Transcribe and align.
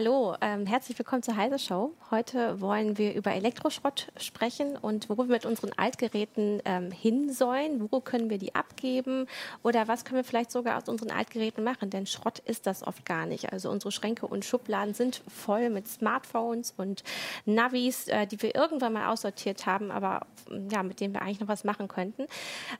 Hallo, 0.00 0.34
ähm, 0.40 0.64
herzlich 0.64 0.98
willkommen 0.98 1.22
zur 1.22 1.36
Heise 1.36 1.58
Show. 1.58 1.92
Heute 2.10 2.58
wollen 2.62 2.96
wir 2.96 3.12
über 3.14 3.32
Elektroschrott 3.32 4.10
sprechen 4.16 4.78
und 4.78 5.10
wo 5.10 5.18
wir 5.18 5.26
mit 5.26 5.44
unseren 5.44 5.72
Altgeräten 5.76 6.62
ähm, 6.64 6.90
hin 6.90 7.30
sollen. 7.34 7.92
Wo 7.92 8.00
können 8.00 8.30
wir 8.30 8.38
die 8.38 8.54
abgeben 8.54 9.26
oder 9.62 9.88
was 9.88 10.06
können 10.06 10.16
wir 10.16 10.24
vielleicht 10.24 10.52
sogar 10.52 10.78
aus 10.78 10.88
unseren 10.88 11.10
Altgeräten 11.10 11.62
machen? 11.62 11.90
Denn 11.90 12.06
Schrott 12.06 12.38
ist 12.38 12.66
das 12.66 12.82
oft 12.82 13.04
gar 13.04 13.26
nicht. 13.26 13.52
Also 13.52 13.68
unsere 13.70 13.92
Schränke 13.92 14.26
und 14.26 14.42
Schubladen 14.42 14.94
sind 14.94 15.20
voll 15.28 15.68
mit 15.68 15.86
Smartphones 15.86 16.72
und 16.78 17.04
Navis, 17.44 18.08
äh, 18.08 18.26
die 18.26 18.40
wir 18.40 18.54
irgendwann 18.54 18.94
mal 18.94 19.12
aussortiert 19.12 19.66
haben, 19.66 19.90
aber 19.90 20.26
ja, 20.70 20.82
mit 20.82 21.00
denen 21.00 21.12
wir 21.12 21.20
eigentlich 21.20 21.40
noch 21.40 21.48
was 21.48 21.62
machen 21.62 21.88
könnten. 21.88 22.22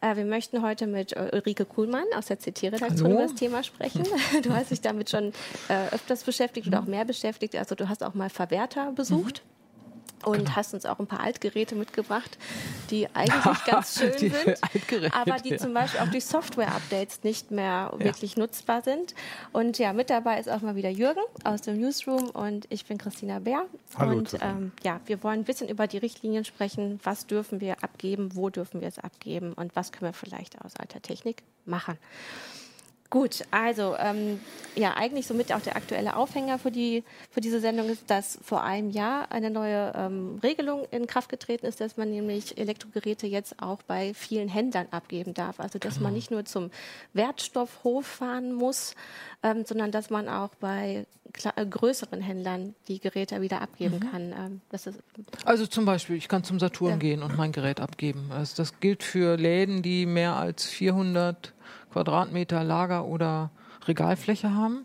Äh, 0.01 0.17
wir 0.17 0.25
möchten 0.25 0.63
heute 0.63 0.87
mit 0.87 1.13
äh, 1.13 1.29
Ulrike 1.35 1.67
Kuhlmann 1.67 2.07
aus 2.17 2.29
der 2.29 2.39
CT-Redaktion 2.39 3.11
über 3.11 3.25
das 3.25 3.35
Thema 3.35 3.63
sprechen. 3.63 4.05
Du 4.43 4.55
hast 4.55 4.71
dich 4.71 4.81
damit 4.81 5.11
schon 5.11 5.33
äh, 5.69 5.89
öfters 5.93 6.25
beschäftigt 6.25 6.67
oder 6.67 6.81
auch 6.81 6.87
mehr 6.87 7.05
beschäftigt. 7.11 7.57
Also 7.57 7.75
du 7.75 7.89
hast 7.89 8.05
auch 8.05 8.15
mal 8.15 8.31
Verwerter 8.31 8.93
besucht. 8.93 9.43
Mhm 9.45 9.51
und 10.25 10.39
genau. 10.39 10.51
hast 10.57 10.75
uns 10.75 10.85
auch 10.85 10.99
ein 10.99 11.07
paar 11.07 11.21
Altgeräte 11.21 11.75
mitgebracht, 11.75 12.37
die 12.91 13.09
eigentlich 13.15 13.65
ganz 13.65 13.99
schön 13.99 14.13
sind, 14.19 15.15
aber 15.15 15.37
die 15.39 15.51
ja. 15.51 15.57
zum 15.59 15.73
Beispiel 15.73 16.01
auch 16.01 16.09
durch 16.09 16.25
Software-Updates 16.27 17.23
nicht 17.23 17.51
mehr 17.51 17.91
ja. 17.93 18.05
wirklich 18.05 18.37
nutzbar 18.37 18.83
sind. 18.83 19.15
Und 19.53 19.79
ja, 19.79 19.93
mit 19.93 20.11
dabei 20.11 20.39
ist 20.39 20.51
auch 20.51 20.61
mal 20.61 20.77
wieder 20.77 20.91
Jürgen 20.91 21.23
aus 21.45 21.63
dem 21.63 21.81
Newsroom 21.81 22.31
und 22.31 22.67
ich 22.69 22.85
bin 22.85 22.99
Christina 22.99 23.39
Bär. 23.39 23.65
Hallo, 23.97 24.19
und 24.19 24.37
ähm, 24.43 24.73
ja, 24.83 25.01
wir 25.07 25.23
wollen 25.23 25.41
ein 25.41 25.45
bisschen 25.45 25.69
über 25.69 25.87
die 25.87 25.99
Richtlinien 25.99 26.45
sprechen. 26.45 27.01
Was 27.03 27.27
dürfen 27.27 27.61
wir 27.61 27.83
abgeben? 27.83 28.31
Wo 28.35 28.51
dürfen 28.51 28.81
wir 28.81 28.89
es 28.89 28.99
abgeben? 28.99 29.55
Und 29.55 29.75
was 29.75 29.93
können 29.93 30.11
wir 30.11 30.15
vielleicht 30.15 30.61
aus 30.63 30.77
alter 30.77 31.01
Technik 31.01 31.43
machen? 31.65 31.97
Gut, 33.11 33.43
also 33.51 33.97
ähm, 33.99 34.39
ja, 34.77 34.95
eigentlich 34.95 35.27
somit 35.27 35.53
auch 35.53 35.61
der 35.61 35.75
aktuelle 35.75 36.15
Aufhänger 36.15 36.61
für, 36.61 36.71
die, 36.71 37.03
für 37.33 37.41
diese 37.41 37.59
Sendung 37.59 37.89
ist, 37.89 38.09
dass 38.09 38.39
vor 38.41 38.63
einem 38.63 38.91
Jahr 38.91 39.33
eine 39.33 39.51
neue 39.51 39.93
ähm, 39.97 40.39
Regelung 40.45 40.87
in 40.93 41.09
Kraft 41.09 41.29
getreten 41.29 41.67
ist, 41.67 41.81
dass 41.81 41.97
man 41.97 42.13
nämlich 42.13 42.57
Elektrogeräte 42.57 43.27
jetzt 43.27 43.61
auch 43.61 43.83
bei 43.83 44.15
vielen 44.15 44.49
Händlern 44.49 44.87
abgeben 44.93 45.35
darf. 45.35 45.59
Also 45.59 45.81
dass 45.81 45.95
genau. 45.95 46.05
man 46.05 46.15
nicht 46.15 46.31
nur 46.31 46.45
zum 46.45 46.71
Wertstoffhof 47.13 48.07
fahren 48.07 48.53
muss, 48.53 48.95
ähm, 49.43 49.65
sondern 49.65 49.91
dass 49.91 50.11
man 50.11 50.29
auch 50.29 50.51
bei 50.61 51.05
äh, 51.57 51.67
größeren 51.67 52.21
Händlern 52.21 52.77
die 52.87 53.01
Geräte 53.01 53.41
wieder 53.41 53.61
abgeben 53.61 53.97
mhm. 53.97 54.11
kann. 54.11 54.33
Ähm, 54.33 54.61
also 55.45 55.67
zum 55.67 55.85
Beispiel, 55.85 56.15
ich 56.15 56.29
kann 56.29 56.45
zum 56.45 56.61
Saturn 56.61 56.93
ja. 56.93 56.97
gehen 56.97 57.23
und 57.25 57.37
mein 57.37 57.51
Gerät 57.51 57.81
abgeben. 57.81 58.31
Also 58.31 58.55
das 58.57 58.79
gilt 58.79 59.03
für 59.03 59.37
Läden, 59.37 59.83
die 59.83 60.07
mehr 60.07 60.37
als 60.37 60.67
400 60.67 61.53
Quadratmeter 61.93 62.65
Lager 62.65 63.05
oder 63.05 63.51
Regalfläche 63.87 64.55
haben. 64.55 64.85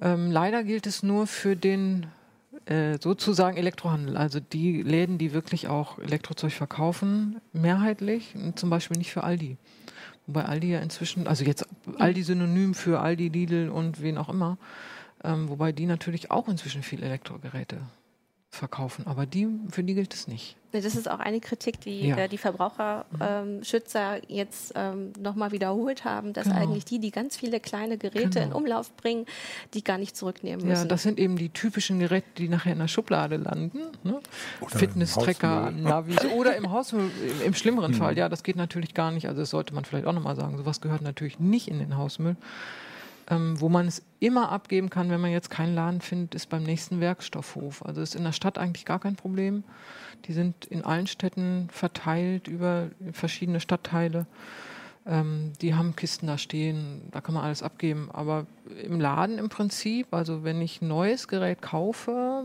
Ähm, 0.00 0.30
leider 0.30 0.64
gilt 0.64 0.86
es 0.86 1.02
nur 1.02 1.26
für 1.26 1.56
den 1.56 2.06
äh, 2.66 2.98
sozusagen 3.00 3.56
Elektrohandel, 3.56 4.16
also 4.16 4.40
die 4.40 4.82
Läden, 4.82 5.18
die 5.18 5.32
wirklich 5.32 5.68
auch 5.68 5.98
Elektrozeug 5.98 6.52
verkaufen, 6.52 7.40
mehrheitlich, 7.52 8.34
zum 8.54 8.70
Beispiel 8.70 8.96
nicht 8.96 9.12
für 9.12 9.24
Aldi. 9.24 9.56
Wobei 10.26 10.44
Aldi 10.44 10.70
ja 10.70 10.80
inzwischen, 10.80 11.26
also 11.26 11.44
jetzt 11.44 11.66
Aldi 11.98 12.22
synonym 12.22 12.74
für 12.74 13.00
Aldi, 13.00 13.28
Lidl 13.28 13.68
und 13.68 14.00
wen 14.00 14.18
auch 14.18 14.28
immer, 14.28 14.58
ähm, 15.24 15.48
wobei 15.48 15.72
die 15.72 15.86
natürlich 15.86 16.30
auch 16.30 16.48
inzwischen 16.48 16.82
viel 16.82 17.02
Elektrogeräte 17.02 17.78
verkaufen. 18.50 19.06
Aber 19.06 19.26
die, 19.26 19.48
für 19.70 19.84
die 19.84 19.94
gilt 19.94 20.12
es 20.12 20.26
nicht. 20.26 20.56
Das 20.72 20.84
ist 20.84 21.08
auch 21.08 21.20
eine 21.20 21.40
Kritik, 21.40 21.80
die 21.80 22.08
ja. 22.08 22.16
äh, 22.16 22.28
die 22.28 22.38
Verbraucherschützer 22.38 24.16
ähm, 24.16 24.22
jetzt 24.28 24.72
ähm, 24.74 25.12
nochmal 25.18 25.52
wiederholt 25.52 26.04
haben, 26.04 26.32
dass 26.32 26.44
genau. 26.44 26.58
eigentlich 26.58 26.84
die, 26.84 26.98
die 26.98 27.10
ganz 27.10 27.36
viele 27.36 27.60
kleine 27.60 27.96
Geräte 27.96 28.40
genau. 28.40 28.46
in 28.46 28.52
Umlauf 28.52 28.94
bringen, 28.96 29.26
die 29.74 29.82
gar 29.82 29.98
nicht 29.98 30.16
zurücknehmen 30.16 30.66
müssen. 30.66 30.82
Ja, 30.82 30.88
das 30.88 31.02
sind 31.02 31.18
eben 31.18 31.36
die 31.36 31.48
typischen 31.48 32.00
Geräte, 32.00 32.26
die 32.38 32.48
nachher 32.48 32.72
in 32.72 32.78
der 32.78 32.88
Schublade 32.88 33.36
landen. 33.36 33.80
Ne? 34.02 34.20
Fitness-Tracker, 34.66 35.70
Navis 35.70 36.24
oder 36.36 36.56
im 36.56 36.70
Hausmüll, 36.70 37.10
im, 37.40 37.46
im 37.46 37.54
schlimmeren 37.54 37.92
mhm. 37.92 37.96
Fall. 37.96 38.18
Ja, 38.18 38.28
das 38.28 38.42
geht 38.42 38.56
natürlich 38.56 38.94
gar 38.94 39.10
nicht. 39.12 39.26
Also 39.26 39.40
das 39.40 39.50
sollte 39.50 39.74
man 39.74 39.84
vielleicht 39.84 40.06
auch 40.06 40.12
nochmal 40.12 40.36
sagen. 40.36 40.56
Sowas 40.56 40.80
gehört 40.80 41.02
natürlich 41.02 41.38
nicht 41.38 41.68
in 41.68 41.78
den 41.78 41.96
Hausmüll. 41.96 42.36
Ähm, 43.30 43.60
wo 43.60 43.68
man 43.68 43.86
es 43.86 44.02
immer 44.18 44.50
abgeben 44.50 44.90
kann, 44.90 45.08
wenn 45.08 45.20
man 45.20 45.30
jetzt 45.30 45.50
keinen 45.50 45.74
Laden 45.74 46.00
findet, 46.00 46.34
ist 46.34 46.48
beim 46.48 46.64
nächsten 46.64 47.00
Werkstoffhof. 47.00 47.84
Also 47.84 48.00
ist 48.00 48.16
in 48.16 48.24
der 48.24 48.32
Stadt 48.32 48.58
eigentlich 48.58 48.84
gar 48.84 48.98
kein 48.98 49.14
Problem. 49.14 49.62
Die 50.26 50.32
sind 50.32 50.66
in 50.66 50.84
allen 50.84 51.06
Städten 51.06 51.68
verteilt 51.70 52.48
über 52.48 52.90
verschiedene 53.12 53.60
Stadtteile. 53.60 54.26
Ähm, 55.06 55.52
die 55.60 55.74
haben 55.74 55.96
Kisten 55.96 56.26
da 56.26 56.38
stehen, 56.38 57.02
da 57.12 57.20
kann 57.20 57.34
man 57.34 57.44
alles 57.44 57.62
abgeben. 57.62 58.10
Aber 58.12 58.46
im 58.82 59.00
Laden 59.00 59.38
im 59.38 59.48
Prinzip, 59.48 60.12
also 60.12 60.44
wenn 60.44 60.60
ich 60.60 60.82
neues 60.82 61.28
Gerät 61.28 61.62
kaufe 61.62 62.44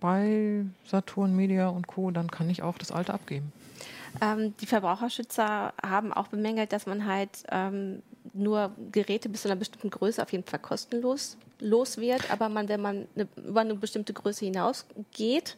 bei 0.00 0.64
Saturn, 0.84 1.34
Media 1.34 1.68
und 1.68 1.86
Co., 1.86 2.10
dann 2.10 2.30
kann 2.30 2.50
ich 2.50 2.62
auch 2.62 2.76
das 2.76 2.90
alte 2.90 3.14
abgeben. 3.14 3.52
Ähm, 4.20 4.54
die 4.60 4.66
Verbraucherschützer 4.66 5.72
haben 5.82 6.12
auch 6.12 6.28
bemängelt, 6.28 6.72
dass 6.72 6.86
man 6.86 7.06
halt 7.06 7.44
ähm, 7.50 8.02
nur 8.32 8.72
Geräte 8.90 9.28
bis 9.28 9.42
zu 9.42 9.48
einer 9.48 9.56
bestimmten 9.56 9.90
Größe 9.90 10.22
auf 10.22 10.32
jeden 10.32 10.44
Fall 10.44 10.60
kostenlos 10.60 11.36
los 11.60 11.98
wird, 11.98 12.30
aber 12.30 12.48
man, 12.48 12.68
wenn 12.68 12.80
man 12.80 13.06
eine, 13.14 13.28
über 13.36 13.60
eine 13.60 13.74
bestimmte 13.74 14.12
Größe 14.12 14.44
hinausgeht, 14.44 15.56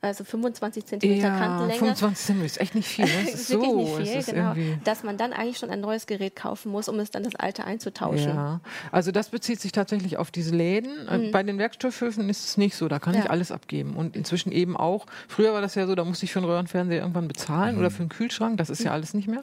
also 0.00 0.22
25 0.22 0.86
Zentimeter 0.86 1.26
ja, 1.26 1.38
Kantenlänge. 1.38 1.78
25 1.78 2.24
Zentimeter 2.24 2.46
ist 2.46 2.60
echt 2.60 2.74
nicht 2.76 2.86
viel. 2.86 3.04
Ne? 3.04 3.10
Das 3.24 3.34
ist 3.34 3.48
so, 3.48 3.76
nicht 3.76 3.96
viel, 3.96 4.18
ist 4.18 4.26
genau. 4.26 4.54
Dass 4.84 5.02
man 5.02 5.16
dann 5.16 5.32
eigentlich 5.32 5.58
schon 5.58 5.70
ein 5.70 5.80
neues 5.80 6.06
Gerät 6.06 6.36
kaufen 6.36 6.70
muss, 6.70 6.88
um 6.88 7.00
es 7.00 7.10
dann 7.10 7.24
das 7.24 7.34
alte 7.34 7.64
einzutauschen. 7.64 8.28
Ja, 8.28 8.60
also 8.92 9.10
das 9.10 9.30
bezieht 9.30 9.60
sich 9.60 9.72
tatsächlich 9.72 10.16
auf 10.16 10.30
diese 10.30 10.54
Läden. 10.54 11.08
Äh, 11.08 11.18
mhm. 11.18 11.30
Bei 11.32 11.42
den 11.42 11.58
Werkstoffhöfen 11.58 12.28
ist 12.28 12.44
es 12.44 12.56
nicht 12.56 12.76
so, 12.76 12.86
da 12.86 13.00
kann 13.00 13.14
ja. 13.14 13.20
ich 13.20 13.30
alles 13.30 13.50
abgeben. 13.50 13.96
Und 13.96 14.14
inzwischen 14.14 14.52
eben 14.52 14.76
auch, 14.76 15.06
früher 15.26 15.52
war 15.52 15.60
das 15.60 15.74
ja 15.74 15.86
so, 15.88 15.96
da 15.96 16.04
musste 16.04 16.26
ich 16.26 16.32
für 16.32 16.38
einen 16.38 16.48
Röhrenfernseher 16.48 17.00
irgendwann 17.00 17.26
bezahlen 17.26 17.74
mhm. 17.74 17.80
oder 17.80 17.90
für 17.90 18.00
einen 18.00 18.08
Kühlschrank, 18.08 18.56
das 18.56 18.70
ist 18.70 18.84
ja 18.84 18.90
mhm. 18.90 18.94
alles 18.94 19.14
nicht 19.14 19.26
mehr. 19.26 19.42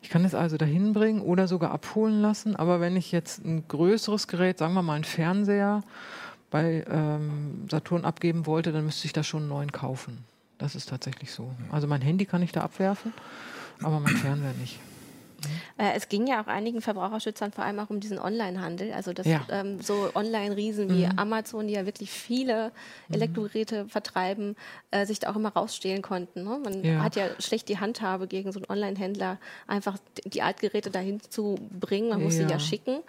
Ich 0.00 0.10
kann 0.10 0.24
es 0.24 0.34
also 0.34 0.56
dahin 0.56 0.92
bringen 0.92 1.20
oder 1.20 1.48
sogar 1.48 1.70
abholen 1.72 2.22
lassen. 2.22 2.56
Aber 2.56 2.80
wenn 2.80 2.96
ich 2.96 3.12
jetzt 3.12 3.44
ein 3.44 3.66
größeres 3.66 4.28
Gerät, 4.28 4.58
sagen 4.58 4.74
wir 4.74 4.82
mal 4.82 4.94
einen 4.94 5.04
Fernseher, 5.04 5.82
bei 6.50 6.84
ähm, 6.88 7.66
Saturn 7.70 8.04
abgeben 8.04 8.46
wollte, 8.46 8.72
dann 8.72 8.84
müsste 8.84 9.06
ich 9.06 9.12
da 9.12 9.22
schon 9.22 9.42
einen 9.42 9.48
neuen 9.50 9.72
kaufen. 9.72 10.24
Das 10.56 10.74
ist 10.74 10.88
tatsächlich 10.88 11.32
so. 11.32 11.52
Also 11.70 11.86
mein 11.86 12.00
Handy 12.00 12.24
kann 12.24 12.42
ich 12.42 12.52
da 12.52 12.62
abwerfen, 12.62 13.12
aber 13.82 14.00
mein 14.00 14.16
Fernseher 14.16 14.54
nicht. 14.54 14.80
Äh, 15.76 15.92
es 15.96 16.08
ging 16.08 16.26
ja 16.26 16.42
auch 16.42 16.46
einigen 16.46 16.80
Verbraucherschützern 16.80 17.52
vor 17.52 17.64
allem 17.64 17.78
auch 17.78 17.90
um 17.90 18.00
diesen 18.00 18.18
Online-Handel. 18.18 18.92
Also 18.92 19.12
dass 19.12 19.26
ja. 19.26 19.42
ähm, 19.50 19.80
so 19.80 20.10
Online-Riesen 20.14 20.90
wie 20.90 21.06
mhm. 21.06 21.18
Amazon, 21.18 21.66
die 21.66 21.74
ja 21.74 21.86
wirklich 21.86 22.10
viele 22.10 22.72
mhm. 23.08 23.14
Elektrogeräte 23.14 23.84
mhm. 23.84 23.88
vertreiben, 23.88 24.56
äh, 24.90 25.06
sich 25.06 25.18
da 25.20 25.30
auch 25.30 25.36
immer 25.36 25.50
rausstehlen 25.50 26.02
konnten. 26.02 26.44
Ne? 26.44 26.60
Man 26.62 26.84
ja. 26.84 27.02
hat 27.02 27.16
ja 27.16 27.28
schlecht 27.38 27.68
die 27.68 27.78
Handhabe 27.78 28.26
gegen 28.26 28.52
so 28.52 28.58
einen 28.58 28.70
Online-Händler, 28.70 29.38
einfach 29.66 29.98
die 30.24 30.42
Altgeräte 30.42 30.90
dahin 30.90 31.20
zu 31.20 31.56
bringen. 31.70 32.08
Man 32.08 32.22
muss 32.22 32.36
ja. 32.36 32.46
sie 32.46 32.52
ja 32.52 32.58
schicken. 32.58 33.00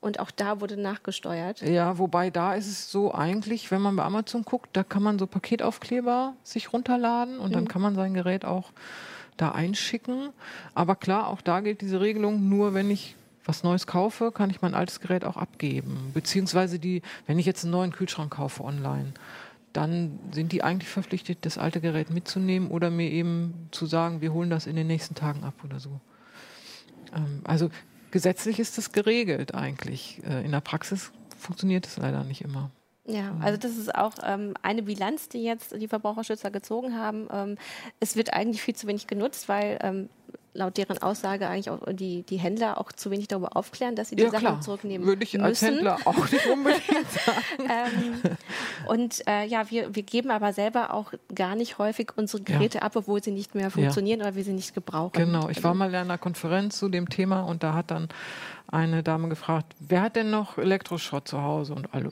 Und 0.00 0.20
auch 0.20 0.30
da 0.30 0.60
wurde 0.60 0.76
nachgesteuert. 0.76 1.60
Ja, 1.62 1.98
wobei 1.98 2.30
da 2.30 2.54
ist 2.54 2.68
es 2.68 2.90
so 2.90 3.12
eigentlich, 3.12 3.72
wenn 3.72 3.82
man 3.82 3.96
bei 3.96 4.04
Amazon 4.04 4.42
guckt, 4.42 4.70
da 4.74 4.84
kann 4.84 5.02
man 5.02 5.18
so 5.18 5.26
Paketaufkleber 5.26 6.34
sich 6.44 6.72
runterladen 6.72 7.40
und 7.40 7.50
mhm. 7.50 7.54
dann 7.54 7.68
kann 7.68 7.82
man 7.82 7.96
sein 7.96 8.14
Gerät 8.14 8.44
auch 8.44 8.70
da 9.40 9.52
einschicken. 9.52 10.30
Aber 10.74 10.96
klar, 10.96 11.28
auch 11.28 11.40
da 11.40 11.60
gilt 11.60 11.80
diese 11.80 12.00
Regelung, 12.00 12.48
nur 12.48 12.74
wenn 12.74 12.90
ich 12.90 13.16
was 13.44 13.62
Neues 13.62 13.86
kaufe, 13.86 14.30
kann 14.30 14.50
ich 14.50 14.60
mein 14.60 14.74
altes 14.74 15.00
Gerät 15.00 15.24
auch 15.24 15.38
abgeben. 15.38 16.10
Beziehungsweise 16.12 16.78
die, 16.78 17.00
wenn 17.26 17.38
ich 17.38 17.46
jetzt 17.46 17.64
einen 17.64 17.72
neuen 17.72 17.92
Kühlschrank 17.92 18.32
kaufe 18.32 18.62
online, 18.62 19.14
dann 19.72 20.18
sind 20.32 20.52
die 20.52 20.62
eigentlich 20.62 20.88
verpflichtet, 20.90 21.38
das 21.42 21.56
alte 21.56 21.80
Gerät 21.80 22.10
mitzunehmen 22.10 22.68
oder 22.68 22.90
mir 22.90 23.10
eben 23.10 23.68
zu 23.70 23.86
sagen, 23.86 24.20
wir 24.20 24.32
holen 24.32 24.50
das 24.50 24.66
in 24.66 24.76
den 24.76 24.86
nächsten 24.86 25.14
Tagen 25.14 25.44
ab 25.44 25.54
oder 25.64 25.80
so. 25.80 26.00
Ähm, 27.14 27.40
also 27.44 27.70
gesetzlich 28.10 28.58
ist 28.58 28.76
das 28.76 28.92
geregelt 28.92 29.54
eigentlich. 29.54 30.20
Äh, 30.28 30.44
in 30.44 30.52
der 30.52 30.60
Praxis 30.60 31.12
funktioniert 31.38 31.86
es 31.86 31.96
leider 31.96 32.24
nicht 32.24 32.42
immer. 32.42 32.70
Ja, 33.08 33.32
mhm. 33.32 33.42
also 33.42 33.58
das 33.58 33.76
ist 33.76 33.94
auch 33.94 34.12
ähm, 34.22 34.54
eine 34.62 34.82
Bilanz, 34.82 35.28
die 35.28 35.42
jetzt 35.42 35.74
die 35.80 35.88
Verbraucherschützer 35.88 36.50
gezogen 36.50 36.96
haben. 36.96 37.26
Ähm, 37.32 37.56
es 38.00 38.16
wird 38.16 38.32
eigentlich 38.34 38.62
viel 38.62 38.76
zu 38.76 38.86
wenig 38.86 39.06
genutzt, 39.06 39.48
weil 39.48 39.78
ähm, 39.82 40.10
laut 40.52 40.76
deren 40.76 40.98
Aussage 40.98 41.48
eigentlich 41.48 41.70
auch 41.70 41.80
die, 41.90 42.22
die 42.22 42.36
Händler 42.36 42.78
auch 42.78 42.92
zu 42.92 43.10
wenig 43.10 43.28
darüber 43.28 43.56
aufklären, 43.56 43.94
dass 43.94 44.10
sie 44.10 44.16
die 44.16 44.24
ja, 44.24 44.30
Sachen 44.30 44.40
klar. 44.40 44.60
zurücknehmen 44.60 45.06
Würde 45.06 45.22
ich 45.24 45.40
als 45.40 45.62
Händler 45.62 45.98
auch 46.04 46.30
nicht 46.30 46.46
unbedingt 46.52 47.10
sagen. 47.10 47.70
ähm, 47.70 48.36
und 48.88 49.26
äh, 49.26 49.46
ja, 49.46 49.70
wir, 49.70 49.94
wir 49.94 50.02
geben 50.02 50.30
aber 50.30 50.52
selber 50.52 50.92
auch 50.92 51.12
gar 51.34 51.54
nicht 51.54 51.78
häufig 51.78 52.12
unsere 52.16 52.42
Geräte 52.42 52.78
ja. 52.78 52.82
ab, 52.82 52.96
obwohl 52.96 53.22
sie 53.22 53.30
nicht 53.30 53.54
mehr 53.54 53.70
funktionieren 53.70 54.20
ja. 54.20 54.26
oder 54.26 54.34
wir 54.34 54.44
sie 54.44 54.52
nicht 54.52 54.74
gebrauchen. 54.74 55.12
Genau, 55.12 55.48
ich 55.48 55.62
war 55.64 55.74
mal 55.74 55.88
in 55.88 55.94
einer 55.94 56.18
Konferenz 56.18 56.78
zu 56.78 56.88
dem 56.88 57.08
Thema 57.08 57.42
und 57.42 57.62
da 57.62 57.74
hat 57.74 57.90
dann 57.90 58.08
eine 58.70 59.02
Dame 59.02 59.28
gefragt, 59.28 59.74
wer 59.80 60.02
hat 60.02 60.16
denn 60.16 60.30
noch 60.30 60.58
Elektroschrott 60.58 61.26
zu 61.26 61.42
Hause? 61.42 61.74
Und 61.74 61.92
alle, 61.94 62.10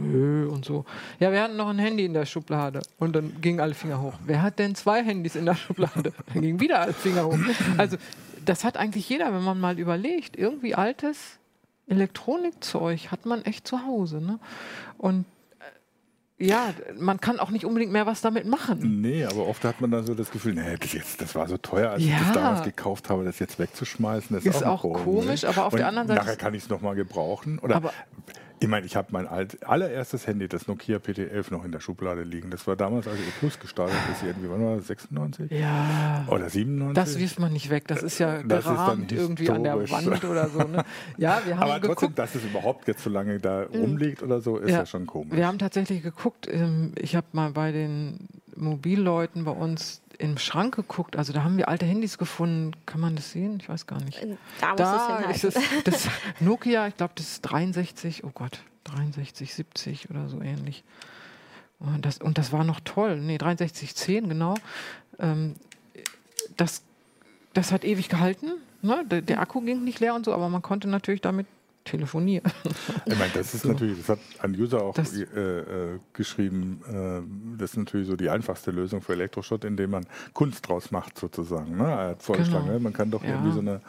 nö, 0.00 0.48
und 0.48 0.64
so. 0.64 0.84
Ja, 1.18 1.32
wir 1.32 1.42
hatten 1.42 1.56
noch 1.56 1.68
ein 1.68 1.78
Handy 1.78 2.04
in 2.04 2.14
der 2.14 2.26
Schublade. 2.26 2.80
Und 2.98 3.14
dann 3.14 3.40
gingen 3.40 3.60
alle 3.60 3.74
Finger 3.74 4.00
hoch. 4.00 4.14
Wer 4.24 4.42
hat 4.42 4.58
denn 4.58 4.74
zwei 4.74 5.02
Handys 5.02 5.34
in 5.34 5.46
der 5.46 5.56
Schublade? 5.56 6.12
Dann 6.32 6.42
gingen 6.42 6.60
wieder 6.60 6.80
alle 6.80 6.92
Finger 6.92 7.26
hoch. 7.26 7.38
Also, 7.76 7.96
das 8.44 8.64
hat 8.64 8.76
eigentlich 8.76 9.08
jeder, 9.08 9.34
wenn 9.34 9.42
man 9.42 9.60
mal 9.60 9.78
überlegt. 9.78 10.36
Irgendwie 10.36 10.74
altes 10.74 11.38
Elektronikzeug 11.88 13.10
hat 13.10 13.26
man 13.26 13.42
echt 13.44 13.66
zu 13.66 13.84
Hause. 13.84 14.20
Ne? 14.20 14.38
Und 14.96 15.24
ja, 16.40 16.72
man 16.98 17.20
kann 17.20 17.38
auch 17.38 17.50
nicht 17.50 17.66
unbedingt 17.66 17.92
mehr 17.92 18.06
was 18.06 18.22
damit 18.22 18.46
machen. 18.46 19.00
Nee, 19.02 19.24
aber 19.26 19.46
oft 19.46 19.62
hat 19.64 19.80
man 19.80 19.90
dann 19.90 20.06
so 20.06 20.14
das 20.14 20.30
Gefühl, 20.30 20.54
nee, 20.54 20.76
das, 20.80 20.92
jetzt, 20.94 21.20
das 21.20 21.34
war 21.34 21.46
so 21.46 21.58
teuer, 21.58 21.90
als 21.90 22.02
ja. 22.02 22.14
ich 22.14 22.22
das 22.22 22.32
damals 22.32 22.62
gekauft 22.62 23.10
habe, 23.10 23.24
das 23.24 23.38
jetzt 23.38 23.58
wegzuschmeißen, 23.58 24.34
das 24.34 24.46
ist, 24.46 24.56
ist 24.56 24.62
auch, 24.64 24.84
auch 24.84 25.04
komisch, 25.04 25.44
aber 25.44 25.66
auf 25.66 25.74
Und 25.74 25.80
der 25.80 25.88
anderen 25.88 26.08
Seite. 26.08 26.20
Nachher 26.20 26.36
kann 26.36 26.54
ich 26.54 26.62
es 26.62 26.68
nochmal 26.70 26.94
gebrauchen. 26.94 27.58
Oder 27.58 27.76
aber 27.76 27.92
ich 28.62 28.68
meine, 28.68 28.84
ich 28.84 28.94
habe 28.94 29.08
mein 29.10 29.26
alt, 29.26 29.66
allererstes 29.66 30.26
Handy, 30.26 30.46
das 30.46 30.68
Nokia 30.68 30.98
PT11, 30.98 31.50
noch 31.50 31.64
in 31.64 31.72
der 31.72 31.80
Schublade 31.80 32.24
liegen. 32.24 32.50
Das 32.50 32.66
war 32.66 32.76
damals, 32.76 33.08
als 33.08 33.18
E 33.18 33.22
Plus 33.38 33.58
gestartet 33.58 33.96
ist, 34.12 34.22
irgendwie, 34.22 34.50
wann 34.50 34.62
war 34.62 34.76
das, 34.76 34.86
96? 34.86 35.50
Ja. 35.50 36.26
Oder 36.28 36.50
97? 36.50 36.94
Das 36.94 37.18
wirft 37.18 37.38
man 37.38 37.54
nicht 37.54 37.70
weg. 37.70 37.88
Das 37.88 38.02
ist 38.02 38.18
ja 38.18 38.42
das 38.42 38.64
gerahmt 38.64 39.10
ist 39.12 39.18
irgendwie 39.18 39.48
an 39.48 39.64
der 39.64 39.90
Wand 39.90 40.24
oder 40.24 40.48
so. 40.50 40.58
Ne? 40.58 40.84
Ja, 41.16 41.40
wir 41.46 41.56
haben 41.56 41.62
Aber 41.70 41.80
trotzdem, 41.80 41.94
geguckt, 41.94 42.18
dass 42.18 42.34
es 42.34 42.44
überhaupt 42.44 42.86
jetzt 42.86 43.02
so 43.02 43.08
lange 43.08 43.40
da 43.40 43.62
rumliegt 43.62 44.22
oder 44.22 44.42
so, 44.42 44.58
ist 44.58 44.70
ja, 44.70 44.80
ja 44.80 44.86
schon 44.86 45.06
komisch. 45.06 45.34
Wir 45.34 45.46
haben 45.46 45.58
tatsächlich 45.58 46.02
geguckt, 46.02 46.46
ähm, 46.50 46.92
ich 46.98 47.16
habe 47.16 47.26
mal 47.32 47.52
bei 47.52 47.72
den 47.72 48.28
Mobilleuten 48.60 49.44
bei 49.44 49.50
uns 49.50 50.02
im 50.18 50.38
Schrank 50.38 50.76
geguckt. 50.76 51.16
Also 51.16 51.32
da 51.32 51.44
haben 51.44 51.56
wir 51.56 51.68
alte 51.68 51.86
Handys 51.86 52.18
gefunden. 52.18 52.72
Kann 52.86 53.00
man 53.00 53.16
das 53.16 53.32
sehen? 53.32 53.58
Ich 53.60 53.68
weiß 53.68 53.86
gar 53.86 54.02
nicht. 54.02 54.24
Da, 54.60 54.74
da 54.76 55.18
ist 55.30 55.44
es 55.44 55.54
das 55.84 56.08
Nokia, 56.40 56.86
ich 56.86 56.96
glaube, 56.96 57.14
das 57.16 57.26
ist 57.26 57.42
63, 57.42 58.24
oh 58.24 58.30
Gott, 58.32 58.62
63, 58.84 59.54
70 59.54 60.10
oder 60.10 60.28
so 60.28 60.40
ähnlich. 60.40 60.84
Und 61.78 62.04
das, 62.04 62.18
und 62.18 62.36
das 62.36 62.52
war 62.52 62.64
noch 62.64 62.80
toll. 62.80 63.18
Nee, 63.20 63.38
63, 63.38 63.96
10, 63.96 64.28
genau. 64.28 64.54
Ähm, 65.18 65.54
das, 66.56 66.82
das 67.54 67.72
hat 67.72 67.84
ewig 67.84 68.08
gehalten. 68.10 68.52
Ne? 68.82 69.04
Der, 69.10 69.22
der 69.22 69.40
Akku 69.40 69.62
ging 69.62 69.82
nicht 69.84 70.00
leer 70.00 70.14
und 70.14 70.26
so, 70.26 70.34
aber 70.34 70.48
man 70.50 70.62
konnte 70.62 70.88
natürlich 70.88 71.22
damit 71.22 71.46
telefonieren. 71.90 72.50
Ich 73.04 73.18
meine, 73.18 73.32
das 73.34 73.54
ist 73.54 73.62
so. 73.62 73.68
natürlich, 73.68 73.98
das 73.98 74.08
hat 74.10 74.18
ein 74.40 74.54
User 74.58 74.82
auch 74.82 74.96
äh, 74.96 75.02
äh, 75.02 75.98
geschrieben, 76.12 76.80
äh, 76.88 77.58
das 77.58 77.70
ist 77.72 77.76
natürlich 77.76 78.06
so 78.06 78.16
die 78.16 78.28
einfachste 78.28 78.70
Lösung 78.70 79.02
für 79.02 79.12
Elektroschrott, 79.12 79.64
indem 79.64 79.90
man 79.90 80.06
Kunst 80.32 80.68
draus 80.68 80.90
macht 80.90 81.18
sozusagen. 81.18 81.76
Ne? 81.76 81.84
Er 81.84 82.08
hat 82.10 82.22
vorgeschlagen, 82.22 82.66
genau. 82.66 82.78
Ne? 82.78 82.80
man 82.80 82.92
kann 82.92 83.10
doch 83.10 83.22
ja. 83.22 83.30
irgendwie 83.30 83.52
so 83.52 83.60
eine 83.60 83.80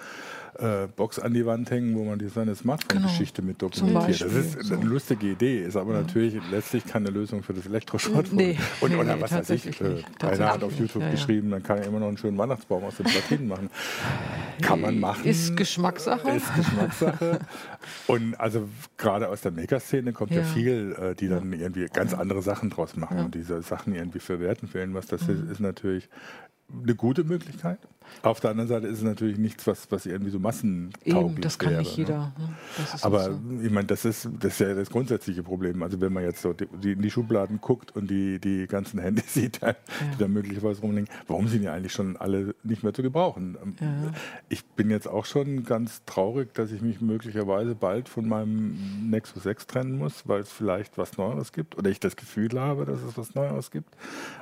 äh, 0.60 0.88
Box 0.96 1.20
an 1.20 1.34
die 1.34 1.46
Wand 1.46 1.72
hängen, 1.72 1.96
wo 1.96 2.04
man 2.04 2.20
die, 2.20 2.28
seine 2.28 2.56
Smartphone-Geschichte 2.56 3.42
genau. 3.42 3.50
mit 3.50 3.62
dokumentiert. 3.62 4.22
Das 4.22 4.34
ist 4.34 4.72
eine 4.72 4.84
lustige 4.84 5.32
Idee, 5.32 5.64
ist 5.64 5.76
aber 5.76 5.94
ja. 5.94 6.02
natürlich 6.02 6.36
letztlich 6.52 6.86
keine 6.86 7.10
Lösung 7.10 7.44
für 7.44 7.54
das 7.54 7.66
Elektroschrott. 7.66 8.32
Nee, 8.34 8.58
und, 8.82 8.92
nee, 8.92 8.98
oder 8.98 9.16
nee, 9.16 9.22
was 9.22 9.32
weiß 9.32 9.50
ich, 9.52 9.82
äh, 9.82 10.04
einer 10.20 10.54
hat 10.54 10.64
auf 10.64 10.78
YouTube 10.78 11.04
ja, 11.04 11.12
geschrieben, 11.12 11.52
dann 11.52 11.64
kann 11.64 11.78
er 11.78 11.86
immer 11.86 12.00
noch 12.00 12.08
einen 12.08 12.18
schönen 12.18 12.38
Weihnachtsbaum 12.38 12.84
aus 12.84 12.98
den 12.98 13.06
Platinen 13.06 13.48
machen. 13.48 13.70
Kann 14.62 14.82
man 14.82 15.00
machen. 15.00 15.26
Ist 15.26 15.56
Geschmackssache. 15.56 16.30
Ist 16.32 16.54
Geschmackssache. 16.56 17.40
und 18.08 18.40
also 18.40 18.68
gerade 18.98 19.30
aus 19.30 19.42
der 19.42 19.52
Maker-Szene 19.52 20.14
kommt 20.14 20.32
ja, 20.32 20.44
viel, 20.44 20.96
äh, 21.00 21.16
die 21.16 21.28
dann 21.28 21.54
irgendwie 21.54 21.86
ganz 21.88 22.14
andere 22.14 22.42
Sachen 22.42 22.70
draus 22.70 22.96
machen 22.96 23.20
und 23.20 23.36
diese 23.36 23.62
Sachen 23.62 23.94
irgendwie 23.96 24.20
verwerten 24.20 24.68
für 24.68 24.80
irgendwas. 24.80 25.08
Das 25.08 25.28
mhm. 25.28 25.46
ist, 25.46 25.52
ist 25.52 25.60
natürlich 25.60 26.10
eine 26.84 26.96
gute 26.96 27.24
Möglichkeit. 27.24 27.80
Auf 28.24 28.40
der 28.40 28.52
anderen 28.52 28.70
Seite 28.70 28.88
ist 28.88 29.00
es 29.00 29.04
natürlich 29.04 29.38
nichts, 29.38 29.66
was, 29.68 29.92
was 29.92 30.06
irgendwie 30.06 30.32
so 30.32 30.40
massentauglich 30.40 31.32
Eben, 31.32 31.42
das 31.42 31.58
kann 31.58 31.72
wäre, 31.72 31.82
nicht 31.82 31.98
jeder. 31.98 32.34
Ne? 32.38 32.56
Aber 33.02 33.24
so. 33.26 33.40
ich 33.64 33.72
meine, 33.72 33.88
das 33.88 34.06
ist, 34.06 34.30
das 34.40 34.54
ist 34.54 34.60
ja 34.60 34.74
das 34.74 34.90
grundsätzliche 34.90 35.44
Problem. 35.44 35.82
Also 35.84 36.00
wenn 36.02 36.14
man 36.14 36.24
jetzt 36.24 36.42
so 36.42 36.54
die, 36.54 36.68
die 36.68 36.92
in 36.94 37.02
die 37.02 37.10
Schubladen 37.10 37.62
guckt 37.62 37.96
und 37.96 38.10
die, 38.10 38.40
die 38.40 38.68
ganzen 38.68 39.00
Handys 39.00 39.34
sieht, 39.34 39.62
ja. 39.62 39.74
die 39.74 40.18
da 40.20 40.28
möglicherweise 40.28 40.82
rumliegen, 40.82 41.10
warum 41.28 41.48
sind 41.48 41.62
die 41.62 41.70
eigentlich 41.70 41.94
schon 41.94 42.18
alle 42.18 42.56
nicht 42.64 42.84
mehr 42.84 42.94
zu 42.94 43.02
gebrauchen? 43.02 43.58
Ja. 43.80 44.12
Ich 44.50 44.66
bin 44.66 44.90
jetzt 44.90 45.08
auch 45.08 45.26
schon 45.26 45.64
ganz 45.64 46.04
traurig, 46.06 46.54
dass 46.54 46.72
ich 46.72 46.82
mich 46.82 47.02
möglicherweise 47.02 47.76
bald 47.76 48.10
von 48.10 48.28
meinem 48.28 49.10
Nexus 49.10 49.44
6 49.44 49.68
trennen 49.68 49.98
muss, 49.98 50.28
weil 50.28 50.42
es 50.42 50.52
vielleicht 50.52 50.98
was 50.98 51.18
Neues 51.18 51.52
gibt 51.52 51.78
oder 51.78 51.90
ich 51.90 52.00
das 52.00 52.16
Gefühl 52.16 52.60
habe, 52.60 52.86
dass 52.86 53.02
es 53.02 53.18
was 53.18 53.36
Neues 53.36 53.72
gibt 53.72 53.96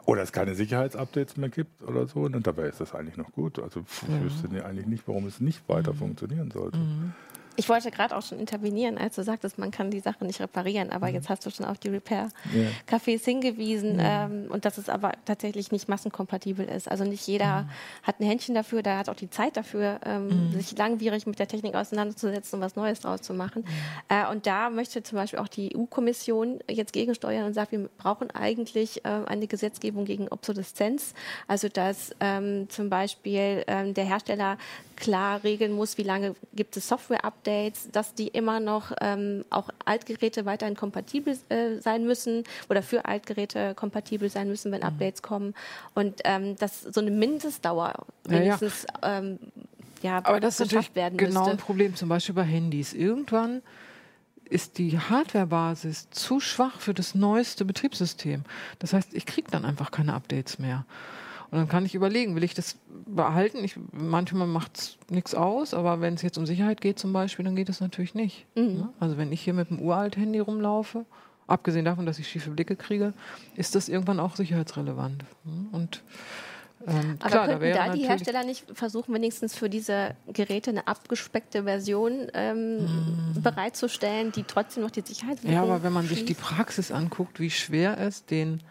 oder 0.06 0.22
es 0.22 0.32
keine 0.32 0.56
Sicherheitsupdates 0.56 1.38
mehr 1.38 1.50
gibt 1.50 1.84
oder 1.84 2.08
so. 2.08 2.22
Und 2.22 2.46
dabei 2.46 2.68
ist 2.68 2.82
das 2.82 2.96
eigentlich 2.96 3.18
noch 3.18 3.32
gut. 3.32 3.59
Also 3.64 3.82
ich 3.82 4.08
mhm. 4.08 4.24
wüsste 4.24 4.66
eigentlich 4.66 4.88
nicht, 4.88 5.08
warum 5.08 5.28
es 5.28 5.40
nicht 5.40 5.68
weiter 5.68 5.94
mhm. 5.94 5.98
funktionieren 5.98 6.52
sollte. 6.52 6.78
Mhm. 6.78 7.14
Ich 7.60 7.68
wollte 7.68 7.92
gerade 7.92 8.16
auch 8.16 8.22
schon 8.22 8.40
intervenieren, 8.40 8.98
als 8.98 9.16
du 9.16 9.24
sagtest, 9.24 9.58
man 9.58 9.70
kann 9.70 9.92
die 9.92 10.00
Sache 10.00 10.24
nicht 10.24 10.40
reparieren, 10.40 10.92
aber 10.92 11.10
mhm. 11.10 11.16
jetzt 11.16 11.28
hast 11.28 11.46
du 11.46 11.50
schon 11.50 11.66
auf 11.66 11.78
die 11.78 11.90
Repair-Cafés 11.90 13.26
hingewiesen 13.26 13.96
mhm. 13.96 14.02
ähm, 14.02 14.46
und 14.50 14.64
dass 14.64 14.78
es 14.78 14.88
aber 14.88 15.12
tatsächlich 15.26 15.70
nicht 15.70 15.90
massenkompatibel 15.90 16.66
ist. 16.66 16.90
Also 16.90 17.04
nicht 17.04 17.28
jeder 17.28 17.64
mhm. 17.64 17.70
hat 18.04 18.22
ein 18.22 18.26
Händchen 18.26 18.56
dafür, 18.56 18.82
da 18.82 18.98
hat 19.00 19.10
auch 19.10 19.16
die 19.16 19.30
Zeit 19.30 19.58
dafür, 19.58 20.00
ähm, 20.06 20.54
sich 20.54 20.78
langwierig 20.78 21.28
mit 21.28 21.38
der 21.38 21.50
Technik 21.50 21.76
auseinanderzusetzen 21.76 22.56
und 22.56 22.62
was 22.66 22.78
Neues 22.78 23.02
draus 23.02 23.24
zu 23.24 23.34
machen. 23.34 23.66
Äh, 24.08 24.32
und 24.32 24.48
da 24.48 24.70
möchte 24.70 25.04
zum 25.04 25.18
Beispiel 25.18 25.40
auch 25.40 25.50
die 25.50 25.76
EU-Kommission 25.76 26.60
jetzt 26.70 26.94
gegensteuern 26.94 27.46
und 27.46 27.54
sagt, 27.54 27.74
wir 27.74 27.90
brauchen 27.98 28.32
eigentlich 28.32 29.04
äh, 29.04 29.10
eine 29.26 29.48
Gesetzgebung 29.48 30.06
gegen 30.06 30.30
Obsoleszenz. 30.30 31.14
Also 31.50 31.68
dass 31.68 32.12
ähm, 32.22 32.70
zum 32.70 32.90
Beispiel 32.90 33.66
ähm, 33.68 33.94
der 33.94 34.06
Hersteller 34.06 34.58
klar 34.96 35.44
regeln 35.44 35.72
muss, 35.72 35.98
wie 35.98 36.04
lange 36.04 36.36
gibt 36.54 36.78
es 36.78 36.88
Software-Updates, 36.88 37.49
dass 37.92 38.14
die 38.14 38.28
immer 38.28 38.60
noch 38.60 38.92
ähm, 39.02 39.46
auch 39.50 39.70
Altgeräte 39.86 40.46
weiterhin 40.46 40.76
kompatibel 40.76 41.38
äh, 41.50 41.78
sein 41.80 42.06
müssen 42.06 42.44
oder 42.70 42.84
für 42.84 43.06
Altgeräte 43.06 43.74
kompatibel 43.76 44.30
sein 44.30 44.48
müssen, 44.48 44.72
wenn 44.72 44.82
mhm. 44.82 44.88
Updates 44.88 45.22
kommen. 45.22 45.54
Und 45.94 46.22
ähm, 46.24 46.56
dass 46.58 46.82
so 46.82 47.02
eine 47.02 47.12
Mindestdauer 47.12 48.06
wenigstens 48.26 48.86
ja, 49.02 49.10
ja. 49.10 49.18
Ähm, 49.20 49.40
ja, 50.02 50.18
Aber 50.24 50.40
das 50.40 50.60
ist 50.60 50.72
natürlich 50.72 51.18
genau 51.18 51.46
ein 51.50 51.58
Problem, 51.58 51.96
zum 51.96 52.10
Beispiel 52.10 52.36
bei 52.36 52.44
Handys. 52.44 52.94
Irgendwann 52.94 53.62
ist 54.46 54.78
die 54.78 54.98
Hardwarebasis 54.98 56.10
zu 56.10 56.40
schwach 56.40 56.80
für 56.80 56.94
das 56.94 57.16
neueste 57.16 57.66
Betriebssystem. 57.66 58.44
Das 58.80 58.94
heißt, 58.94 59.14
ich 59.14 59.26
kriege 59.26 59.50
dann 59.52 59.66
einfach 59.66 59.92
keine 59.92 60.14
Updates 60.14 60.60
mehr. 60.60 60.86
Und 61.52 61.58
dann 61.58 61.68
kann 61.68 61.86
ich 61.86 61.96
überlegen, 61.96 62.36
will 62.36 62.44
ich 62.44 62.54
das 62.54 62.78
behalten? 63.08 63.64
Ich, 63.64 63.76
manchmal 63.92 64.48
macht 64.48 64.78
es 64.78 64.98
nichts 65.10 65.34
aus, 65.34 65.74
aber 65.74 66.00
wenn 66.00 66.14
es 66.14 66.22
jetzt 66.22 66.38
um 66.38 66.46
Sicherheit 66.46 66.80
geht 66.80 67.00
zum 67.00 67.12
Beispiel, 67.12 67.46
dann 67.46 67.56
geht 67.56 67.70
das 67.70 67.80
natürlich 67.80 68.14
nicht. 68.14 68.46
Mhm. 68.56 68.64
Ne? 68.64 68.90
Also 69.00 69.18
wenn 69.18 69.32
ich 69.32 69.42
hier 69.42 69.54
mit 69.54 69.70
dem 69.70 69.80
uralt 69.80 70.16
Handy 70.16 70.40
rumlaufe, 70.40 71.06
abgesehen 71.48 71.86
davon, 71.86 72.06
dass 72.06 72.20
ich 72.20 72.28
schiefe 72.28 72.52
Blicke 72.52 72.76
kriege, 72.76 73.14
ist 73.56 73.74
das 73.74 73.90
irgendwann 73.90 74.20
auch 74.20 74.36
sicherheitsrelevant. 74.36 75.24
Ne? 75.44 75.66
Und 75.72 76.04
ähm, 76.88 77.18
Aber 77.20 77.30
klar, 77.30 77.48
könnten 77.48 77.74
da, 77.74 77.88
da 77.88 77.94
die 77.94 78.08
Hersteller 78.08 78.44
nicht 78.46 78.66
versuchen, 78.74 79.14
wenigstens 79.14 79.56
für 79.56 79.70
diese 79.70 80.16
Geräte 80.32 80.70
eine 80.70 80.88
abgespeckte 80.88 81.64
Version 81.64 82.28
ähm, 82.34 83.34
mm. 83.36 83.42
bereitzustellen, 83.42 84.32
die 84.32 84.44
trotzdem 84.44 84.84
noch 84.84 84.92
die 84.92 85.02
Sicherheit 85.02 85.44
Ja, 85.44 85.64
aber 85.64 85.84
wenn 85.84 85.92
man 85.92 86.08
sich 86.08 86.24
die 86.24 86.36
Praxis 86.36 86.92
anguckt, 86.92 87.40
wie 87.42 87.50
schwer 87.50 87.98
es 87.98 88.26
den 88.26 88.62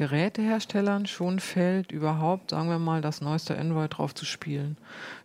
Geräteherstellern 0.00 1.04
schon 1.04 1.40
fällt, 1.40 1.92
überhaupt, 1.92 2.52
sagen 2.52 2.70
wir 2.70 2.78
mal, 2.78 3.02
das 3.02 3.20
neueste 3.20 3.58
Android 3.58 3.98
drauf 3.98 4.14
zu 4.14 4.24
spielen. 4.24 4.78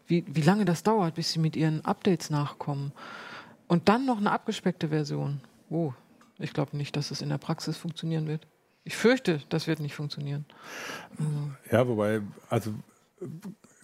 Wie, 0.06 0.26
wie 0.28 0.42
lange 0.42 0.66
das 0.66 0.84
dauert, 0.84 1.16
bis 1.16 1.32
sie 1.32 1.40
mit 1.40 1.56
ihren 1.56 1.86
Updates 1.86 2.30
nachkommen. 2.30 2.92
Und 3.70 3.88
dann 3.88 4.06
noch 4.06 4.18
eine 4.18 4.32
abgespeckte 4.32 4.90
Version. 4.90 5.40
Oh, 5.70 5.94
ich 6.40 6.52
glaube 6.52 6.76
nicht, 6.76 6.98
dass 6.98 7.10
es 7.10 7.22
in 7.22 7.30
der 7.30 7.38
Praxis 7.38 7.78
funktionieren 7.78 8.28
wird. 8.28 8.48
Ich 8.84 8.98
fürchte, 8.98 9.42
das 9.48 9.66
wird 9.66 9.80
nicht 9.80 9.96
funktionieren. 9.96 10.44
Also. 11.18 11.52
Ja, 11.72 11.88
wobei, 11.88 12.22
also 12.50 12.74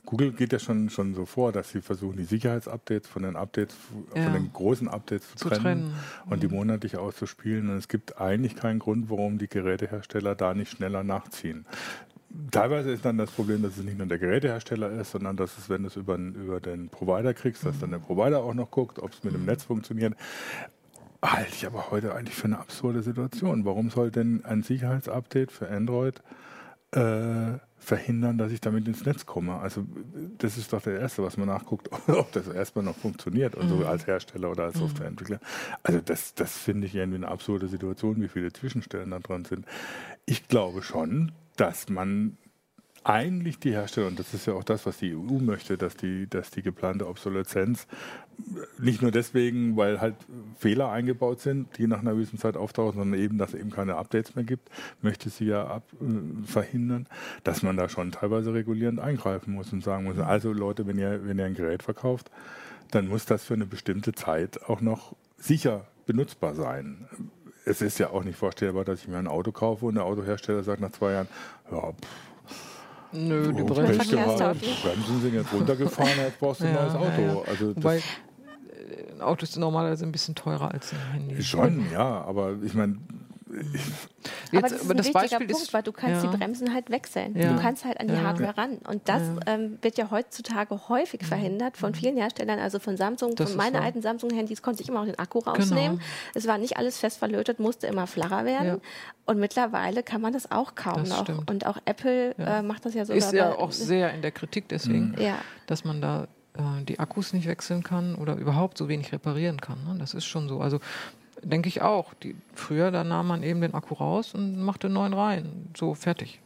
Google 0.06 0.32
geht 0.32 0.52
ja 0.52 0.60
schon, 0.60 0.90
schon 0.90 1.14
so 1.14 1.26
vor, 1.26 1.52
dass 1.52 1.70
sie 1.70 1.82
versuchen, 1.82 2.18
die 2.18 2.24
Sicherheitsupdates 2.24 3.08
von 3.10 3.24
den 3.24 3.36
Updates, 3.36 3.76
ja. 4.16 4.24
von 4.24 4.34
den 4.34 4.52
großen 4.52 4.88
Updates 4.88 5.30
zu, 5.30 5.36
zu 5.36 5.50
trennen, 5.50 5.62
trennen, 5.62 5.94
und 6.26 6.44
die 6.44 6.48
mhm. 6.48 6.56
monatlich 6.56 6.98
auszuspielen. 6.98 7.70
Und 7.70 7.78
es 7.78 7.88
gibt 7.88 8.20
eigentlich 8.20 8.56
keinen 8.56 8.80
Grund, 8.80 9.10
warum 9.10 9.38
die 9.38 9.48
Gerätehersteller 9.48 10.36
da 10.36 10.54
nicht 10.54 10.72
schneller 10.72 11.04
nachziehen. 11.04 11.66
Teilweise 12.50 12.92
ist 12.92 13.06
dann 13.06 13.18
das 13.18 13.30
Problem, 13.30 13.62
dass 13.62 13.78
es 13.78 13.84
nicht 13.84 13.98
nur 13.98 14.08
der 14.08 14.18
Gerätehersteller 14.18 14.90
ist, 14.92 15.12
sondern 15.12 15.36
dass 15.36 15.58
es, 15.58 15.70
wenn 15.70 15.84
du 15.84 15.88
es 15.88 15.98
über, 15.98 16.16
über 16.16 16.60
den 16.60 16.90
Provider 16.90 17.34
kriegst, 17.34 17.66
dass 17.66 17.80
dann 17.80 17.92
der 17.92 18.00
Provider 18.00 18.40
auch 18.40 18.54
noch 18.54 18.72
guckt, 18.72 19.00
ob 19.00 19.12
es 19.14 19.24
mit 19.24 19.34
dem 19.34 19.42
mhm. 19.42 19.48
Netz 19.48 19.64
funktioniert. 19.64 20.16
Halte 21.22 21.52
ich 21.54 21.66
aber 21.68 21.92
heute 21.92 22.16
eigentlich 22.16 22.36
für 22.36 22.46
eine 22.46 22.58
absurde 22.58 23.04
Situation. 23.04 23.66
Warum 23.66 23.92
soll 23.92 24.10
denn 24.10 24.44
ein 24.46 24.64
Sicherheitsupdate 24.64 25.52
für 25.52 25.70
Android 25.70 26.22
äh, 26.92 27.60
verhindern, 27.82 28.38
dass 28.38 28.52
ich 28.52 28.62
damit 28.62 28.88
ins 28.88 29.06
Netz 29.06 29.26
komme. 29.26 29.56
Also 29.56 29.86
das 30.38 30.58
ist 30.58 30.72
doch 30.72 30.82
der 30.84 31.00
Erste, 31.00 31.24
was 31.24 31.36
man 31.36 31.48
nachguckt, 31.48 31.90
ob 32.08 32.32
das 32.32 32.48
erstmal 32.48 32.86
noch 32.86 32.96
funktioniert, 32.96 33.58
also 33.58 33.78
mhm. 33.78 33.86
als 33.86 34.06
Hersteller 34.06 34.52
oder 34.52 34.66
als 34.66 34.76
mhm. 34.76 34.82
Softwareentwickler. 34.82 35.40
Also 35.82 36.00
das, 36.00 36.36
das 36.36 36.58
finde 36.58 36.88
ich 36.88 36.96
irgendwie 36.96 37.18
eine 37.18 37.28
absurde 37.28 37.68
Situation, 37.68 38.22
wie 38.22 38.28
viele 38.28 38.54
Zwischenstellen 38.54 39.10
da 39.10 39.20
dran 39.20 39.46
sind. 39.46 39.66
Ich 40.26 40.48
glaube 40.48 40.84
schon, 40.84 41.32
dass 41.58 41.90
man 41.90 42.38
eigentlich 43.04 43.58
die 43.60 43.72
Hersteller, 43.72 44.08
und 44.08 44.20
das 44.20 44.34
ist 44.34 44.46
ja 44.46 44.54
auch 44.54 44.64
das, 44.64 44.86
was 44.86 44.98
die 44.98 45.16
EU 45.16 45.40
möchte, 45.40 45.78
dass 45.78 45.96
die, 45.96 46.28
dass 46.30 46.52
die 46.52 46.62
geplante 46.62 47.08
Obsoleszenz 47.08 47.88
nicht 48.80 49.02
nur 49.02 49.12
deswegen, 49.12 49.76
weil 49.76 50.02
halt 50.02 50.16
Fehler 50.58 50.92
eingebaut 50.92 51.42
sind, 51.42 51.78
die 51.78 51.88
nach 51.88 52.00
einer 52.00 52.14
gewissen 52.14 52.38
Zeit 52.38 52.58
auftauchen, 52.58 53.00
sondern 53.00 53.20
eben, 53.20 53.38
dass 53.38 53.54
es 53.54 53.60
eben 53.60 53.72
keine 53.72 53.96
Updates 53.96 54.36
mehr 54.36 54.44
gibt, 54.44 54.70
möchte 55.02 55.30
sie 55.30 55.46
ja 55.46 55.66
ab, 55.66 55.84
äh, 56.02 56.46
verhindern, 56.46 57.08
dass 57.44 57.64
man 57.64 57.78
da 57.78 57.90
schon 57.90 58.12
teilweise 58.12 58.54
regulierend 58.54 59.00
eingreifen 59.00 59.54
muss 59.54 59.74
und 59.74 59.84
sagen 59.84 60.04
muss, 60.04 60.20
also 60.20 60.54
Leute, 60.54 60.86
wenn 60.86 61.00
ihr, 61.00 61.26
wenn 61.26 61.40
ihr 61.40 61.46
ein 61.46 61.56
Gerät 61.56 61.84
verkauft, 61.84 62.30
dann 62.92 63.08
muss 63.08 63.26
das 63.26 63.46
für 63.46 63.54
eine 63.54 63.66
bestimmte 63.66 64.14
Zeit 64.14 64.64
auch 64.64 64.82
noch 64.82 65.16
sicher 65.38 65.88
benutzbar 66.06 66.54
sein. 66.56 67.08
Es 67.66 67.82
ist 67.82 68.00
ja 68.00 68.10
auch 68.10 68.24
nicht 68.24 68.38
vorstellbar, 68.38 68.86
dass 68.86 69.02
ich 69.02 69.08
mir 69.08 69.18
ein 69.18 69.28
Auto 69.28 69.52
kaufe 69.52 69.86
und 69.86 69.96
der 69.96 70.04
Autohersteller 70.04 70.64
sagt 70.64 70.82
nach 70.82 70.92
zwei 70.92 71.14
Jahren, 71.14 71.28
ja, 71.72 71.94
pff, 71.94 72.31
Nö, 73.14 73.54
die 73.54 73.64
Bremsen, 73.64 74.18
Bremsen 74.18 75.22
sind 75.22 75.34
jetzt 75.34 75.54
runtergefahren, 75.54 76.12
jetzt 76.18 76.40
brauchst 76.40 76.62
du 76.62 76.66
ein 76.66 76.74
neues 76.74 76.96
Auto. 76.96 77.22
Ja, 77.22 77.34
ja. 77.34 77.42
Also 77.48 77.76
Wobei, 77.76 77.98
äh, 77.98 79.22
Autos 79.22 79.52
sind 79.52 79.62
normalerweise 79.62 80.06
ein 80.06 80.12
bisschen 80.12 80.36
teurer 80.36 80.72
als 80.74 80.94
ein 80.94 81.00
Handy. 81.14 81.44
Schon, 81.44 81.92
ja, 81.92 82.22
aber 82.22 82.56
ich 82.64 82.74
meine, 82.74 82.98
Jetzt, 84.52 84.58
aber 84.58 84.70
das 84.70 84.72
ist 84.74 84.82
aber 84.82 84.94
ein 84.94 84.98
das 84.98 85.06
wichtiger 85.08 85.22
Beispiel 85.22 85.48
Punkt, 85.48 85.64
ist, 85.64 85.74
weil 85.74 85.84
du 85.84 85.92
kannst 85.92 86.24
ja. 86.24 86.32
die 86.32 86.38
Bremsen 86.38 86.74
halt 86.74 86.90
wechseln. 86.90 87.36
Ja. 87.38 87.54
Du 87.54 87.62
kannst 87.62 87.86
halt 87.86 88.00
an 88.00 88.08
die 88.08 88.14
ja. 88.14 88.22
Hardware 88.22 88.58
ran. 88.58 88.78
Und 88.88 89.08
das 89.08 89.22
ähm, 89.46 89.78
wird 89.82 89.98
ja 89.98 90.12
heutzutage 90.12 90.90
häufig 90.90 91.26
verhindert 91.26 91.78
von 91.78 91.94
vielen 91.94 92.18
Herstellern, 92.18 92.60
also 92.60 92.80
von 92.80 92.98
Samsung, 92.98 93.36
das 93.36 93.52
von 93.52 93.58
meinen 93.58 93.78
alten 93.78 94.02
Samsung-Handys 94.02 94.62
konnte 94.62 94.84
ich 94.84 94.90
immer 94.90 95.02
auch 95.02 95.06
den 95.06 95.20
Akku 95.20 95.40
genau. 95.40 95.54
rausnehmen. 95.54 95.98
Genau. 95.98 96.10
Es 96.36 96.48
war 96.48 96.58
nicht 96.58 96.78
alles 96.78 96.98
fest 96.98 97.18
verlötet, 97.20 97.60
musste 97.60 97.88
immer 97.88 98.08
flacher 98.08 98.46
werden. 98.46 98.82
Und 99.26 99.40
mittlerweile 99.40 100.04
kann 100.04 100.22
man 100.22 100.34
das 100.34 100.52
auch 100.52 100.76
kaum 100.76 101.00
das 101.00 101.10
noch. 101.10 101.24
Stimmt. 101.24 101.50
Und 101.50 101.66
auch 101.66 101.78
Apple 101.86 102.36
äh, 102.38 102.62
macht 102.62 102.86
das 102.86 102.94
ja 102.94 103.06
so. 103.06 103.14
Ist 103.14 103.34
ja 103.34 103.54
auch 103.54 103.72
sehr 103.72 104.14
in 104.14 104.22
der 104.22 104.32
Kritik 104.32 104.68
deswegen, 104.70 105.12
mhm. 105.12 105.36
dass 105.68 105.86
man 105.86 106.02
da 106.02 106.28
äh, 106.54 106.84
die 106.84 107.00
Akkus 107.00 107.34
nicht 107.34 107.48
wechseln 107.48 107.84
kann 107.84 108.16
oder 108.16 108.36
überhaupt 108.36 108.78
so 108.78 108.90
wenig 108.90 109.12
reparieren 109.12 109.62
kann. 109.62 109.84
Ne? 109.86 109.96
Das 110.00 110.14
ist 110.14 110.26
schon 110.26 110.50
so. 110.50 110.60
Also 110.60 110.80
denke 111.44 111.70
ich 111.70 111.82
auch. 111.82 112.14
Die, 112.16 112.36
früher, 112.54 112.92
da 112.92 113.04
nahm 113.04 113.28
man 113.28 113.44
eben 113.44 113.62
den 113.62 113.74
Akku 113.74 113.96
raus 113.96 114.34
und 114.34 114.62
machte 114.62 114.88
einen 114.88 114.96
neuen 114.96 115.14
rein. 115.14 115.70
So, 115.78 115.94
fertig. 115.94 116.42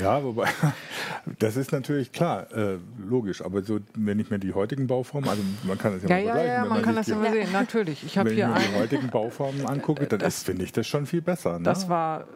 Ja, 0.00 0.22
wobei, 0.22 0.48
das 1.38 1.56
ist 1.56 1.72
natürlich 1.72 2.12
klar, 2.12 2.52
äh, 2.52 2.76
logisch, 2.98 3.40
aber 3.42 3.62
so, 3.62 3.78
wenn 3.94 4.20
ich 4.20 4.30
mir 4.30 4.38
die 4.38 4.52
heutigen 4.52 4.86
Bauformen, 4.86 5.30
also 5.30 5.42
man 5.64 5.78
kann 5.78 5.94
das 5.94 6.02
ja, 6.02 6.08
ja 6.10 6.16
mal 6.16 6.24
vergleichen. 6.24 6.48
Ja, 6.48 6.54
ja, 6.54 6.60
man, 6.60 6.68
man 6.68 6.82
kann 6.82 6.96
das 6.96 7.06
ja 7.06 7.16
mal 7.16 7.32
sehen, 7.32 7.52
natürlich. 7.52 8.04
Ich 8.04 8.16
wenn 8.16 8.26
ich 8.26 8.36
mir 8.36 8.54
die 8.54 8.78
heutigen 8.78 9.08
Bauformen 9.08 9.66
angucke, 9.66 10.06
dann 10.06 10.30
finde 10.30 10.64
ich 10.64 10.72
das 10.72 10.86
schon 10.86 11.06
viel 11.06 11.22
besser. 11.22 11.58
Ne? 11.58 11.64
Das 11.64 11.88
war 11.88 12.26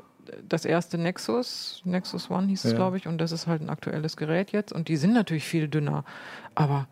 das 0.48 0.64
erste 0.64 0.96
Nexus, 0.96 1.82
Nexus 1.84 2.30
One 2.30 2.46
hieß 2.48 2.64
es, 2.64 2.70
ja. 2.72 2.76
glaube 2.76 2.96
ich, 2.96 3.06
und 3.06 3.18
das 3.18 3.32
ist 3.32 3.46
halt 3.46 3.60
ein 3.60 3.68
aktuelles 3.68 4.16
Gerät 4.16 4.52
jetzt 4.52 4.72
und 4.72 4.88
die 4.88 4.96
sind 4.96 5.12
natürlich 5.12 5.44
viel 5.44 5.68
dünner, 5.68 6.04
aber 6.54 6.88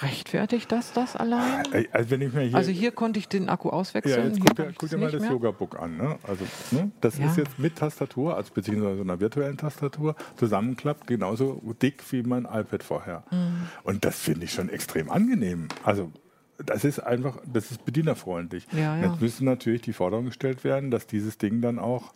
Rechtfertigt 0.00 0.72
das 0.72 0.92
das 0.92 1.16
allein? 1.16 1.64
Also, 1.92 2.10
wenn 2.10 2.22
ich 2.22 2.32
mir 2.32 2.42
hier, 2.42 2.56
also 2.56 2.70
hier 2.70 2.92
konnte 2.92 3.18
ich 3.18 3.28
den 3.28 3.48
Akku 3.48 3.70
auswechseln. 3.70 4.18
Ja, 4.18 4.26
jetzt 4.26 4.40
guck, 4.40 4.56
dir, 4.56 4.72
guck 4.76 4.88
dir 4.88 4.98
mal 4.98 5.10
das 5.10 5.28
Yoga-Book 5.28 5.78
an. 5.78 5.96
Ne? 5.96 6.18
Also, 6.22 6.44
ne? 6.72 6.90
Das 7.00 7.18
ja. 7.18 7.26
ist 7.26 7.36
jetzt 7.36 7.58
mit 7.58 7.76
Tastatur, 7.76 8.36
also 8.36 8.52
beziehungsweise 8.52 9.00
einer 9.00 9.20
virtuellen 9.20 9.56
Tastatur, 9.56 10.16
zusammenklappt, 10.36 11.06
genauso 11.06 11.62
dick 11.80 12.02
wie 12.10 12.22
mein 12.22 12.44
iPad 12.44 12.82
vorher. 12.82 13.24
Mhm. 13.30 13.68
Und 13.84 14.04
das 14.04 14.18
finde 14.18 14.44
ich 14.44 14.52
schon 14.52 14.68
extrem 14.68 15.10
angenehm. 15.10 15.68
Also 15.84 16.10
das 16.58 16.84
ist 16.84 17.00
einfach, 17.00 17.38
das 17.52 17.70
ist 17.70 17.84
bedienerfreundlich. 17.84 18.66
Ja, 18.72 18.96
ja. 18.96 19.06
Jetzt 19.06 19.20
müssen 19.20 19.44
natürlich 19.44 19.82
die 19.82 19.92
Forderungen 19.92 20.28
gestellt 20.28 20.64
werden, 20.64 20.90
dass 20.90 21.06
dieses 21.06 21.38
Ding 21.38 21.60
dann 21.60 21.78
auch 21.78 22.14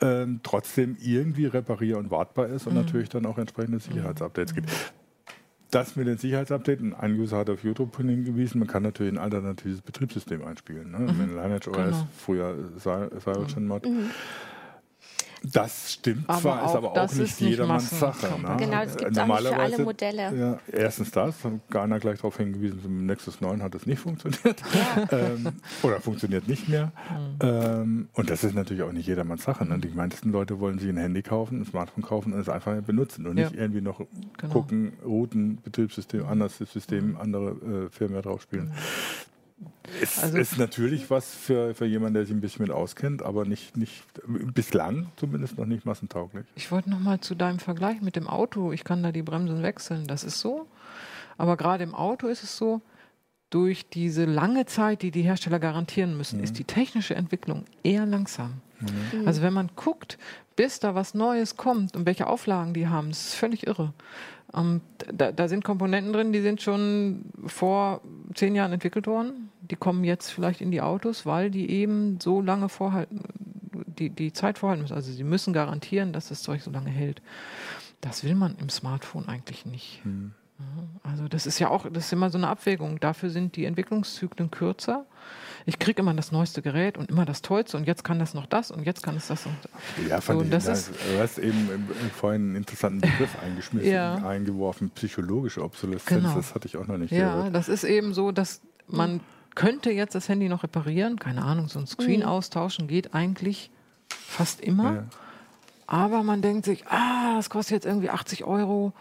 ähm, 0.00 0.40
trotzdem 0.42 0.96
irgendwie 1.00 1.46
reparier- 1.46 1.98
und 1.98 2.10
wartbar 2.10 2.46
ist 2.46 2.66
und 2.66 2.74
mhm. 2.74 2.80
natürlich 2.80 3.08
dann 3.08 3.26
auch 3.26 3.38
entsprechende 3.38 3.80
Sicherheitsupdates 3.80 4.52
mhm. 4.52 4.56
gibt 4.56 4.92
das 5.70 5.96
mit 5.96 6.06
den 6.06 6.18
Sicherheitsupdates, 6.18 6.84
ein 6.98 7.18
User 7.18 7.38
hat 7.38 7.50
auf 7.50 7.62
YouTube 7.62 7.96
hingewiesen, 7.96 8.58
man 8.58 8.68
kann 8.68 8.82
natürlich 8.82 9.12
ein 9.12 9.18
alternatives 9.18 9.80
Betriebssystem 9.82 10.44
einspielen. 10.44 10.90
Ne? 10.90 10.98
Mhm. 10.98 11.36
Lineage 11.36 11.68
OS, 11.68 11.76
genau. 11.76 12.08
früher 12.16 12.54
Cyanogen 12.78 13.66
Mod. 13.66 13.86
Mhm. 13.86 14.10
Das 15.42 15.92
stimmt 15.94 16.28
aber 16.28 16.40
zwar, 16.40 16.66
ist 16.66 16.76
aber 16.76 16.92
auch 16.92 17.12
nicht 17.12 17.40
jedermanns 17.40 17.90
Sache. 17.90 18.26
Ne? 18.40 18.56
Genau, 18.58 18.84
das 18.84 18.96
gibt 18.96 19.12
es 19.12 19.18
auch 19.18 19.26
nicht 19.26 19.48
für 19.48 19.56
alle 19.56 19.78
Modelle. 19.78 20.36
Ja, 20.36 20.58
erstens 20.72 21.10
das, 21.10 21.34
Garner 21.70 21.98
gleich 21.98 22.18
darauf 22.18 22.36
hingewiesen, 22.36 22.80
im 22.84 23.06
Nexus 23.06 23.40
9 23.40 23.62
hat 23.62 23.74
es 23.74 23.86
nicht 23.86 24.00
funktioniert. 24.00 24.62
Ähm, 25.10 25.48
oder 25.82 26.00
funktioniert 26.00 26.48
nicht 26.48 26.68
mehr. 26.68 26.86
Mhm. 27.10 27.38
Ähm, 27.40 28.08
und 28.14 28.30
das 28.30 28.44
ist 28.44 28.54
natürlich 28.54 28.82
auch 28.82 28.92
nicht 28.92 29.06
jedermanns 29.06 29.44
Sache. 29.44 29.64
Ne? 29.64 29.78
Die 29.78 29.88
meisten 29.88 30.30
Leute 30.32 30.60
wollen 30.60 30.78
sich 30.78 30.88
ein 30.88 30.96
Handy 30.96 31.22
kaufen, 31.22 31.60
ein 31.60 31.64
Smartphone 31.64 32.04
kaufen 32.04 32.32
und 32.32 32.40
es 32.40 32.48
einfach 32.48 32.74
benutzen 32.82 33.26
und 33.26 33.36
ja. 33.36 33.48
nicht 33.48 33.58
irgendwie 33.58 33.80
noch 33.80 34.00
genau. 34.36 34.52
gucken, 34.52 34.92
Routen, 35.04 35.60
Betriebssystem, 35.62 36.26
anderes 36.26 36.58
System, 36.58 37.16
andere 37.16 37.86
äh, 37.86 37.90
Firmware 37.90 38.22
draufspielen. 38.22 38.66
Mhm. 38.66 38.72
Es 40.00 40.22
also, 40.22 40.36
ist 40.36 40.58
natürlich 40.58 41.10
was 41.10 41.34
für, 41.34 41.74
für 41.74 41.86
jemanden, 41.86 42.14
der 42.14 42.26
sich 42.26 42.34
ein 42.34 42.40
bisschen 42.40 42.64
mit 42.64 42.72
auskennt, 42.72 43.22
aber 43.22 43.44
nicht, 43.44 43.76
nicht 43.76 44.04
bislang 44.54 45.08
zumindest 45.16 45.58
noch 45.58 45.66
nicht 45.66 45.84
massentauglich. 45.84 46.46
Ich 46.54 46.70
wollte 46.70 46.90
noch 46.90 47.00
mal 47.00 47.20
zu 47.20 47.34
deinem 47.34 47.58
Vergleich 47.58 48.00
mit 48.00 48.16
dem 48.16 48.28
Auto. 48.28 48.72
Ich 48.72 48.84
kann 48.84 49.02
da 49.02 49.12
die 49.12 49.22
Bremsen 49.22 49.62
wechseln. 49.62 50.06
Das 50.06 50.24
ist 50.24 50.40
so. 50.40 50.66
Aber 51.38 51.56
gerade 51.56 51.84
im 51.84 51.94
Auto 51.94 52.28
ist 52.28 52.42
es 52.42 52.56
so, 52.56 52.82
durch 53.50 53.88
diese 53.88 54.26
lange 54.26 54.66
Zeit, 54.66 55.02
die 55.02 55.10
die 55.10 55.22
Hersteller 55.22 55.58
garantieren 55.58 56.16
müssen, 56.16 56.38
mhm. 56.38 56.44
ist 56.44 56.58
die 56.58 56.64
technische 56.64 57.14
Entwicklung 57.14 57.64
eher 57.82 58.04
langsam. 58.04 58.60
Mhm. 58.80 59.26
Also 59.26 59.42
wenn 59.42 59.54
man 59.54 59.70
guckt, 59.74 60.18
bis 60.56 60.80
da 60.80 60.94
was 60.94 61.14
Neues 61.14 61.56
kommt 61.56 61.96
und 61.96 62.04
welche 62.04 62.26
Auflagen 62.26 62.74
die 62.74 62.88
haben, 62.88 63.08
das 63.08 63.28
ist 63.28 63.34
völlig 63.34 63.66
irre. 63.66 63.94
Ähm, 64.54 64.80
da, 65.12 65.32
da, 65.32 65.48
sind 65.48 65.64
Komponenten 65.64 66.12
drin, 66.12 66.32
die 66.32 66.40
sind 66.40 66.62
schon 66.62 67.26
vor 67.46 68.00
zehn 68.34 68.54
Jahren 68.54 68.72
entwickelt 68.72 69.06
worden. 69.06 69.50
Die 69.60 69.76
kommen 69.76 70.04
jetzt 70.04 70.30
vielleicht 70.30 70.60
in 70.60 70.70
die 70.70 70.80
Autos, 70.80 71.26
weil 71.26 71.50
die 71.50 71.70
eben 71.70 72.18
so 72.20 72.40
lange 72.40 72.68
vorhalten, 72.68 73.20
die, 73.98 74.10
die 74.10 74.32
Zeit 74.32 74.58
vorhalten 74.58 74.82
müssen. 74.82 74.94
Also 74.94 75.12
sie 75.12 75.24
müssen 75.24 75.52
garantieren, 75.52 76.12
dass 76.12 76.28
das 76.28 76.42
Zeug 76.42 76.62
so 76.62 76.70
lange 76.70 76.90
hält. 76.90 77.20
Das 78.00 78.24
will 78.24 78.34
man 78.34 78.56
im 78.58 78.68
Smartphone 78.68 79.28
eigentlich 79.28 79.66
nicht. 79.66 80.04
Mhm. 80.04 80.32
Also 81.02 81.28
das 81.28 81.46
ist 81.46 81.58
ja 81.58 81.68
auch, 81.68 81.86
das 81.90 82.06
ist 82.06 82.12
immer 82.12 82.30
so 82.30 82.38
eine 82.38 82.48
Abwägung. 82.48 82.98
Dafür 83.00 83.30
sind 83.30 83.54
die 83.56 83.64
Entwicklungszyklen 83.64 84.50
kürzer 84.50 85.06
ich 85.66 85.78
kriege 85.78 86.00
immer 86.00 86.14
das 86.14 86.32
neueste 86.32 86.62
Gerät 86.62 86.98
und 86.98 87.10
immer 87.10 87.24
das 87.24 87.42
Tollste 87.42 87.76
und 87.76 87.86
jetzt 87.86 88.04
kann 88.04 88.18
das 88.18 88.34
noch 88.34 88.46
das 88.46 88.70
und 88.70 88.84
jetzt 88.84 89.02
kann 89.02 89.16
es 89.16 89.28
das. 89.28 89.46
Und 89.46 89.56
ja, 90.08 90.20
fand 90.20 90.38
so, 90.38 90.44
ich, 90.44 90.50
das 90.50 90.66
ist, 90.66 90.90
du 90.90 91.18
hast 91.18 91.38
eben 91.38 91.88
vorhin 92.14 92.42
einen 92.42 92.56
interessanten 92.56 93.00
Begriff 93.00 93.36
eingeschmissen, 93.42 93.90
ja. 93.90 94.14
eingeworfen, 94.16 94.90
psychologische 94.90 95.62
Obsoleszenz, 95.62 96.22
genau. 96.22 96.34
das 96.34 96.54
hatte 96.54 96.68
ich 96.68 96.76
auch 96.76 96.86
noch 96.86 96.98
nicht 96.98 97.10
ja, 97.10 97.30
gehört. 97.30 97.44
Ja, 97.46 97.50
das 97.50 97.68
ist 97.68 97.84
eben 97.84 98.14
so, 98.14 98.32
dass 98.32 98.60
man 98.86 99.20
könnte 99.54 99.90
jetzt 99.90 100.14
das 100.14 100.28
Handy 100.28 100.48
noch 100.48 100.62
reparieren, 100.62 101.18
keine 101.18 101.42
Ahnung, 101.42 101.68
so 101.68 101.78
ein 101.78 101.86
Screen 101.86 102.20
mhm. 102.20 102.26
austauschen 102.26 102.86
geht 102.86 103.14
eigentlich 103.14 103.70
fast 104.08 104.60
immer. 104.60 104.94
Ja. 104.94 105.04
Aber 105.86 106.22
man 106.22 106.42
denkt 106.42 106.66
sich, 106.66 106.86
ah, 106.86 107.36
das 107.36 107.50
kostet 107.50 107.72
jetzt 107.72 107.86
irgendwie 107.86 108.10
80 108.10 108.44
Euro 108.44 108.92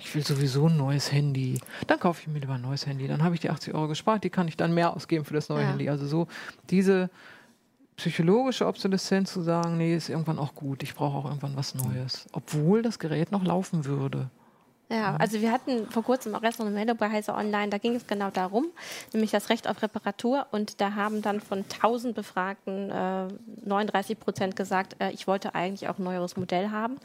ich 0.00 0.14
will 0.14 0.24
sowieso 0.24 0.68
ein 0.68 0.76
neues 0.76 1.12
Handy. 1.12 1.60
Dann 1.86 2.00
kaufe 2.00 2.20
ich 2.22 2.28
mir 2.28 2.40
lieber 2.40 2.54
ein 2.54 2.62
neues 2.62 2.86
Handy. 2.86 3.06
Dann 3.06 3.22
habe 3.22 3.34
ich 3.34 3.40
die 3.40 3.50
80 3.50 3.74
Euro 3.74 3.88
gespart, 3.88 4.24
die 4.24 4.30
kann 4.30 4.48
ich 4.48 4.56
dann 4.56 4.74
mehr 4.74 4.94
ausgeben 4.94 5.24
für 5.24 5.34
das 5.34 5.48
neue 5.48 5.62
ja. 5.62 5.68
Handy. 5.68 5.88
Also 5.88 6.06
so 6.06 6.26
diese 6.70 7.10
psychologische 7.96 8.66
Obsoleszenz 8.66 9.32
zu 9.32 9.42
sagen, 9.42 9.76
nee, 9.76 9.94
ist 9.94 10.08
irgendwann 10.08 10.38
auch 10.38 10.54
gut, 10.54 10.82
ich 10.82 10.94
brauche 10.94 11.18
auch 11.18 11.24
irgendwann 11.26 11.56
was 11.56 11.74
Neues. 11.74 12.26
Obwohl 12.32 12.82
das 12.82 12.98
Gerät 12.98 13.30
noch 13.30 13.44
laufen 13.44 13.84
würde. 13.84 14.30
Ja, 14.94 15.16
also 15.16 15.40
wir 15.40 15.50
hatten 15.50 15.88
vor 15.90 16.04
kurzem 16.04 16.36
auch 16.36 16.42
erst 16.42 16.60
noch 16.60 16.66
eine 16.66 16.74
Meldung 16.74 16.96
bei 16.96 17.10
Heise 17.10 17.34
Online, 17.34 17.68
da 17.68 17.78
ging 17.78 17.96
es 17.96 18.06
genau 18.06 18.30
darum, 18.30 18.66
nämlich 19.12 19.32
das 19.32 19.48
Recht 19.48 19.68
auf 19.68 19.82
Reparatur. 19.82 20.46
Und 20.52 20.80
da 20.80 20.94
haben 20.94 21.20
dann 21.20 21.40
von 21.40 21.64
1000 21.64 22.14
Befragten 22.14 22.90
äh, 22.90 23.26
39 23.64 24.20
Prozent 24.20 24.54
gesagt, 24.54 24.94
äh, 25.00 25.10
ich 25.10 25.26
wollte 25.26 25.56
eigentlich 25.56 25.88
auch 25.88 25.98
ein 25.98 26.04
neueres 26.04 26.36
Modell 26.36 26.70
haben, 26.70 26.98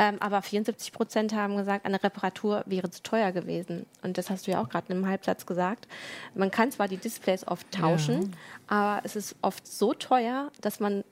ähm, 0.00 0.16
aber 0.18 0.42
74 0.42 0.92
Prozent 0.92 1.32
haben 1.32 1.56
gesagt, 1.56 1.86
eine 1.86 2.02
Reparatur 2.02 2.64
wäre 2.66 2.90
zu 2.90 3.02
teuer 3.02 3.30
gewesen. 3.30 3.86
Und 4.02 4.18
das 4.18 4.28
hast 4.28 4.48
du 4.48 4.50
ja 4.50 4.60
auch 4.60 4.68
gerade 4.68 4.86
in 4.88 4.96
einem 4.96 5.06
Halbsatz 5.06 5.46
gesagt. 5.46 5.86
Man 6.34 6.50
kann 6.50 6.72
zwar 6.72 6.88
die 6.88 6.96
Displays 6.96 7.46
oft 7.46 7.70
tauschen, 7.70 8.32
ja. 8.70 8.76
aber 8.76 9.04
es 9.04 9.14
ist 9.14 9.36
oft 9.40 9.66
so 9.68 9.94
teuer, 9.94 10.50
dass 10.60 10.80
man 10.80 11.04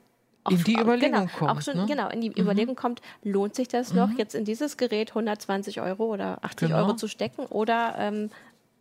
in 0.50 0.64
die 0.64 0.78
Überlegung 0.78 1.26
genau, 1.26 1.38
kommt. 1.38 1.50
Auch 1.50 1.62
schon, 1.62 1.76
ne? 1.76 1.86
Genau, 1.86 2.08
in 2.08 2.20
die 2.20 2.30
mhm. 2.30 2.36
Überlegung 2.36 2.76
kommt, 2.76 3.00
lohnt 3.22 3.54
sich 3.54 3.68
das 3.68 3.92
noch, 3.92 4.08
mhm. 4.08 4.18
jetzt 4.18 4.34
in 4.34 4.44
dieses 4.44 4.76
Gerät 4.76 5.10
120 5.10 5.80
Euro 5.80 6.06
oder 6.06 6.44
80 6.44 6.68
genau. 6.68 6.80
Euro 6.80 6.94
zu 6.94 7.08
stecken 7.08 7.46
oder 7.46 7.94
ähm, 7.98 8.30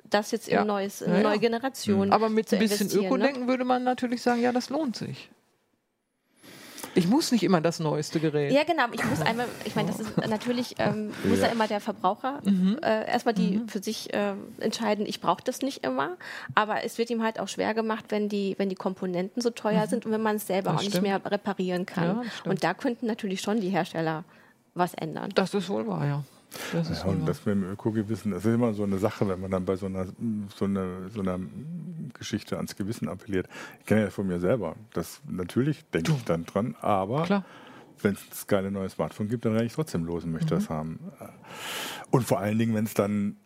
das 0.10 0.32
jetzt 0.32 0.48
in, 0.48 0.66
neues, 0.66 1.02
in 1.02 1.14
ja, 1.14 1.22
neue 1.22 1.40
Generation. 1.40 2.12
Aber 2.12 2.30
mit 2.30 2.52
ein 2.54 2.60
bisschen? 2.60 2.90
Ökodenken 2.92 3.42
ne? 3.44 3.48
würde 3.48 3.66
man 3.66 3.84
natürlich 3.84 4.22
sagen, 4.22 4.42
ja, 4.42 4.52
das 4.52 4.70
lohnt 4.70 4.96
sich. 4.96 5.30
Ich 6.98 7.08
muss 7.08 7.32
nicht 7.32 7.44
immer 7.44 7.62
das 7.62 7.80
neueste 7.80 8.20
Gerät. 8.20 8.52
Ja, 8.52 8.64
genau. 8.64 8.86
Ich 8.92 9.06
muss 9.06 9.22
einmal, 9.22 9.48
ich 9.66 9.76
meine, 9.76 9.90
das 9.90 10.00
ist 10.00 10.18
natürlich, 10.28 10.76
ähm, 10.80 11.14
muss 11.24 11.40
ja. 11.40 11.46
ja 11.46 11.52
immer 11.52 11.68
der 11.68 11.80
Verbraucher 11.80 12.42
mhm. 12.44 12.80
äh, 12.82 13.08
erstmal 13.08 13.36
die 13.36 13.58
mhm. 13.58 13.68
für 13.68 13.84
sich 13.84 14.14
äh, 14.14 14.34
entscheiden, 14.60 15.06
ich 15.06 15.22
brauche 15.22 15.44
das 15.44 15.62
nicht 15.62 15.86
immer. 15.86 16.18
Aber 16.56 16.84
es 16.84 16.98
wird 16.98 17.10
ihm 17.12 17.22
halt 17.22 17.40
auch 17.40 17.48
schwer 17.48 17.74
gemacht, 17.76 18.06
wenn 18.10 18.30
die, 18.30 18.56
wenn 18.58 18.70
die 18.70 18.76
Komponenten 18.76 19.42
so 19.42 19.52
teuer 19.52 19.86
mhm. 19.86 19.90
sind 19.90 20.06
und 20.08 20.12
wenn 20.12 20.22
man 20.24 20.38
es 20.38 20.48
selber 20.48 20.72
das 20.72 20.78
auch 20.78 20.82
stimmt. 20.82 20.96
nicht 20.96 21.04
mehr 21.04 21.22
reparieren 21.24 21.86
kann. 21.86 22.24
Ja, 22.24 22.50
und 22.50 22.64
da 22.64 22.74
könnten 22.74 23.06
natürlich 23.06 23.42
schon 23.42 23.62
die 23.62 23.70
Hersteller 23.70 24.24
was 24.74 24.94
ändern. 24.96 25.30
Das 25.36 25.54
ist 25.54 25.70
wohl 25.70 25.86
wahr, 25.88 26.06
ja. 26.06 26.24
Das 26.74 26.90
ja, 26.90 27.06
und 27.06 27.26
das 27.28 27.46
mit 27.46 27.56
dem 27.56 27.64
Ökogewissen, 27.64 28.32
das 28.32 28.46
ist 28.46 28.54
immer 28.54 28.74
so 28.74 28.84
eine 28.84 28.98
Sache, 28.98 29.28
wenn 29.28 29.40
man 29.40 29.52
dann 29.52 29.66
bei 29.66 29.76
so 29.76 29.86
einer, 29.86 30.06
so 30.56 30.66
einer, 30.66 31.10
so 31.10 31.22
einer 31.22 31.40
Geschichte 32.14 32.58
ans 32.58 32.76
Gewissen 32.76 33.10
appelliert. 33.10 33.48
Ich 33.80 33.86
kenne 33.86 34.02
ja 34.02 34.10
von 34.10 34.28
mir 34.28 34.40
selber. 34.40 34.76
Das 34.94 35.22
natürlich 35.28 35.86
denke 35.92 36.14
ich 36.14 36.24
dann 36.24 36.46
dran, 36.46 36.76
aber 36.82 37.44
wenn 38.02 38.18
es 38.32 38.48
keine 38.48 38.72
neue 38.72 38.90
Smartphone 38.90 39.28
gibt, 39.28 39.46
dann 39.46 39.54
renne 39.54 39.66
ich 39.66 39.74
trotzdem 39.74 40.06
los 40.06 40.24
und 40.24 40.32
möchte 40.32 40.54
mhm. 40.54 40.60
das 40.60 40.70
haben. 40.70 41.00
Und 42.12 42.24
vor 42.26 42.40
allen 42.40 42.58
Dingen, 42.58 42.76
wenn 42.76 42.86
es 42.86 42.94
dann 42.94 43.38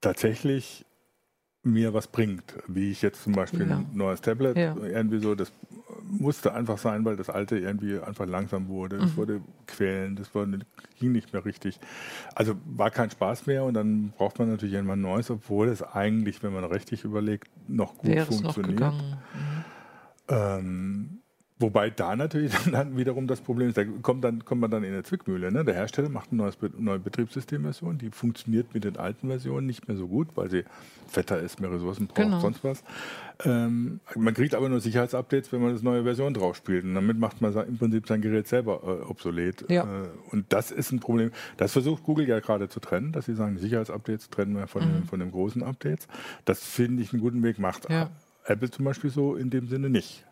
tatsächlich 0.00 0.84
mir 1.64 1.94
was 1.94 2.06
bringt. 2.06 2.54
Wie 2.68 2.90
ich 2.90 3.02
jetzt 3.02 3.22
zum 3.22 3.32
Beispiel 3.32 3.68
ja. 3.68 3.78
ein 3.78 3.88
neues 3.92 4.20
Tablet, 4.20 4.56
ja. 4.56 4.76
irgendwie 4.76 5.18
so, 5.18 5.34
das 5.34 5.52
musste 6.20 6.54
einfach 6.54 6.78
sein, 6.78 7.04
weil 7.04 7.16
das 7.16 7.30
alte 7.30 7.58
irgendwie 7.58 7.98
einfach 8.00 8.26
langsam 8.26 8.68
wurde. 8.68 8.96
Es 8.96 9.12
mhm. 9.12 9.16
wurde 9.16 9.40
quälend, 9.66 10.20
das 10.20 10.34
wurde, 10.34 10.60
ging 10.98 11.12
nicht 11.12 11.32
mehr 11.32 11.44
richtig. 11.44 11.78
Also 12.34 12.54
war 12.64 12.90
kein 12.90 13.10
Spaß 13.10 13.46
mehr 13.46 13.64
und 13.64 13.74
dann 13.74 14.12
braucht 14.16 14.38
man 14.38 14.48
natürlich 14.48 14.74
irgendwann 14.74 15.00
Neues, 15.00 15.30
obwohl 15.30 15.68
es 15.68 15.82
eigentlich, 15.82 16.42
wenn 16.42 16.52
man 16.52 16.64
richtig 16.64 17.04
überlegt, 17.04 17.50
noch 17.68 17.96
gut 17.98 18.10
Wäre 18.10 18.26
funktioniert. 18.26 18.80
Noch 18.80 19.00
mhm. 19.00 19.64
ähm, 20.28 21.20
Wobei 21.64 21.88
da 21.88 22.14
natürlich 22.14 22.52
dann 22.70 22.98
wiederum 22.98 23.26
das 23.26 23.40
Problem 23.40 23.70
ist, 23.70 23.78
da 23.78 23.84
kommt, 24.02 24.22
dann, 24.22 24.44
kommt 24.44 24.60
man 24.60 24.70
dann 24.70 24.84
in 24.84 24.92
eine 24.92 25.02
Zwickmühle. 25.02 25.50
Ne? 25.50 25.64
Der 25.64 25.74
Hersteller 25.74 26.10
macht 26.10 26.30
eine 26.30 26.52
neue 26.76 26.98
Betriebssystemversion, 26.98 27.96
die 27.96 28.10
funktioniert 28.10 28.74
mit 28.74 28.84
den 28.84 28.98
alten 28.98 29.28
Versionen 29.28 29.66
nicht 29.66 29.88
mehr 29.88 29.96
so 29.96 30.06
gut, 30.06 30.28
weil 30.34 30.50
sie 30.50 30.64
fetter 31.08 31.38
ist, 31.38 31.62
mehr 31.62 31.72
Ressourcen 31.72 32.06
braucht, 32.06 32.18
genau. 32.18 32.40
sonst 32.40 32.62
was. 32.64 32.84
Ähm, 33.46 34.00
man 34.14 34.34
kriegt 34.34 34.54
aber 34.54 34.68
nur 34.68 34.80
Sicherheitsupdates, 34.80 35.52
wenn 35.52 35.62
man 35.62 35.72
das 35.72 35.82
neue 35.82 36.02
Version 36.02 36.34
drauf 36.34 36.54
spielt. 36.54 36.84
Und 36.84 36.94
damit 36.94 37.18
macht 37.18 37.40
man 37.40 37.54
im 37.66 37.78
Prinzip 37.78 38.06
sein 38.06 38.20
Gerät 38.20 38.46
selber 38.46 38.82
äh, 38.84 39.10
obsolet. 39.10 39.64
Ja. 39.70 39.84
Äh, 39.84 40.08
und 40.32 40.52
das 40.52 40.70
ist 40.70 40.92
ein 40.92 41.00
Problem. 41.00 41.30
Das 41.56 41.72
versucht 41.72 42.02
Google 42.02 42.28
ja 42.28 42.40
gerade 42.40 42.68
zu 42.68 42.78
trennen, 42.78 43.12
dass 43.12 43.24
sie 43.24 43.34
sagen, 43.34 43.56
Sicherheitsupdates 43.56 44.28
trennen 44.28 44.54
wir 44.54 44.66
von, 44.66 44.86
mhm. 44.86 44.92
den, 44.92 45.04
von 45.04 45.18
den 45.18 45.30
großen 45.30 45.62
Updates. 45.62 46.08
Das 46.44 46.62
finde 46.62 47.02
ich 47.02 47.14
einen 47.14 47.22
guten 47.22 47.42
Weg, 47.42 47.58
macht 47.58 47.88
ja. 47.88 48.10
Apple 48.44 48.70
zum 48.70 48.84
Beispiel 48.84 49.08
so 49.08 49.34
in 49.34 49.48
dem 49.48 49.66
Sinne 49.68 49.88
nicht. 49.88 50.26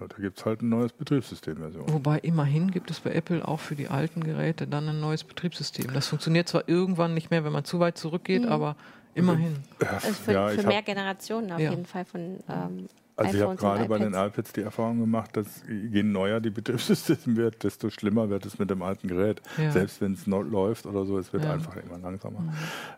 Da 0.00 0.16
gibt 0.18 0.38
es 0.38 0.44
halt 0.44 0.62
ein 0.62 0.68
neues 0.68 0.92
Betriebssystem-Version. 0.92 1.92
Wobei 1.92 2.18
immerhin 2.18 2.70
gibt 2.70 2.90
es 2.90 3.00
bei 3.00 3.12
Apple 3.12 3.46
auch 3.46 3.60
für 3.60 3.74
die 3.74 3.88
alten 3.88 4.22
Geräte 4.22 4.66
dann 4.66 4.88
ein 4.88 5.00
neues 5.00 5.24
Betriebssystem. 5.24 5.92
Das 5.92 6.06
funktioniert 6.06 6.48
zwar 6.48 6.68
irgendwann 6.68 7.14
nicht 7.14 7.30
mehr, 7.30 7.44
wenn 7.44 7.52
man 7.52 7.64
zu 7.64 7.80
weit 7.80 7.98
zurückgeht, 7.98 8.42
mhm. 8.42 8.48
aber 8.48 8.76
immerhin. 9.14 9.56
Also 9.80 10.12
für, 10.12 10.32
ja, 10.32 10.48
für 10.48 10.66
mehr 10.66 10.82
Generationen 10.82 11.52
auf 11.52 11.60
ja. 11.60 11.70
jeden 11.70 11.86
Fall 11.86 12.04
von 12.04 12.38
ähm, 12.48 12.88
also 13.18 13.36
ich 13.36 13.42
habe 13.42 13.56
gerade 13.56 13.84
bei 13.86 13.98
den 13.98 14.14
iPads 14.14 14.52
die 14.52 14.62
Erfahrung 14.62 15.00
gemacht, 15.00 15.36
dass 15.36 15.62
je 15.68 16.02
neuer 16.04 16.40
die 16.40 16.50
Betriebssystem 16.50 17.18
wird, 17.36 17.64
desto 17.64 17.90
schlimmer 17.90 18.30
wird 18.30 18.46
es 18.46 18.58
mit 18.58 18.70
dem 18.70 18.80
alten 18.80 19.08
Gerät. 19.08 19.42
Ja. 19.56 19.72
Selbst 19.72 20.00
wenn 20.00 20.12
es 20.12 20.26
läuft 20.26 20.86
oder 20.86 21.04
so, 21.04 21.18
es 21.18 21.32
wird 21.32 21.42
ja. 21.42 21.52
einfach 21.52 21.76
immer 21.76 21.98
langsamer. 21.98 22.40
Mhm. 22.40 22.52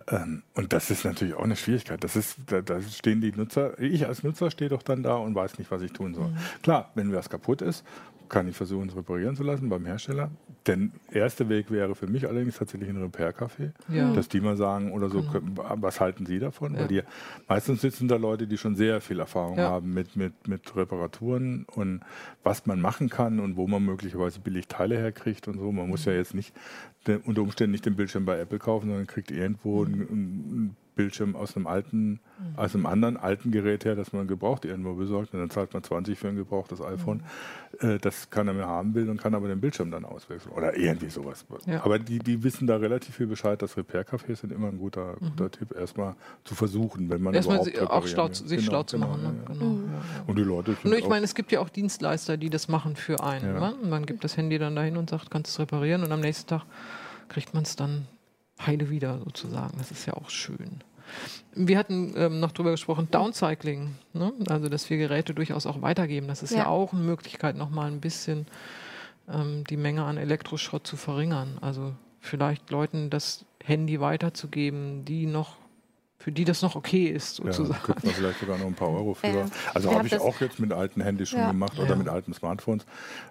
Ähm, 0.09 0.43
und 0.55 0.73
das 0.75 0.91
ist 0.91 1.05
natürlich 1.05 1.35
auch 1.35 1.45
eine 1.45 1.57
Schwierigkeit. 1.57 2.05
Das 2.05 2.17
ist, 2.17 2.37
da, 2.47 2.61
da, 2.61 2.83
stehen 2.83 3.23
die 3.23 3.33
Nutzer, 3.33 3.79
ich 3.81 4.07
als 4.07 4.23
Nutzer 4.23 4.51
stehe 4.51 4.69
doch 4.69 4.83
dann 4.83 5.03
da 5.03 5.15
und 5.15 5.35
weiß 5.35 5.59
nicht, 5.59 5.71
was 5.71 5.81
ich 5.81 5.93
tun 5.93 6.15
soll. 6.15 6.29
Mhm. 6.29 6.37
Klar, 6.63 6.91
wenn 6.95 7.13
was 7.15 7.31
kaputt 7.31 7.63
ist, 7.63 7.85
kann 8.29 8.47
ich 8.47 8.57
versuchen, 8.57 8.89
es 8.89 8.97
reparieren 8.97 9.37
zu 9.37 9.43
lassen 9.43 9.69
beim 9.71 9.87
Hersteller. 9.87 10.31
Der 10.67 10.79
erste 11.11 11.49
Weg 11.49 11.71
wäre 11.71 11.95
für 11.95 12.07
mich 12.07 12.29
allerdings 12.29 12.57
tatsächlich 12.59 12.91
ein 12.91 13.01
Repair-Café, 13.01 13.71
ja. 13.89 14.13
dass 14.13 14.29
die 14.29 14.41
mal 14.41 14.57
sagen 14.57 14.93
oder 14.93 15.09
so, 15.09 15.23
genau. 15.23 15.43
was 15.77 16.01
halten 16.01 16.27
Sie 16.27 16.39
davon? 16.39 16.75
Ja. 16.75 16.81
Weil 16.81 16.89
die, 16.89 17.03
meistens 17.49 17.81
sitzen 17.81 18.09
da 18.09 18.17
Leute, 18.17 18.47
die 18.47 18.59
schon 18.59 18.77
sehr 18.77 19.01
viel 19.01 19.21
Erfahrung 19.21 19.57
ja. 19.57 19.71
haben 19.71 19.95
mit, 19.95 20.17
mit, 20.17 20.49
mit 20.49 20.77
Reparaturen 20.77 21.65
und 21.65 22.01
was 22.43 22.67
man 22.67 22.81
machen 22.81 23.09
kann 23.09 23.41
und 23.41 23.57
wo 23.57 23.67
man 23.67 23.83
möglicherweise 23.83 24.41
billig 24.41 24.69
Teile 24.69 24.99
herkriegt 24.99 25.49
und 25.49 25.59
so. 25.59 25.73
Man 25.73 25.89
muss 25.89 26.05
ja 26.05 26.13
jetzt 26.13 26.35
nicht 26.35 26.55
unter 27.25 27.43
Umständen 27.43 27.73
nicht 27.73 27.87
den 27.87 27.97
Bildschirm 27.97 28.27
bei 28.27 28.39
Apple 28.39 28.59
kaufen, 28.59 28.89
sondern 28.89 29.07
kriegt 29.07 29.31
irgendwo 29.31 29.85
mhm. 29.85 29.95
ein, 29.95 29.97
ein 30.11 30.77
Bildschirm 30.95 31.37
aus 31.37 31.57
einem 31.57 31.67
alten, 31.67 32.11
mhm. 32.11 32.21
aus 32.57 32.75
einem 32.75 32.87
anderen 32.87 33.17
alten 33.17 33.51
Gerät 33.51 33.85
her, 33.85 33.95
das 33.95 34.13
man 34.13 34.27
gebraucht 34.27 34.65
irgendwo 34.65 34.95
besorgt. 34.95 35.33
Und 35.33 35.41
dann 35.41 35.51
zahlt 35.51 35.73
man 35.73 35.83
20 35.83 36.19
für 36.19 36.29
ein 36.29 36.37
gebrauchtes 36.37 36.81
iPhone. 36.81 37.23
Mhm. 37.81 37.91
Äh, 37.91 37.99
das 37.99 38.31
keiner 38.31 38.53
mehr 38.53 38.67
haben 38.67 38.95
will 38.95 39.09
und 39.09 39.21
kann 39.21 39.35
aber 39.35 39.49
den 39.49 39.61
Bildschirm 39.61 39.91
dann 39.91 40.05
auswechseln. 40.05 40.55
Oder 40.55 40.77
irgendwie 40.77 41.11
sowas. 41.11 41.45
Ja. 41.67 41.85
Aber 41.85 41.99
die, 41.99 42.19
die 42.19 42.43
wissen 42.43 42.67
da 42.67 42.77
relativ 42.77 43.17
viel 43.17 43.27
Bescheid. 43.27 43.61
Das 43.63 43.77
Repair-Cafés 43.77 44.37
sind 44.37 44.53
immer 44.53 44.69
ein 44.69 44.79
guter, 44.79 45.17
mhm. 45.21 45.31
guter 45.31 45.51
Tipp, 45.51 45.75
erstmal 45.77 46.15
zu 46.45 46.55
versuchen, 46.55 47.11
wenn 47.11 47.23
man 47.23 47.35
erstmal 47.35 47.67
überhaupt 47.67 47.91
auch 47.91 48.07
schlau, 48.07 48.29
sich 48.29 48.49
genau, 48.49 48.63
schlau 48.63 48.83
zu 48.83 48.97
genau, 48.97 49.09
machen. 49.09 49.23
Ne? 49.23 49.35
Ja, 49.47 49.53
genau. 49.55 49.65
Mhm. 49.65 49.91
Und 50.27 50.39
die 50.39 50.43
Leute 50.43 50.77
Nur 50.85 50.99
ich 50.99 51.09
meine, 51.09 51.25
es 51.25 51.35
gibt 51.35 51.53
ja 51.53 51.61
auch 51.61 51.69
Dienstleister, 51.69 52.37
die 52.37 52.51
das 52.51 52.69
machen 52.69 52.97
für 52.97 53.23
einen. 53.23 53.55
Ja. 53.55 53.61
Man, 53.61 53.89
man 53.89 54.07
gibt 54.07 54.25
das 54.25 54.37
Handy 54.37 54.59
dann 54.59 54.77
dahin 54.77 54.97
und 54.97 55.11
sagt, 55.11 55.31
kannst 55.31 55.51
du 55.51 55.63
es 55.63 55.67
reparieren 55.67 56.03
und 56.03 56.13
am 56.13 56.21
nächsten 56.21 56.49
Tag 56.49 56.65
kriegt 57.29 57.55
man 57.55 57.63
es 57.63 57.77
dann 57.77 58.07
heile 58.67 58.91
wieder 58.91 59.19
sozusagen. 59.19 59.79
Das 59.79 59.91
ist 59.91 60.07
ja 60.07 60.15
auch 60.15 60.31
schön. 60.31 60.83
Wir 61.55 61.79
hatten 61.79 62.15
ähm, 62.17 62.41
noch 62.41 62.53
darüber 62.53 62.71
gesprochen, 62.71 63.09
Downcycling, 63.11 63.95
ne? 64.13 64.33
also 64.47 64.69
dass 64.69 64.89
wir 64.91 64.99
Geräte 64.99 65.35
durchaus 65.35 65.67
auch 65.67 65.83
weitergeben. 65.83 66.29
Das 66.29 66.43
ist 66.43 66.53
ja, 66.53 66.59
ja 66.59 66.67
auch 66.67 66.93
eine 66.93 67.03
Möglichkeit, 67.03 67.57
nochmal 67.57 67.91
ein 67.91 68.01
bisschen 68.01 68.47
ähm, 69.29 69.65
die 69.69 69.77
Menge 69.77 70.05
an 70.05 70.17
Elektroschrott 70.17 70.87
zu 70.87 70.97
verringern. 70.97 71.59
Also 71.61 71.95
vielleicht 72.21 72.71
Leuten 72.71 73.11
das 73.11 73.45
Handy 73.65 74.01
weiterzugeben, 74.01 75.05
die 75.05 75.27
noch 75.27 75.57
für 76.21 76.33
die 76.33 76.45
das 76.45 76.61
noch 76.61 76.77
okay 76.77 77.07
ist, 77.07 77.37
sozusagen. 77.37 77.71
Ja, 77.73 77.79
kriegt 77.79 78.05
man 78.05 78.13
vielleicht 78.13 78.41
sogar 78.41 78.59
noch 78.59 78.67
ein 78.67 78.75
paar 78.75 78.91
Euro 78.91 79.15
für. 79.15 79.27
Äh, 79.27 79.45
also 79.73 79.91
habe 79.91 80.07
ich 80.07 80.19
auch 80.19 80.39
jetzt 80.43 80.61
mit 80.61 80.71
alten 80.71 81.01
Handys 81.01 81.31
schon 81.31 81.41
ja. 81.41 81.51
gemacht 81.51 81.79
oder 81.79 81.89
ja. 81.91 81.97
mit 81.97 82.09
alten 82.09 82.35
Smartphones 82.35 82.85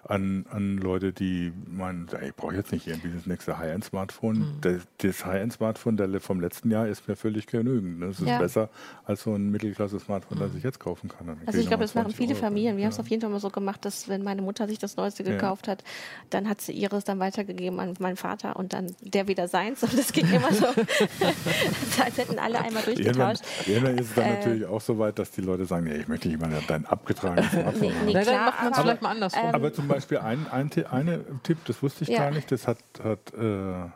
an, 0.08 0.44
an 0.50 0.76
Leute, 0.76 1.12
die 1.12 1.52
meinen, 1.68 2.08
ich 2.26 2.34
brauche 2.34 2.56
jetzt 2.56 2.72
nicht 2.72 2.88
irgendwie 2.88 3.10
das 3.14 3.26
nächste 3.26 3.58
High-End-Smartphone. 3.58 4.38
Mhm. 4.38 4.58
Das, 4.60 4.82
das 4.98 5.24
High-End-Smartphone 5.24 6.18
vom 6.18 6.40
letzten 6.40 6.72
Jahr 6.72 6.88
ist 6.88 7.06
mir 7.06 7.14
völlig 7.14 7.46
genügend. 7.46 8.02
Das 8.02 8.18
ist 8.18 8.26
ja. 8.26 8.38
besser 8.38 8.70
als 9.04 9.22
so 9.22 9.34
ein 9.34 9.52
Mittelklasse-Smartphone, 9.52 10.38
mhm. 10.38 10.42
das 10.42 10.54
ich 10.56 10.64
jetzt 10.64 10.80
kaufen 10.80 11.08
kann. 11.08 11.38
Also 11.46 11.60
ich 11.60 11.68
glaube, 11.68 11.84
das 11.84 11.94
machen 11.94 12.10
viele 12.10 12.34
Euro 12.34 12.40
Familien. 12.40 12.76
Wir 12.76 12.86
haben 12.86 12.92
es 12.92 12.98
auf 12.98 13.08
jeden 13.08 13.20
Fall 13.20 13.30
mal 13.30 13.38
so 13.38 13.50
gemacht, 13.50 13.84
dass 13.84 14.08
wenn 14.08 14.24
meine 14.24 14.42
Mutter 14.42 14.66
sich 14.66 14.80
das 14.80 14.96
Neueste 14.96 15.22
gekauft 15.22 15.68
hat, 15.68 15.84
dann 16.30 16.48
hat 16.48 16.60
sie 16.60 16.72
ihres 16.72 17.04
dann 17.04 17.20
weitergegeben 17.20 17.78
an 17.78 17.94
meinen 18.00 18.16
Vater 18.16 18.56
und 18.56 18.72
dann 18.72 18.96
der 19.00 19.28
wieder 19.28 19.46
seins. 19.46 19.84
Und 19.84 19.96
das 19.96 20.12
ging 20.12 20.28
immer 20.32 20.52
so, 20.52 20.66
als 22.04 22.18
hätten 22.18 22.40
alle 22.40 22.60
einmal 22.60 22.79
mal 22.86 22.94
durchgetauscht. 22.94 23.42
Irgendwann, 23.66 23.98
ist 23.98 24.08
es 24.08 24.14
dann 24.14 24.24
äh, 24.24 24.34
natürlich 24.34 24.66
auch 24.66 24.80
so 24.80 24.98
weit, 24.98 25.18
dass 25.18 25.30
die 25.30 25.40
Leute 25.40 25.66
sagen, 25.66 25.84
nee, 25.84 25.96
ich 25.96 26.08
möchte 26.08 26.28
nicht 26.28 26.40
mal 26.40 26.50
dein 26.66 26.86
abgetragenes 26.86 27.50
Smartphone 27.52 27.92
nee, 28.06 28.12
nee, 28.12 28.14
haben. 28.14 28.24
Dann 28.24 28.44
macht 28.44 28.62
man 28.62 28.72
es 28.72 28.78
vielleicht 28.78 29.02
mal 29.02 29.10
andersrum. 29.10 29.44
Ähm, 29.44 29.54
aber 29.54 29.72
zum 29.72 29.88
Beispiel 29.88 30.18
ein, 30.18 30.46
ein, 30.50 30.70
ein 30.90 31.40
Tipp, 31.42 31.58
das 31.66 31.82
wusste 31.82 32.04
ich 32.04 32.10
ja. 32.10 32.18
gar 32.18 32.30
nicht, 32.30 32.50
das 32.50 32.66
hat, 32.66 32.78
hat 33.02 33.32
äh, 33.34 33.88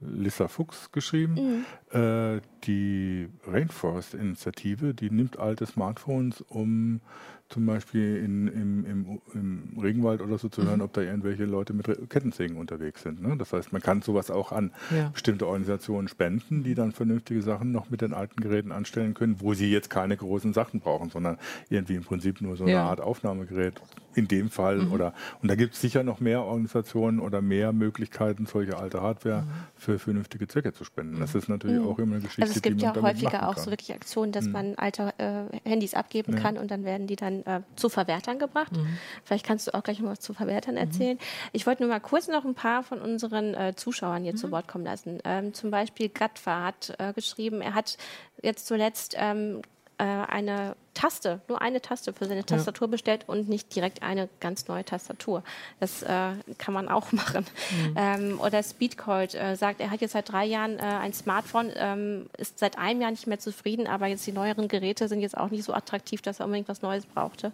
Lissa 0.00 0.48
Fuchs 0.48 0.92
geschrieben. 0.92 1.64
Mhm. 1.92 1.98
Äh, 1.98 2.40
die 2.64 3.28
Rainforest-Initiative, 3.46 4.94
die 4.94 5.10
nimmt 5.10 5.38
alte 5.38 5.66
Smartphones, 5.66 6.42
um 6.42 7.00
zum 7.48 7.66
Beispiel 7.66 8.16
in, 8.16 8.48
im, 8.48 8.84
im, 8.84 9.20
im, 9.34 9.78
Regenwald 9.80 10.20
oder 10.20 10.36
so 10.36 10.48
zu 10.48 10.64
hören, 10.64 10.78
mhm. 10.78 10.84
ob 10.84 10.92
da 10.92 11.02
irgendwelche 11.02 11.44
Leute 11.44 11.72
mit 11.74 11.86
Kettensägen 12.10 12.56
unterwegs 12.56 13.02
sind. 13.02 13.22
Ne? 13.22 13.36
Das 13.36 13.52
heißt, 13.52 13.72
man 13.72 13.80
kann 13.80 14.02
sowas 14.02 14.30
auch 14.30 14.52
an 14.52 14.72
ja. 14.90 15.10
bestimmte 15.10 15.46
Organisationen 15.46 16.08
spenden, 16.08 16.64
die 16.64 16.74
dann 16.74 16.92
vernünftige 16.92 17.42
Sachen 17.42 17.70
noch 17.70 17.88
mit 17.88 18.00
den 18.00 18.14
alten 18.14 18.40
Geräten 18.40 18.72
anstellen 18.72 19.14
können, 19.14 19.40
wo 19.40 19.54
sie 19.54 19.70
jetzt 19.70 19.90
keine 19.90 20.16
großen 20.16 20.52
Sachen 20.52 20.80
brauchen, 20.80 21.10
sondern 21.10 21.38
irgendwie 21.68 21.94
im 21.94 22.04
Prinzip 22.04 22.40
nur 22.40 22.56
so 22.56 22.64
eine 22.64 22.72
ja. 22.72 22.88
Art 22.88 23.00
Aufnahmegerät 23.00 23.80
in 24.16 24.28
dem 24.28 24.50
Fall. 24.50 24.78
Mhm. 24.78 24.92
Oder, 24.92 25.12
und 25.42 25.50
da 25.50 25.54
gibt 25.54 25.74
es 25.74 25.80
sicher 25.80 26.02
noch 26.02 26.20
mehr 26.20 26.42
Organisationen 26.42 27.20
oder 27.20 27.42
mehr 27.42 27.72
Möglichkeiten, 27.72 28.46
solche 28.46 28.76
alte 28.76 29.02
Hardware 29.02 29.42
mhm. 29.42 29.48
für 29.76 29.98
vernünftige 29.98 30.48
Zwecke 30.48 30.72
zu 30.72 30.84
spenden. 30.84 31.20
Das 31.20 31.34
ist 31.34 31.48
natürlich 31.48 31.80
mhm. 31.80 31.88
auch 31.88 31.98
immer 31.98 32.14
eine 32.14 32.22
Geschichte, 32.22 32.42
Also 32.42 32.54
es 32.54 32.62
gibt 32.62 32.80
ja 32.82 32.94
häufiger 33.00 33.48
auch 33.48 33.56
so 33.56 33.70
wirklich 33.70 33.92
Aktionen, 33.92 34.32
dass 34.32 34.46
mhm. 34.46 34.52
man 34.52 34.74
alte 34.76 35.12
äh, 35.18 35.68
Handys 35.68 35.94
abgeben 35.94 36.34
ja. 36.34 36.40
kann 36.40 36.56
und 36.56 36.70
dann 36.70 36.84
werden 36.84 37.06
die 37.06 37.16
dann 37.16 37.35
äh, 37.44 37.60
zu 37.76 37.88
Verwertern 37.88 38.38
gebracht. 38.38 38.72
Mhm. 38.72 38.98
Vielleicht 39.24 39.44
kannst 39.44 39.66
du 39.66 39.74
auch 39.74 39.82
gleich 39.82 40.00
noch 40.00 40.10
was 40.10 40.20
zu 40.20 40.32
Verwertern 40.32 40.76
erzählen. 40.76 41.18
Ich 41.52 41.66
wollte 41.66 41.82
nur 41.82 41.90
mal 41.90 42.00
kurz 42.00 42.28
noch 42.28 42.44
ein 42.44 42.54
paar 42.54 42.82
von 42.82 43.00
unseren 43.00 43.54
äh, 43.54 43.74
Zuschauern 43.74 44.22
hier 44.22 44.36
zu 44.36 44.50
Wort 44.50 44.68
kommen 44.68 44.84
lassen. 44.84 45.18
Ähm, 45.24 45.52
zum 45.54 45.70
Beispiel 45.70 46.08
Gatwa 46.08 46.64
hat 46.64 46.94
äh, 46.98 47.12
geschrieben, 47.12 47.60
er 47.60 47.74
hat 47.74 47.98
jetzt 48.42 48.66
zuletzt 48.66 49.14
ähm, 49.18 49.62
äh, 49.98 50.04
eine 50.04 50.76
Taste, 50.94 51.40
nur 51.48 51.60
eine 51.60 51.82
Taste 51.82 52.12
für 52.12 52.24
seine 52.24 52.44
Tastatur 52.44 52.88
ja. 52.88 52.90
bestellt 52.90 53.24
und 53.26 53.48
nicht 53.48 53.74
direkt 53.74 54.02
eine 54.02 54.28
ganz 54.40 54.66
neue 54.66 54.84
Tastatur. 54.84 55.42
Das 55.78 56.02
äh, 56.02 56.32
kann 56.58 56.74
man 56.74 56.88
auch 56.88 57.12
machen. 57.12 57.44
Mhm. 57.70 57.94
Ähm, 57.96 58.40
oder 58.40 58.62
Speedcold 58.62 59.34
äh, 59.34 59.56
sagt, 59.56 59.80
er 59.80 59.90
hat 59.90 60.00
jetzt 60.00 60.12
seit 60.12 60.30
drei 60.32 60.44
Jahren 60.46 60.78
äh, 60.78 60.82
ein 60.82 61.12
Smartphone, 61.12 61.70
ähm, 61.76 62.26
ist 62.38 62.58
seit 62.58 62.78
einem 62.78 63.00
Jahr 63.00 63.10
nicht 63.10 63.26
mehr 63.26 63.38
zufrieden, 63.38 63.86
aber 63.86 64.06
jetzt 64.06 64.26
die 64.26 64.32
neueren 64.32 64.68
Geräte 64.68 65.08
sind 65.08 65.20
jetzt 65.20 65.36
auch 65.36 65.50
nicht 65.50 65.64
so 65.64 65.74
attraktiv, 65.74 66.22
dass 66.22 66.40
er 66.40 66.46
unbedingt 66.46 66.68
was 66.68 66.82
Neues 66.82 67.04
brauchte. 67.06 67.52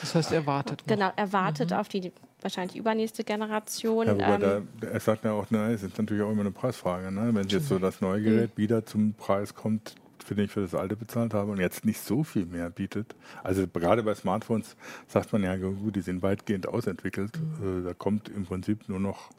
Das 0.00 0.14
heißt, 0.14 0.32
er 0.32 0.46
wartet. 0.46 0.80
Noch. 0.80 0.86
Genau, 0.86 1.12
er 1.16 1.32
wartet 1.32 1.70
mhm. 1.70 1.76
auf 1.76 1.88
die 1.88 2.12
wahrscheinlich 2.42 2.76
übernächste 2.76 3.24
Generation. 3.24 4.06
Ja, 4.06 4.34
ähm, 4.34 4.68
da, 4.80 4.86
er 4.86 5.00
sagt 5.00 5.24
ja 5.24 5.32
auch, 5.32 5.50
ne, 5.50 5.72
es 5.72 5.82
ist 5.82 5.96
natürlich 5.96 6.22
auch 6.22 6.30
immer 6.30 6.42
eine 6.42 6.50
Preisfrage. 6.50 7.10
Ne? 7.10 7.34
Wenn 7.34 7.48
jetzt 7.48 7.68
so 7.68 7.78
das 7.78 8.02
neue 8.02 8.22
Gerät 8.22 8.50
mhm. 8.56 8.62
wieder 8.62 8.84
zum 8.84 9.14
Preis 9.14 9.54
kommt, 9.54 9.94
für 10.22 10.34
den 10.34 10.46
ich 10.46 10.50
für 10.50 10.60
das 10.60 10.74
alte 10.74 10.96
bezahlt 10.96 11.34
habe 11.34 11.50
und 11.50 11.60
jetzt 11.60 11.84
nicht 11.84 12.00
so 12.00 12.24
viel 12.24 12.46
mehr 12.46 12.70
bietet. 12.70 13.14
Also 13.42 13.66
gerade 13.66 14.02
bei 14.02 14.14
Smartphones 14.14 14.76
sagt 15.08 15.32
man 15.32 15.42
ja, 15.42 15.56
gut, 15.56 15.96
die 15.96 16.00
sind 16.00 16.22
weitgehend 16.22 16.68
ausentwickelt. 16.68 17.38
Mhm. 17.40 17.80
Äh, 17.80 17.84
da 17.84 17.94
kommt 17.94 18.28
im 18.28 18.44
Prinzip 18.44 18.88
nur 18.88 19.00
noch 19.00 19.30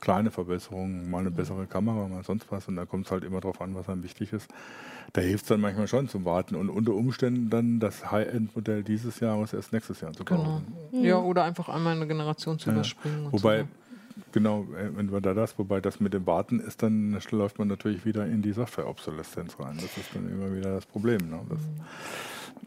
kleine 0.00 0.30
Verbesserungen, 0.30 1.10
mal 1.10 1.20
eine 1.20 1.30
mhm. 1.30 1.34
bessere 1.34 1.66
Kamera, 1.66 2.08
mal 2.08 2.22
sonst 2.22 2.50
was. 2.50 2.68
Und 2.68 2.76
da 2.76 2.84
kommt 2.84 3.06
es 3.06 3.12
halt 3.12 3.24
immer 3.24 3.40
darauf 3.40 3.60
an, 3.60 3.74
was 3.74 3.88
einem 3.88 4.02
wichtig 4.02 4.32
ist. 4.32 4.48
Da 5.12 5.20
hilft 5.20 5.44
es 5.44 5.48
dann 5.48 5.60
manchmal 5.60 5.88
schon 5.88 6.08
zum 6.08 6.24
Warten 6.24 6.56
und 6.56 6.68
unter 6.68 6.92
Umständen 6.92 7.48
dann 7.48 7.80
das 7.80 8.10
High-End-Modell 8.10 8.82
dieses 8.82 9.20
Jahres 9.20 9.52
erst 9.52 9.72
nächstes 9.72 10.00
Jahr 10.00 10.12
zu 10.12 10.24
kaufen. 10.24 10.66
Genau. 10.90 11.04
Ja, 11.04 11.18
oder 11.18 11.44
einfach 11.44 11.68
einmal 11.68 11.96
eine 11.96 12.06
Generation 12.06 12.58
zu 12.58 12.70
ja. 12.70 12.74
überspringen. 12.74 13.32
Wobei, 13.32 13.60
so 13.60 13.66
genau, 14.32 14.66
äh, 14.76 14.98
entweder 14.98 15.34
das, 15.34 15.58
wobei 15.58 15.80
das 15.80 16.00
mit 16.00 16.14
dem 16.14 16.26
Warten 16.26 16.60
ist, 16.60 16.82
dann 16.82 17.18
läuft 17.30 17.58
man 17.58 17.68
natürlich 17.68 18.04
wieder 18.04 18.26
in 18.26 18.42
die 18.42 18.52
Software-Obsoleszenz 18.52 19.58
rein. 19.58 19.76
Das 19.76 19.96
ist 19.96 20.14
dann 20.14 20.28
immer 20.28 20.54
wieder 20.54 20.74
das 20.74 20.86
Problem. 20.86 21.28
Ne? 21.28 21.40
Das, 21.48 21.58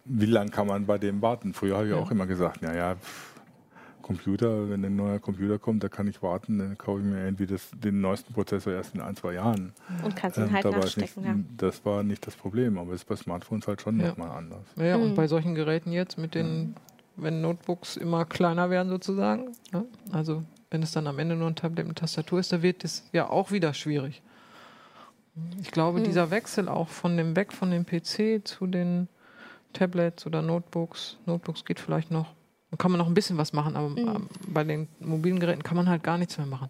wie 0.05 0.25
lange 0.25 0.51
kann 0.51 0.67
man 0.67 0.85
bei 0.85 0.97
dem 0.97 1.21
warten? 1.21 1.53
Früher 1.53 1.75
habe 1.77 1.88
ich 1.88 1.91
ja. 1.91 1.97
auch 1.97 2.12
immer 2.12 2.27
gesagt, 2.27 2.62
naja, 2.62 2.95
Computer, 4.09 4.67
wenn 4.71 4.83
ein 4.83 4.95
neuer 4.95 5.19
Computer 5.19 5.59
kommt, 5.59 5.83
da 5.83 5.88
kann 5.88 6.07
ich 6.07 6.23
warten, 6.23 6.57
dann 6.57 6.77
kaufe 6.79 6.99
ich 6.99 7.05
mir 7.05 7.23
irgendwie 7.23 7.45
das, 7.45 7.69
den 7.75 8.01
neuesten 8.01 8.33
Prozessor 8.33 8.73
erst 8.73 8.95
in 8.95 9.01
ein, 9.01 9.15
zwei 9.15 9.33
Jahren. 9.33 9.71
Und 10.03 10.15
kannst 10.15 10.39
ihn 10.39 10.45
ähm, 10.45 10.53
halt 10.53 10.65
nachstecken. 10.65 11.21
Nicht, 11.21 11.27
ja. 11.27 11.43
Das 11.57 11.85
war 11.85 12.01
nicht 12.01 12.25
das 12.25 12.35
Problem, 12.35 12.79
aber 12.79 12.93
es 12.93 13.01
ist 13.01 13.07
bei 13.07 13.15
Smartphones 13.15 13.67
halt 13.67 13.83
schon 13.83 13.99
ja. 13.99 14.07
nochmal 14.07 14.31
anders. 14.31 14.65
Ja, 14.77 14.97
mhm. 14.97 15.03
und 15.03 15.15
bei 15.15 15.27
solchen 15.27 15.53
Geräten 15.53 15.91
jetzt 15.91 16.17
mit 16.17 16.33
den, 16.33 16.73
wenn 17.17 17.41
Notebooks 17.41 17.97
immer 17.97 18.25
kleiner 18.25 18.71
werden 18.71 18.89
sozusagen, 18.89 19.51
ne? 19.71 19.85
also 20.12 20.43
wenn 20.71 20.84
es 20.84 20.91
dann 20.91 21.08
am 21.08 21.19
Ende 21.19 21.36
nur 21.36 21.47
ein 21.47 21.55
Tablet 21.55 21.88
mit 21.88 21.97
Tastatur 21.97 22.39
ist, 22.39 22.51
da 22.51 22.62
wird 22.62 22.84
es 22.84 23.08
ja 23.12 23.29
auch 23.29 23.51
wieder 23.51 23.73
schwierig. 23.73 24.21
Ich 25.62 25.71
glaube, 25.71 25.99
mhm. 25.99 26.03
dieser 26.03 26.32
Wechsel 26.32 26.67
auch 26.67 26.89
von 26.89 27.17
dem 27.17 27.36
Weg 27.36 27.53
von 27.53 27.71
dem 27.71 27.86
PC 27.86 28.47
zu 28.47 28.67
den 28.67 29.08
Tablets 29.73 30.25
oder 30.25 30.41
Notebooks, 30.41 31.17
Notebooks 31.25 31.65
geht 31.65 31.79
vielleicht 31.79 32.12
noch, 32.12 32.34
kann 32.77 32.91
man 32.91 32.99
noch 32.99 33.08
ein 33.08 33.13
bisschen 33.13 33.38
was 33.38 33.51
machen, 33.53 33.75
aber 33.75 33.89
mhm. 33.89 34.27
bei 34.47 34.63
den 34.63 34.88
mobilen 34.99 35.39
Geräten 35.39 35.63
kann 35.63 35.75
man 35.75 35.89
halt 35.89 36.03
gar 36.03 36.17
nichts 36.17 36.38
mehr 36.38 36.47
machen. 36.47 36.69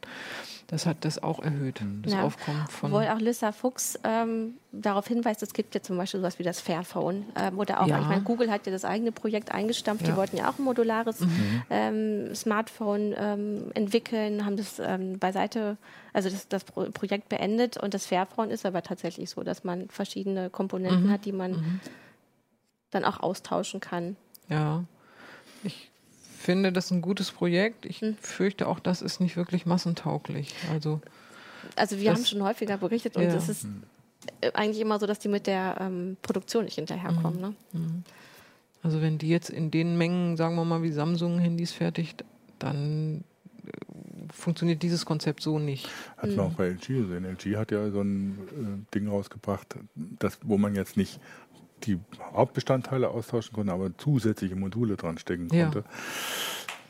Das 0.69 0.85
hat 0.85 1.03
das 1.03 1.21
auch 1.21 1.39
erhöht, 1.39 1.81
mhm. 1.81 2.03
das 2.03 2.13
ja. 2.13 2.21
Aufkommen 2.21 2.63
von. 2.67 2.93
Obwohl 2.93 3.07
auch 3.07 3.17
Lissa 3.17 3.51
Fuchs 3.51 3.99
ähm, 4.03 4.53
darauf 4.71 5.07
hinweist, 5.07 5.41
es 5.41 5.53
gibt 5.53 5.73
ja 5.73 5.81
zum 5.81 5.97
Beispiel 5.97 6.19
sowas 6.19 6.37
wie 6.37 6.43
das 6.43 6.61
Fairphone. 6.61 7.25
Ähm, 7.35 7.57
oder 7.57 7.81
auch, 7.81 7.87
ja. 7.87 7.99
ich 7.99 8.05
meine, 8.05 8.21
Google 8.21 8.51
hat 8.51 8.67
ja 8.67 8.71
das 8.71 8.85
eigene 8.85 9.11
Projekt 9.11 9.51
eingestampft, 9.51 10.05
ja. 10.05 10.11
die 10.11 10.17
wollten 10.17 10.37
ja 10.37 10.47
auch 10.47 10.59
ein 10.59 10.63
modulares 10.63 11.21
mhm. 11.21 11.63
ähm, 11.71 12.35
Smartphone 12.35 13.15
ähm, 13.17 13.71
entwickeln, 13.73 14.45
haben 14.45 14.57
das 14.57 14.77
ähm, 14.77 15.17
beiseite, 15.17 15.77
also 16.13 16.29
das, 16.29 16.47
das 16.47 16.63
Pro 16.63 16.83
Projekt 16.91 17.29
beendet 17.29 17.77
und 17.77 17.95
das 17.95 18.05
Fairphone 18.05 18.51
ist 18.51 18.63
aber 18.63 18.83
tatsächlich 18.83 19.31
so, 19.31 19.41
dass 19.41 19.63
man 19.63 19.89
verschiedene 19.89 20.51
Komponenten 20.51 21.07
mhm. 21.07 21.11
hat, 21.11 21.25
die 21.25 21.31
man 21.31 21.53
mhm. 21.53 21.79
dann 22.91 23.05
auch 23.05 23.21
austauschen 23.21 23.79
kann. 23.79 24.17
Ja. 24.49 24.83
Ich 25.63 25.88
finde 26.39 26.71
das 26.71 26.89
ein 26.91 27.01
gutes 27.01 27.31
Projekt. 27.31 27.85
Ich 27.85 28.01
hm. 28.01 28.15
fürchte 28.19 28.67
auch, 28.67 28.79
das 28.79 29.01
ist 29.01 29.19
nicht 29.19 29.35
wirklich 29.35 29.65
massentauglich. 29.65 30.53
Also, 30.71 31.01
also 31.75 31.99
wir 31.99 32.11
haben 32.11 32.25
schon 32.25 32.41
häufiger 32.43 32.77
berichtet 32.77 33.17
und 33.17 33.23
es 33.23 33.49
ist 33.49 33.67
äh, 34.41 34.51
eigentlich 34.53 34.79
immer 34.79 34.99
so, 34.99 35.05
dass 35.05 35.19
die 35.19 35.27
mit 35.27 35.47
der 35.47 35.77
ähm, 35.79 36.17
Produktion 36.21 36.65
nicht 36.65 36.75
hinterherkommen. 36.75 37.35
Mhm. 37.35 37.41
Ne? 37.41 37.55
Mhm. 37.73 38.03
Also 38.81 39.01
wenn 39.01 39.17
die 39.17 39.27
jetzt 39.27 39.49
in 39.49 39.71
den 39.71 39.97
Mengen, 39.97 40.37
sagen 40.37 40.55
wir 40.55 40.63
mal, 40.63 40.81
wie 40.81 40.91
Samsung 40.91 41.39
Handys 41.39 41.73
fertigt, 41.73 42.23
dann 42.57 43.25
äh, 43.65 43.71
funktioniert 44.33 44.81
dieses 44.81 45.05
Konzept 45.05 45.41
so 45.41 45.59
nicht. 45.59 45.89
Hat 46.17 46.29
man 46.29 46.35
mhm. 46.35 46.39
auch 46.39 46.53
bei 46.53 46.67
LG 46.67 46.87
gesehen. 46.87 47.25
LG 47.25 47.57
hat 47.57 47.71
ja 47.71 47.89
so 47.91 48.01
ein 48.01 48.85
äh, 48.91 48.95
Ding 48.95 49.09
rausgebracht, 49.09 49.75
das, 49.95 50.39
wo 50.43 50.57
man 50.57 50.75
jetzt 50.75 50.95
nicht 50.95 51.19
die 51.83 51.99
Hauptbestandteile 52.33 53.09
austauschen 53.09 53.53
konnte, 53.53 53.73
aber 53.73 53.95
zusätzliche 53.97 54.55
Module 54.55 54.95
dran 54.95 55.17
stecken 55.17 55.47
konnte. 55.47 55.79
Ja. 55.79 55.85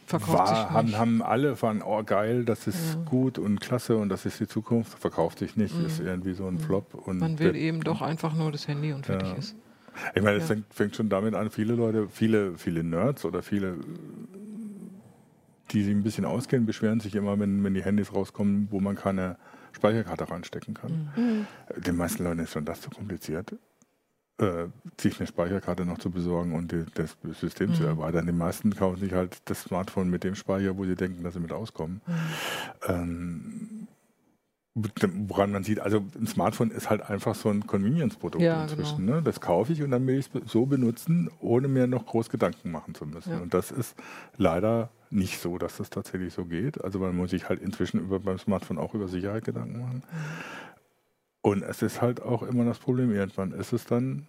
Verkauft 0.09 0.33
war, 0.33 0.69
haben, 0.71 0.97
haben 0.97 1.21
alle 1.21 1.55
von, 1.55 1.83
oh 1.83 2.03
geil, 2.03 2.43
das 2.43 2.65
ist 2.65 2.95
ja. 2.95 3.03
gut 3.03 3.37
und 3.37 3.61
klasse 3.61 3.95
und 3.95 4.09
das 4.09 4.25
ist 4.25 4.39
die 4.39 4.47
Zukunft. 4.47 4.97
Verkauft 4.97 5.37
sich 5.37 5.55
nicht, 5.55 5.75
mhm. 5.75 5.85
ist 5.85 5.99
irgendwie 5.99 6.33
so 6.33 6.47
ein 6.47 6.55
mhm. 6.55 6.59
Flop. 6.59 6.95
Und 6.95 7.19
Man 7.19 7.37
will 7.37 7.55
eben 7.55 7.81
doch 7.81 8.01
einfach 8.01 8.33
nur 8.33 8.51
das 8.51 8.67
Handy 8.67 8.91
und 8.91 9.05
fertig 9.05 9.29
ja. 9.29 9.35
ist. 9.35 9.55
Ich 10.15 10.23
meine, 10.23 10.37
es 10.37 10.47
fängt, 10.47 10.65
fängt, 10.73 10.95
schon 10.95 11.09
damit 11.09 11.35
an, 11.35 11.51
viele 11.51 11.75
Leute, 11.75 12.07
viele, 12.09 12.57
viele 12.57 12.83
Nerds 12.83 13.23
oder 13.23 13.43
viele, 13.43 13.75
die 15.71 15.83
sich 15.83 15.93
ein 15.93 16.01
bisschen 16.01 16.25
auskennen, 16.25 16.65
beschweren 16.65 16.99
sich 16.99 17.13
immer, 17.13 17.39
wenn, 17.39 17.63
wenn 17.63 17.75
die 17.75 17.83
Handys 17.83 18.11
rauskommen, 18.11 18.67
wo 18.71 18.79
man 18.79 18.95
keine 18.95 19.37
Speicherkarte 19.73 20.27
reinstecken 20.27 20.73
kann. 20.73 21.11
Mhm. 21.15 21.47
Den 21.79 21.95
meisten 21.97 22.23
Leuten 22.23 22.39
ist 22.39 22.51
schon 22.51 22.65
das 22.65 22.81
zu 22.81 22.89
kompliziert 22.89 23.53
äh, 24.39 24.67
sich 24.99 25.19
eine 25.19 25.27
Speicherkarte 25.27 25.85
noch 25.85 25.97
zu 25.97 26.11
besorgen 26.11 26.55
und 26.55 26.71
die, 26.71 26.85
das 26.93 27.17
System 27.39 27.71
mhm. 27.71 27.75
zu 27.75 27.83
erweitern. 27.83 28.25
Die 28.25 28.31
meisten 28.31 28.75
kaufen 28.75 28.99
sich 28.99 29.13
halt 29.13 29.37
das 29.45 29.63
Smartphone 29.63 30.09
mit 30.09 30.23
dem 30.23 30.35
Speicher, 30.35 30.77
wo 30.77 30.85
sie 30.85 30.95
denken, 30.95 31.23
dass 31.23 31.33
sie 31.33 31.39
mit 31.39 31.51
auskommen. 31.51 32.01
Mhm. 32.07 32.13
Ähm, 32.87 33.87
woran 35.27 35.51
man 35.51 35.63
sieht, 35.63 35.79
also 35.79 36.03
ein 36.19 36.27
Smartphone 36.27 36.71
ist 36.71 36.89
halt 36.89 37.01
einfach 37.01 37.35
so 37.35 37.49
ein 37.49 37.67
Convenience-Produkt 37.67 38.41
ja, 38.41 38.63
inzwischen. 38.63 39.05
Genau. 39.05 39.17
Ne? 39.17 39.21
Das 39.23 39.41
kaufe 39.41 39.73
ich 39.73 39.81
und 39.83 39.91
dann 39.91 40.05
will 40.07 40.17
ich 40.17 40.29
es 40.33 40.51
so 40.51 40.65
benutzen, 40.65 41.29
ohne 41.39 41.67
mir 41.67 41.87
noch 41.87 42.05
groß 42.05 42.29
Gedanken 42.29 42.71
machen 42.71 42.95
zu 42.95 43.05
müssen. 43.05 43.31
Ja. 43.31 43.39
Und 43.39 43.53
das 43.53 43.71
ist 43.71 43.95
leider 44.37 44.89
nicht 45.09 45.39
so, 45.39 45.57
dass 45.57 45.77
das 45.77 45.89
tatsächlich 45.89 46.33
so 46.33 46.45
geht. 46.45 46.83
Also 46.83 46.99
man 46.99 47.15
muss 47.15 47.31
sich 47.31 47.49
halt 47.49 47.61
inzwischen 47.61 47.99
über, 47.99 48.19
beim 48.19 48.37
Smartphone 48.37 48.77
auch 48.77 48.93
über 48.93 49.07
Sicherheit 49.07 49.43
Gedanken 49.43 49.79
machen. 49.79 50.03
Und 51.41 51.63
es 51.63 51.81
ist 51.81 52.01
halt 52.01 52.21
auch 52.21 52.43
immer 52.43 52.65
das 52.65 52.79
Problem, 52.79 53.11
irgendwann 53.11 53.51
ist 53.51 53.71
es 53.71 53.85
dann 53.85 54.27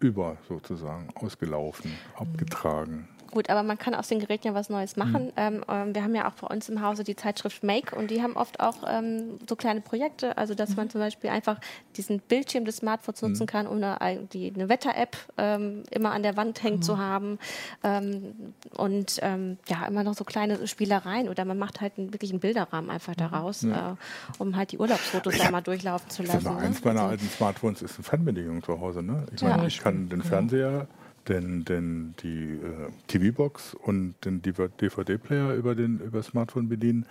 über 0.00 0.38
sozusagen 0.48 1.08
ausgelaufen, 1.14 1.92
abgetragen. 2.16 3.08
Gut, 3.32 3.48
aber 3.48 3.62
man 3.62 3.78
kann 3.78 3.94
aus 3.94 4.08
den 4.08 4.20
Geräten 4.20 4.46
ja 4.46 4.54
was 4.54 4.68
Neues 4.68 4.96
machen. 4.96 5.32
Mhm. 5.36 5.64
Ähm, 5.68 5.94
wir 5.94 6.04
haben 6.04 6.14
ja 6.14 6.28
auch 6.28 6.34
bei 6.34 6.46
uns 6.46 6.68
im 6.68 6.82
Hause 6.82 7.02
die 7.02 7.16
Zeitschrift 7.16 7.62
Make 7.64 7.96
und 7.96 8.10
die 8.10 8.22
haben 8.22 8.36
oft 8.36 8.60
auch 8.60 8.84
ähm, 8.86 9.38
so 9.48 9.56
kleine 9.56 9.80
Projekte, 9.80 10.36
also 10.36 10.54
dass 10.54 10.70
mhm. 10.70 10.76
man 10.76 10.90
zum 10.90 11.00
Beispiel 11.00 11.30
einfach 11.30 11.58
diesen 11.96 12.20
Bildschirm 12.20 12.66
des 12.66 12.76
Smartphones 12.76 13.22
mhm. 13.22 13.28
nutzen 13.28 13.46
kann, 13.46 13.66
um 13.66 13.82
eine, 13.82 14.28
die, 14.32 14.52
eine 14.54 14.68
Wetter-App 14.68 15.16
ähm, 15.38 15.84
immer 15.90 16.12
an 16.12 16.22
der 16.22 16.36
Wand 16.36 16.62
hängen 16.62 16.82
zu 16.82 16.94
mhm. 16.94 16.98
haben 16.98 17.38
ähm, 17.82 18.34
und 18.76 19.18
ähm, 19.22 19.56
ja, 19.66 19.86
immer 19.86 20.04
noch 20.04 20.14
so 20.14 20.24
kleine 20.24 20.66
Spielereien 20.66 21.30
oder 21.30 21.46
man 21.46 21.58
macht 21.58 21.80
halt 21.80 21.94
einen, 21.96 22.12
wirklich 22.12 22.32
einen 22.32 22.40
Bilderrahmen 22.40 22.90
einfach 22.90 23.14
mhm. 23.14 23.18
daraus, 23.18 23.62
ja. 23.62 23.92
äh, 23.92 23.94
um 24.38 24.56
halt 24.56 24.72
die 24.72 24.78
Urlaubsfotos 24.78 25.38
da 25.38 25.50
mal 25.50 25.62
durchlaufen 25.62 26.10
zu 26.10 26.22
lassen. 26.22 26.54
Ne? 26.54 26.58
Eins 26.58 26.84
meiner 26.84 27.04
alten 27.04 27.28
Smartphones 27.30 27.80
ist 27.80 27.94
eine 27.96 28.04
Fernbedienung 28.04 28.62
zu 28.62 28.78
Hause. 28.78 29.02
Ne? 29.02 29.24
Ich 29.34 29.40
ja. 29.40 29.56
meine, 29.56 29.68
ich 29.68 29.80
kann 29.80 30.10
den 30.10 30.22
Fernseher 30.22 30.86
den, 31.28 31.64
den, 31.64 32.14
die 32.22 32.54
äh, 32.54 32.90
TV-Box 33.06 33.74
und 33.74 34.14
den 34.24 34.42
DVD-Player 34.42 35.54
über 35.54 35.74
den 35.74 36.00
über 36.00 36.22
Smartphone 36.22 36.68
bedienen. 36.68 37.06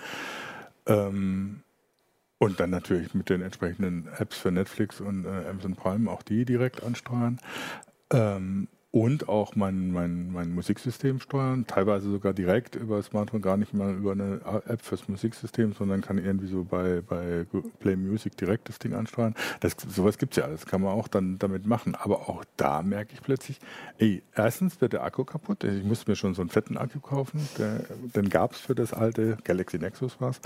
Ähm, 0.86 1.62
und 2.38 2.60
dann 2.60 2.72
natürlich 2.72 3.14
mit 3.14 3.30
den 3.30 3.42
entsprechenden 3.42 4.08
Apps 4.18 4.38
für 4.38 4.52
Netflix 4.52 5.00
und 5.00 5.26
äh, 5.26 5.48
Amazon 5.48 5.76
Prime 5.76 6.10
auch 6.10 6.24
die 6.24 6.44
direkt 6.44 6.84
ansteuern. 6.84 7.40
Ähm, 8.10 8.68
und 8.92 9.30
auch 9.30 9.56
mein, 9.56 9.92
mein, 9.92 10.34
mein 10.34 10.54
Musiksystem 10.54 11.22
steuern, 11.22 11.66
teilweise 11.66 12.12
sogar 12.12 12.34
direkt 12.34 12.76
über 12.76 13.02
Smartphone, 13.02 13.42
gar 13.42 13.56
nicht 13.56 13.74
mal 13.74 13.96
über 13.96 14.12
eine 14.12 14.42
App 14.68 14.82
fürs 14.82 15.08
Musiksystem, 15.08 15.72
sondern 15.72 16.02
kann 16.02 16.18
irgendwie 16.18 16.48
so 16.48 16.66
bei, 16.66 17.02
bei 17.02 17.46
Play 17.80 17.96
Music 17.96 18.36
direkt 18.36 18.68
das 18.68 18.80
Ding 18.80 18.94
ansteuern. 18.94 19.34
Das, 19.62 19.78
sowas 19.88 20.18
gibt's 20.18 20.36
ja 20.36 20.44
alles, 20.44 20.66
kann 20.66 20.82
man 20.82 20.92
auch 20.92 21.08
dann 21.08 21.40
damit 21.40 21.66
machen. 21.66 21.96
Aber 21.96 22.28
auch 22.28 22.44
da 22.58 22.82
merke 22.82 23.14
ich 23.14 23.22
plötzlich, 23.22 23.60
ey, 23.98 24.24
erstens 24.36 24.82
wird 24.82 24.92
der 24.92 25.04
Akku 25.04 25.24
kaputt, 25.24 25.64
ich 25.64 25.86
musste 25.86 26.12
mir 26.12 26.18
schon 26.18 26.34
so 26.34 26.42
einen 26.42 26.50
fetten 26.50 26.76
Akku 26.78 27.00
kaufen, 27.00 27.48
der, 27.58 27.86
den 28.14 28.28
gab's 28.28 28.60
für 28.60 28.76
das 28.76 28.94
alte 28.94 29.38
Galaxy 29.46 29.80
Nexus 29.80 30.18
was, 30.20 30.42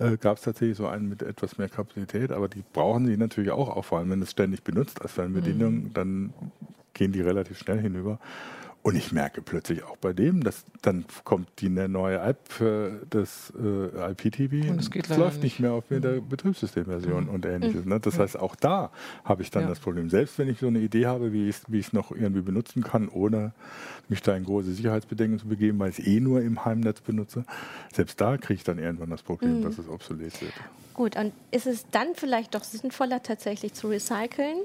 äh, 0.00 0.18
gab's 0.18 0.42
tatsächlich 0.42 0.76
so 0.76 0.86
einen 0.86 1.08
mit 1.08 1.22
etwas 1.22 1.56
mehr 1.56 1.70
Kapazität, 1.70 2.30
aber 2.30 2.48
die 2.48 2.62
brauchen 2.74 3.06
sie 3.06 3.16
natürlich 3.16 3.52
auch, 3.52 3.74
auch 3.74 3.86
vor 3.86 3.98
allem 3.98 4.10
wenn 4.10 4.20
es 4.20 4.32
ständig 4.32 4.62
benutzt 4.64 5.00
als 5.00 5.12
Fernbedienung, 5.12 5.74
mhm. 5.74 5.92
dann 5.94 6.34
gehen 6.96 7.12
die 7.12 7.20
relativ 7.20 7.58
schnell 7.58 7.80
hinüber. 7.80 8.18
Und 8.86 8.94
ich 8.94 9.10
merke 9.10 9.42
plötzlich 9.42 9.82
auch 9.82 9.96
bei 9.96 10.12
dem, 10.12 10.44
dass 10.44 10.64
dann 10.80 11.06
kommt 11.24 11.48
die 11.58 11.66
eine 11.66 11.88
neue 11.88 12.20
App 12.20 12.38
für 12.44 13.00
das 13.10 13.52
äh, 13.60 14.12
IPTV 14.12 14.70
und 14.70 14.78
es 14.78 15.16
läuft 15.16 15.42
nicht 15.42 15.58
mehr 15.58 15.72
auf 15.72 15.88
der 15.88 15.98
mhm. 15.98 16.28
Betriebssystemversion 16.28 17.24
mhm. 17.24 17.30
und 17.30 17.46
ähnliches. 17.46 17.84
Ne? 17.84 17.98
Das 17.98 18.16
mhm. 18.16 18.20
heißt, 18.20 18.38
auch 18.38 18.54
da 18.54 18.92
habe 19.24 19.42
ich 19.42 19.50
dann 19.50 19.64
ja. 19.64 19.70
das 19.70 19.80
Problem. 19.80 20.08
Selbst 20.08 20.38
wenn 20.38 20.48
ich 20.48 20.60
so 20.60 20.68
eine 20.68 20.78
Idee 20.78 21.06
habe, 21.06 21.32
wie 21.32 21.48
ich 21.48 21.56
es 21.72 21.92
noch 21.92 22.12
irgendwie 22.12 22.42
benutzen 22.42 22.84
kann, 22.84 23.08
ohne 23.08 23.50
mich 24.08 24.22
da 24.22 24.36
in 24.36 24.44
große 24.44 24.72
Sicherheitsbedenken 24.72 25.40
zu 25.40 25.48
begeben, 25.48 25.80
weil 25.80 25.90
ich 25.90 25.98
es 25.98 26.06
eh 26.06 26.20
nur 26.20 26.40
im 26.42 26.64
Heimnetz 26.64 27.00
benutze, 27.00 27.44
selbst 27.92 28.20
da 28.20 28.36
kriege 28.36 28.54
ich 28.54 28.62
dann 28.62 28.78
irgendwann 28.78 29.10
das 29.10 29.24
Problem, 29.24 29.58
mhm. 29.58 29.62
dass 29.64 29.78
es 29.78 29.88
obsolet 29.88 30.40
wird. 30.40 30.54
Gut, 30.96 31.14
und 31.14 31.34
ist 31.50 31.66
es 31.66 31.84
dann 31.90 32.14
vielleicht 32.14 32.54
doch 32.54 32.64
sinnvoller, 32.64 33.22
tatsächlich 33.22 33.74
zu 33.74 33.88
recyceln 33.88 34.60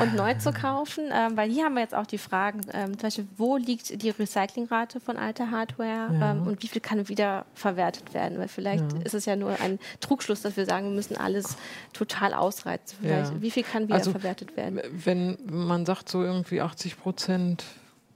und 0.00 0.14
neu 0.14 0.32
zu 0.32 0.50
kaufen? 0.54 1.10
Ähm, 1.12 1.36
weil 1.36 1.50
hier 1.50 1.66
haben 1.66 1.74
wir 1.74 1.82
jetzt 1.82 1.94
auch 1.94 2.06
die 2.06 2.16
Fragen, 2.16 2.62
ähm, 2.72 2.98
zum 2.98 3.02
Beispiel, 3.02 3.28
wo 3.36 3.58
liegt 3.58 4.02
die 4.02 4.08
Recyclingrate 4.08 5.00
von 5.00 5.18
alter 5.18 5.50
Hardware 5.50 6.14
ja. 6.18 6.30
ähm, 6.30 6.46
und 6.46 6.62
wie 6.62 6.68
viel 6.68 6.80
kann 6.80 7.10
wieder 7.10 7.44
verwertet 7.52 8.14
werden? 8.14 8.38
Weil 8.38 8.48
vielleicht 8.48 8.90
ja. 8.90 9.00
ist 9.04 9.12
es 9.12 9.26
ja 9.26 9.36
nur 9.36 9.60
ein 9.60 9.78
Trugschluss, 10.00 10.40
dass 10.40 10.56
wir 10.56 10.64
sagen, 10.64 10.86
wir 10.86 10.94
müssen 10.94 11.18
alles 11.18 11.58
total 11.92 12.32
ausreizen. 12.32 12.98
Ja. 13.02 13.30
Wie 13.42 13.50
viel 13.50 13.62
kann 13.62 13.84
wieder 13.84 13.96
also, 13.96 14.12
verwertet 14.12 14.56
werden? 14.56 14.80
Wenn 14.90 15.36
man 15.44 15.84
sagt, 15.84 16.08
so 16.08 16.22
irgendwie 16.22 16.62
80 16.62 16.98
Prozent 16.98 17.64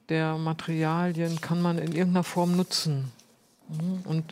der 0.08 0.38
Materialien 0.38 1.42
kann 1.42 1.60
man 1.60 1.76
in 1.76 1.92
irgendeiner 1.92 2.24
Form 2.24 2.56
nutzen. 2.56 3.12
Mhm. 3.68 4.00
Und 4.06 4.24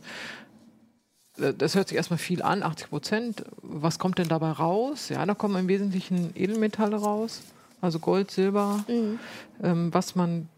das 1.39 1.75
hört 1.75 1.89
sich 1.89 1.97
erstmal 1.97 2.19
viel 2.19 2.43
an, 2.43 2.63
80 2.63 2.89
Prozent. 2.89 3.45
Was 3.63 3.99
kommt 3.99 4.19
denn 4.19 4.29
dabei 4.29 4.51
raus? 4.51 5.09
Ja, 5.09 5.25
da 5.25 5.35
kommen 5.35 5.57
im 5.57 5.69
Wesentlichen 5.69 6.33
Edelmetalle 6.35 6.97
raus, 6.97 7.43
also 7.81 7.99
Gold, 7.99 8.31
Silber, 8.31 8.85
mhm. 8.89 9.19
ähm, 9.63 9.95
was 9.95 10.15
man 10.15 10.49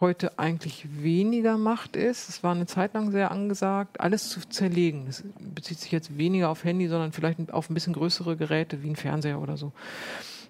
heute 0.00 0.38
eigentlich 0.38 0.86
weniger 1.02 1.58
macht, 1.58 1.96
ist, 1.96 2.28
es 2.28 2.42
war 2.44 2.54
eine 2.54 2.66
Zeit 2.66 2.94
lang 2.94 3.10
sehr 3.10 3.32
angesagt, 3.32 4.00
alles 4.00 4.28
zu 4.28 4.40
zerlegen. 4.48 5.06
Das 5.06 5.24
bezieht 5.40 5.80
sich 5.80 5.90
jetzt 5.90 6.16
weniger 6.16 6.50
auf 6.50 6.62
Handy, 6.64 6.86
sondern 6.88 7.12
vielleicht 7.12 7.52
auf 7.52 7.68
ein 7.68 7.74
bisschen 7.74 7.94
größere 7.94 8.36
Geräte 8.36 8.82
wie 8.82 8.90
ein 8.90 8.96
Fernseher 8.96 9.40
oder 9.40 9.56
so. 9.56 9.72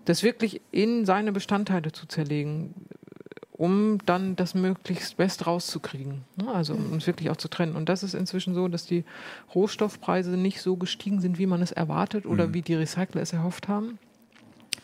Das 0.04 0.22
wirklich 0.22 0.60
in 0.70 1.06
seine 1.06 1.32
Bestandteile 1.32 1.92
zu 1.92 2.06
zerlegen, 2.06 2.74
um 3.58 3.98
dann 4.06 4.36
das 4.36 4.54
möglichst 4.54 5.16
best 5.16 5.46
rauszukriegen. 5.46 6.22
Ne? 6.36 6.48
Also 6.48 6.74
um 6.74 6.94
es 6.96 7.06
wirklich 7.08 7.28
auch 7.28 7.36
zu 7.36 7.48
trennen. 7.48 7.74
Und 7.74 7.88
das 7.88 8.04
ist 8.04 8.14
inzwischen 8.14 8.54
so, 8.54 8.68
dass 8.68 8.86
die 8.86 9.04
Rohstoffpreise 9.52 10.30
nicht 10.30 10.62
so 10.62 10.76
gestiegen 10.76 11.20
sind, 11.20 11.38
wie 11.38 11.46
man 11.46 11.60
es 11.60 11.72
erwartet 11.72 12.24
oder 12.24 12.46
mhm. 12.46 12.54
wie 12.54 12.62
die 12.62 12.74
Recycler 12.74 13.20
es 13.20 13.32
erhofft 13.32 13.66
haben. 13.66 13.98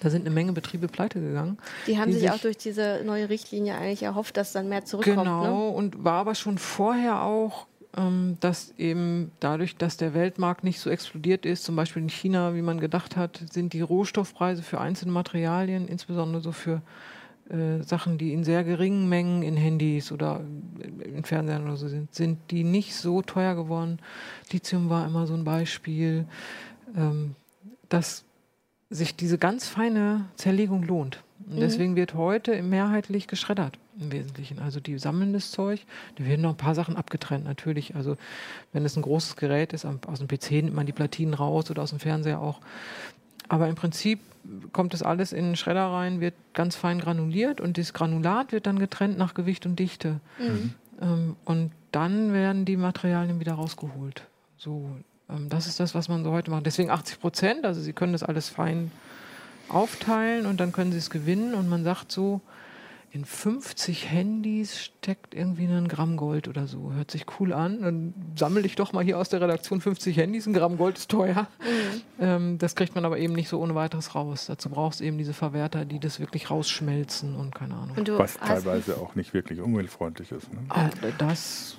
Da 0.00 0.10
sind 0.10 0.22
eine 0.22 0.34
Menge 0.34 0.52
Betriebe 0.52 0.88
pleite 0.88 1.20
gegangen. 1.20 1.56
Die 1.86 1.98
haben 1.98 2.10
die 2.10 2.18
sich, 2.18 2.30
auch 2.30 2.38
durch 2.38 2.56
diese 2.56 3.02
neue 3.06 3.28
Richtlinie 3.28 3.76
eigentlich 3.76 4.02
erhofft, 4.02 4.36
dass 4.36 4.50
dann 4.50 4.68
mehr 4.68 4.84
zurückkommt. 4.84 5.18
Genau, 5.18 5.70
ne? 5.70 5.76
und 5.76 6.02
war 6.02 6.14
aber 6.14 6.34
schon 6.34 6.58
vorher 6.58 7.22
auch, 7.22 7.66
ähm, 7.96 8.38
dass 8.40 8.74
eben 8.76 9.30
dadurch, 9.38 9.76
dass 9.76 9.96
der 9.96 10.14
Weltmarkt 10.14 10.64
nicht 10.64 10.80
so 10.80 10.90
explodiert 10.90 11.46
ist, 11.46 11.62
zum 11.62 11.76
Beispiel 11.76 12.02
in 12.02 12.08
China, 12.08 12.56
wie 12.56 12.62
man 12.62 12.80
gedacht 12.80 13.16
hat, 13.16 13.40
sind 13.52 13.72
die 13.72 13.82
Rohstoffpreise 13.82 14.64
für 14.64 14.80
einzelne 14.80 15.12
Materialien, 15.12 15.86
insbesondere 15.86 16.42
so 16.42 16.50
für 16.50 16.82
äh, 17.50 17.82
Sachen, 17.82 18.18
die 18.18 18.32
in 18.32 18.44
sehr 18.44 18.64
geringen 18.64 19.08
Mengen 19.08 19.42
in 19.42 19.56
Handys 19.56 20.12
oder 20.12 20.40
in 21.02 21.24
Fernsehern 21.24 21.64
oder 21.64 21.76
so 21.76 21.88
sind, 21.88 22.14
sind 22.14 22.38
die 22.50 22.64
nicht 22.64 22.94
so 22.94 23.22
teuer 23.22 23.54
geworden. 23.54 23.98
Lithium 24.50 24.88
war 24.88 25.06
immer 25.06 25.26
so 25.26 25.34
ein 25.34 25.44
Beispiel. 25.44 26.26
Ähm, 26.96 27.34
das 27.88 28.24
sich 28.90 29.16
diese 29.16 29.38
ganz 29.38 29.68
feine 29.68 30.26
Zerlegung 30.36 30.82
lohnt. 30.84 31.22
Und 31.46 31.56
mhm. 31.56 31.60
deswegen 31.60 31.96
wird 31.96 32.14
heute 32.14 32.62
mehrheitlich 32.62 33.26
geschreddert 33.26 33.78
im 34.00 34.12
Wesentlichen. 34.12 34.58
Also 34.58 34.80
die 34.80 34.98
sammeln 34.98 35.32
das 35.32 35.50
Zeug. 35.50 35.84
Da 36.16 36.24
werden 36.24 36.42
noch 36.42 36.50
ein 36.50 36.56
paar 36.56 36.74
Sachen 36.74 36.96
abgetrennt 36.96 37.44
natürlich. 37.44 37.94
Also 37.96 38.16
wenn 38.72 38.84
es 38.84 38.96
ein 38.96 39.02
großes 39.02 39.36
Gerät 39.36 39.72
ist, 39.72 39.84
aus 39.84 40.18
dem 40.18 40.28
PC 40.28 40.52
nimmt 40.52 40.74
man 40.74 40.86
die 40.86 40.92
Platinen 40.92 41.34
raus 41.34 41.70
oder 41.70 41.82
aus 41.82 41.90
dem 41.90 42.00
Fernseher 42.00 42.40
auch. 42.40 42.60
Aber 43.48 43.68
im 43.68 43.74
Prinzip 43.74 44.20
kommt 44.72 44.92
das 44.92 45.02
alles 45.02 45.32
in 45.32 45.44
den 45.44 45.56
Schredder 45.56 45.86
rein, 45.86 46.20
wird 46.20 46.34
ganz 46.52 46.76
fein 46.76 46.98
granuliert 46.98 47.60
und 47.60 47.78
das 47.78 47.92
Granulat 47.92 48.52
wird 48.52 48.66
dann 48.66 48.78
getrennt 48.78 49.18
nach 49.18 49.34
Gewicht 49.34 49.66
und 49.66 49.78
Dichte. 49.78 50.20
Mhm. 50.38 50.74
Ähm, 51.00 51.36
und 51.44 51.72
dann 51.92 52.32
werden 52.32 52.64
die 52.64 52.76
Materialien 52.76 53.40
wieder 53.40 53.54
rausgeholt. 53.54 54.26
So, 54.58 54.90
ähm, 55.30 55.48
das 55.48 55.66
ist 55.66 55.80
das, 55.80 55.94
was 55.94 56.08
man 56.08 56.24
so 56.24 56.32
heute 56.32 56.50
macht. 56.50 56.66
Deswegen 56.66 56.90
80 56.90 57.20
Prozent, 57.20 57.64
also 57.64 57.80
Sie 57.80 57.92
können 57.92 58.12
das 58.12 58.22
alles 58.22 58.48
fein 58.48 58.90
aufteilen 59.68 60.46
und 60.46 60.60
dann 60.60 60.72
können 60.72 60.92
Sie 60.92 60.98
es 60.98 61.10
gewinnen 61.10 61.54
und 61.54 61.68
man 61.68 61.84
sagt 61.84 62.12
so, 62.12 62.40
in 63.14 63.24
50 63.24 64.10
Handys 64.10 64.82
steckt 64.82 65.34
irgendwie 65.34 65.66
ein 65.66 65.86
Gramm 65.86 66.16
Gold 66.16 66.48
oder 66.48 66.66
so. 66.66 66.92
Hört 66.92 67.12
sich 67.12 67.26
cool 67.38 67.52
an. 67.52 67.80
Dann 67.80 68.14
sammle 68.34 68.62
ich 68.62 68.74
doch 68.74 68.92
mal 68.92 69.04
hier 69.04 69.20
aus 69.20 69.28
der 69.28 69.40
Redaktion 69.40 69.80
50 69.80 70.16
Handys. 70.16 70.46
Ein 70.46 70.52
Gramm 70.52 70.78
Gold 70.78 70.98
ist 70.98 71.12
teuer. 71.12 71.46
Mhm. 71.60 72.02
Ähm, 72.18 72.58
das 72.58 72.74
kriegt 72.74 72.96
man 72.96 73.04
aber 73.04 73.18
eben 73.18 73.32
nicht 73.34 73.48
so 73.48 73.60
ohne 73.60 73.76
weiteres 73.76 74.16
raus. 74.16 74.46
Dazu 74.46 74.68
brauchst 74.68 74.98
du 74.98 75.04
eben 75.04 75.16
diese 75.16 75.32
Verwerter, 75.32 75.84
die 75.84 76.00
das 76.00 76.18
wirklich 76.18 76.50
rausschmelzen 76.50 77.36
und 77.36 77.54
keine 77.54 77.74
Ahnung. 77.74 77.96
Und 77.96 78.18
Was 78.18 78.36
teilweise 78.36 78.96
auch 78.96 79.14
nicht 79.14 79.32
wirklich 79.32 79.60
umweltfreundlich 79.60 80.32
ist. 80.32 80.52
Ne? 80.52 80.58
Ah, 80.70 80.90
das 81.16 81.76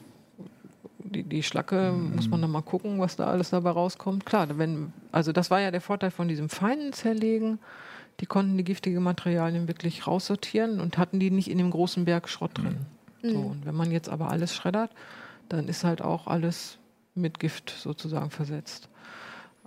die, 0.99 1.23
die 1.23 1.43
Schlacke 1.43 1.91
mhm. 1.91 2.15
muss 2.15 2.29
man 2.29 2.41
dann 2.41 2.51
mal 2.51 2.61
gucken, 2.61 2.99
was 2.99 3.17
da 3.17 3.25
alles 3.25 3.49
dabei 3.49 3.71
rauskommt. 3.71 4.25
Klar, 4.25 4.57
wenn, 4.57 4.93
also 5.11 5.33
das 5.33 5.51
war 5.51 5.59
ja 5.59 5.71
der 5.71 5.81
Vorteil 5.81 6.11
von 6.11 6.29
diesem 6.29 6.47
feinen 6.47 6.93
Zerlegen. 6.93 7.59
Die 8.19 8.25
konnten 8.25 8.57
die 8.57 8.63
giftigen 8.63 9.03
Materialien 9.03 9.67
wirklich 9.67 10.07
raussortieren 10.07 10.79
und 10.79 10.97
hatten 10.97 11.19
die 11.19 11.31
nicht 11.31 11.49
in 11.49 11.57
dem 11.57 11.71
großen 11.71 12.05
Berg 12.05 12.29
Schrott 12.29 12.57
drin. 12.57 12.85
Mhm. 13.21 13.29
So, 13.29 13.39
und 13.39 13.65
wenn 13.65 13.75
man 13.75 13.91
jetzt 13.91 14.09
aber 14.09 14.29
alles 14.29 14.53
schreddert, 14.53 14.91
dann 15.49 15.67
ist 15.67 15.83
halt 15.83 16.01
auch 16.01 16.27
alles 16.27 16.77
mit 17.13 17.39
Gift 17.39 17.69
sozusagen 17.69 18.29
versetzt. 18.29 18.89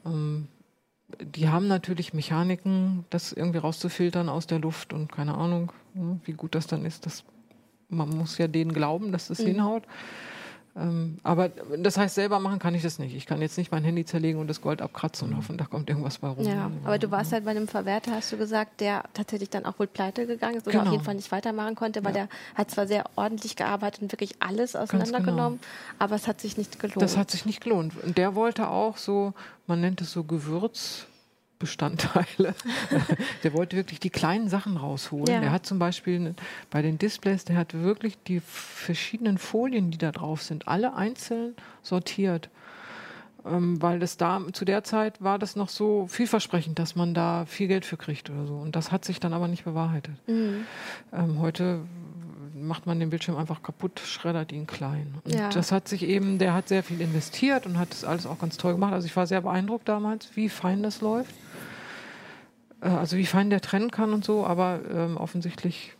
Ähm, 0.04 0.48
die 1.20 1.48
haben 1.48 1.68
natürlich 1.68 2.12
Mechaniken, 2.12 3.04
das 3.10 3.32
irgendwie 3.32 3.58
rauszufiltern 3.58 4.28
aus 4.28 4.46
der 4.46 4.58
Luft 4.58 4.92
und 4.92 5.10
keine 5.10 5.34
Ahnung, 5.34 5.72
ne, 5.94 6.20
wie 6.24 6.32
gut 6.32 6.54
das 6.54 6.66
dann 6.66 6.84
ist. 6.84 7.06
Das, 7.06 7.24
man 7.88 8.10
muss 8.10 8.36
ja 8.38 8.46
denen 8.46 8.72
glauben, 8.72 9.12
dass 9.12 9.28
das 9.28 9.38
mhm. 9.40 9.46
hinhaut. 9.46 9.84
Ähm, 10.78 11.18
aber 11.24 11.48
das 11.48 11.96
heißt, 11.96 12.14
selber 12.14 12.38
machen 12.38 12.58
kann 12.60 12.74
ich 12.74 12.82
das 12.82 12.98
nicht. 12.98 13.14
Ich 13.14 13.26
kann 13.26 13.40
jetzt 13.40 13.58
nicht 13.58 13.72
mein 13.72 13.82
Handy 13.82 14.04
zerlegen 14.04 14.40
und 14.40 14.46
das 14.46 14.60
Gold 14.60 14.80
abkratzen 14.80 15.28
und 15.28 15.36
hoffen, 15.36 15.58
da 15.58 15.64
kommt 15.64 15.88
irgendwas 15.88 16.18
bei 16.18 16.28
rum. 16.28 16.46
Ja, 16.46 16.70
aber 16.84 16.98
du 16.98 17.10
warst 17.10 17.32
halt 17.32 17.44
bei 17.44 17.50
einem 17.50 17.66
Verwerter, 17.66 18.12
hast 18.12 18.30
du 18.30 18.36
gesagt, 18.36 18.80
der 18.80 19.04
tatsächlich 19.12 19.50
dann 19.50 19.64
auch 19.64 19.78
wohl 19.78 19.88
pleite 19.88 20.26
gegangen 20.26 20.56
ist 20.56 20.66
oder 20.66 20.78
genau. 20.78 20.86
auf 20.86 20.92
jeden 20.92 21.04
Fall 21.04 21.16
nicht 21.16 21.32
weitermachen 21.32 21.74
konnte, 21.74 22.04
weil 22.04 22.14
ja. 22.14 22.26
der 22.26 22.28
hat 22.54 22.70
zwar 22.70 22.86
sehr 22.86 23.04
ordentlich 23.16 23.56
gearbeitet 23.56 24.02
und 24.02 24.12
wirklich 24.12 24.36
alles 24.38 24.76
auseinandergenommen, 24.76 25.58
genau. 25.58 25.70
aber 25.98 26.14
es 26.14 26.28
hat 26.28 26.40
sich 26.40 26.56
nicht 26.56 26.78
gelohnt. 26.78 27.02
Das 27.02 27.16
hat 27.16 27.30
sich 27.30 27.44
nicht 27.44 27.60
gelohnt. 27.60 27.92
Und 28.04 28.16
der 28.16 28.36
wollte 28.36 28.68
auch 28.68 28.98
so, 28.98 29.34
man 29.66 29.80
nennt 29.80 30.00
es 30.00 30.12
so 30.12 30.22
Gewürz. 30.22 31.06
Bestandteile. 31.58 32.54
der 33.42 33.52
wollte 33.52 33.76
wirklich 33.76 34.00
die 34.00 34.10
kleinen 34.10 34.48
Sachen 34.48 34.76
rausholen. 34.76 35.26
Ja. 35.26 35.40
Er 35.40 35.52
hat 35.52 35.66
zum 35.66 35.78
Beispiel 35.78 36.34
bei 36.70 36.82
den 36.82 36.98
Displays, 36.98 37.44
der 37.44 37.56
hat 37.56 37.74
wirklich 37.74 38.16
die 38.26 38.40
verschiedenen 38.40 39.38
Folien, 39.38 39.90
die 39.90 39.98
da 39.98 40.12
drauf 40.12 40.42
sind, 40.42 40.68
alle 40.68 40.94
einzeln 40.94 41.54
sortiert. 41.82 42.48
Ähm, 43.46 43.80
weil 43.80 43.98
das 43.98 44.16
da 44.16 44.40
zu 44.52 44.64
der 44.64 44.84
Zeit 44.84 45.22
war 45.22 45.38
das 45.38 45.56
noch 45.56 45.68
so 45.68 46.06
vielversprechend, 46.08 46.78
dass 46.78 46.96
man 46.96 47.14
da 47.14 47.44
viel 47.46 47.68
Geld 47.68 47.84
für 47.84 47.96
kriegt 47.96 48.30
oder 48.30 48.46
so. 48.46 48.54
Und 48.54 48.74
das 48.76 48.90
hat 48.90 49.04
sich 49.04 49.20
dann 49.20 49.32
aber 49.32 49.48
nicht 49.48 49.64
bewahrheitet. 49.64 50.14
Mhm. 50.26 50.66
Ähm, 51.12 51.38
heute 51.40 51.80
macht 52.62 52.86
man 52.86 53.00
den 53.00 53.10
Bildschirm 53.10 53.36
einfach 53.36 53.62
kaputt, 53.62 54.00
schreddert 54.00 54.52
ihn 54.52 54.66
klein. 54.66 55.14
Und 55.24 55.34
ja. 55.34 55.48
das 55.50 55.72
hat 55.72 55.88
sich 55.88 56.02
eben, 56.02 56.38
der 56.38 56.54
hat 56.54 56.68
sehr 56.68 56.82
viel 56.82 57.00
investiert 57.00 57.66
und 57.66 57.78
hat 57.78 57.90
das 57.90 58.04
alles 58.04 58.26
auch 58.26 58.38
ganz 58.38 58.56
toll 58.56 58.74
gemacht. 58.74 58.92
Also 58.92 59.06
ich 59.06 59.16
war 59.16 59.26
sehr 59.26 59.42
beeindruckt 59.42 59.88
damals, 59.88 60.34
wie 60.36 60.48
fein 60.48 60.82
das 60.82 61.00
läuft. 61.00 61.34
Äh, 62.80 62.88
also 62.88 63.16
wie 63.16 63.26
fein 63.26 63.50
der 63.50 63.60
trennen 63.60 63.90
kann 63.90 64.12
und 64.12 64.24
so, 64.24 64.46
aber 64.46 64.80
ähm, 64.90 65.16
offensichtlich 65.16 65.94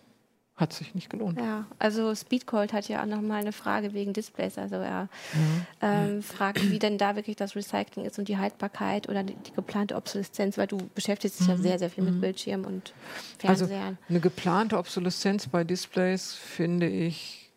hat 0.59 0.73
sich 0.73 0.95
nicht 0.95 1.09
gelohnt. 1.09 1.39
Ja, 1.39 1.67
also 1.79 2.15
Speedcold 2.15 2.73
hat 2.73 2.89
ja 2.89 3.03
auch 3.03 3.07
noch 3.07 3.21
mal 3.21 3.41
eine 3.41 3.53
Frage 3.53 3.95
wegen 3.95 4.13
Displays. 4.13 4.59
Also 4.59 4.75
er 4.77 5.09
mhm. 5.33 5.67
ähm, 5.81 6.23
fragt, 6.23 6.71
wie 6.71 6.81
denn 6.81 6.99
da 6.99 7.15
wirklich 7.15 7.37
das 7.37 7.55
Recycling 7.55 8.05
ist 8.05 8.19
und 8.19 8.29
die 8.29 8.39
Haltbarkeit 8.39 9.09
oder 9.09 9.23
die, 9.23 9.37
die 9.37 9.53
geplante 9.53 9.95
Obsoleszenz, 9.95 10.59
weil 10.59 10.67
du 10.67 10.79
beschäftigst 10.95 11.39
dich 11.39 11.47
mhm. 11.47 11.55
ja 11.55 11.59
sehr, 11.59 11.79
sehr 11.79 11.91
viel 11.91 12.03
mit 12.03 12.15
mhm. 12.15 12.21
Bildschirm 12.21 12.65
und 12.65 12.93
Fernsehern. 13.39 13.71
Also 13.71 13.97
eine 14.09 14.21
geplante 14.21 14.79
Obsoleszenz 14.79 15.47
bei 15.47 15.63
Displays 15.63 16.35
finde 16.35 16.89
ich, 16.89 17.53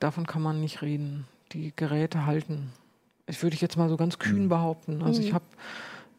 davon 0.00 0.26
kann 0.26 0.40
man 0.42 0.60
nicht 0.60 0.80
reden. 0.80 1.26
Die 1.52 1.72
Geräte 1.76 2.26
halten. 2.26 2.72
Ich 3.26 3.42
würde 3.42 3.54
ich 3.54 3.60
jetzt 3.60 3.76
mal 3.76 3.90
so 3.90 3.98
ganz 3.98 4.18
kühn 4.18 4.44
mhm. 4.44 4.48
behaupten. 4.48 5.02
Also 5.02 5.20
ich 5.20 5.30
mhm. 5.30 5.34
habe 5.34 5.44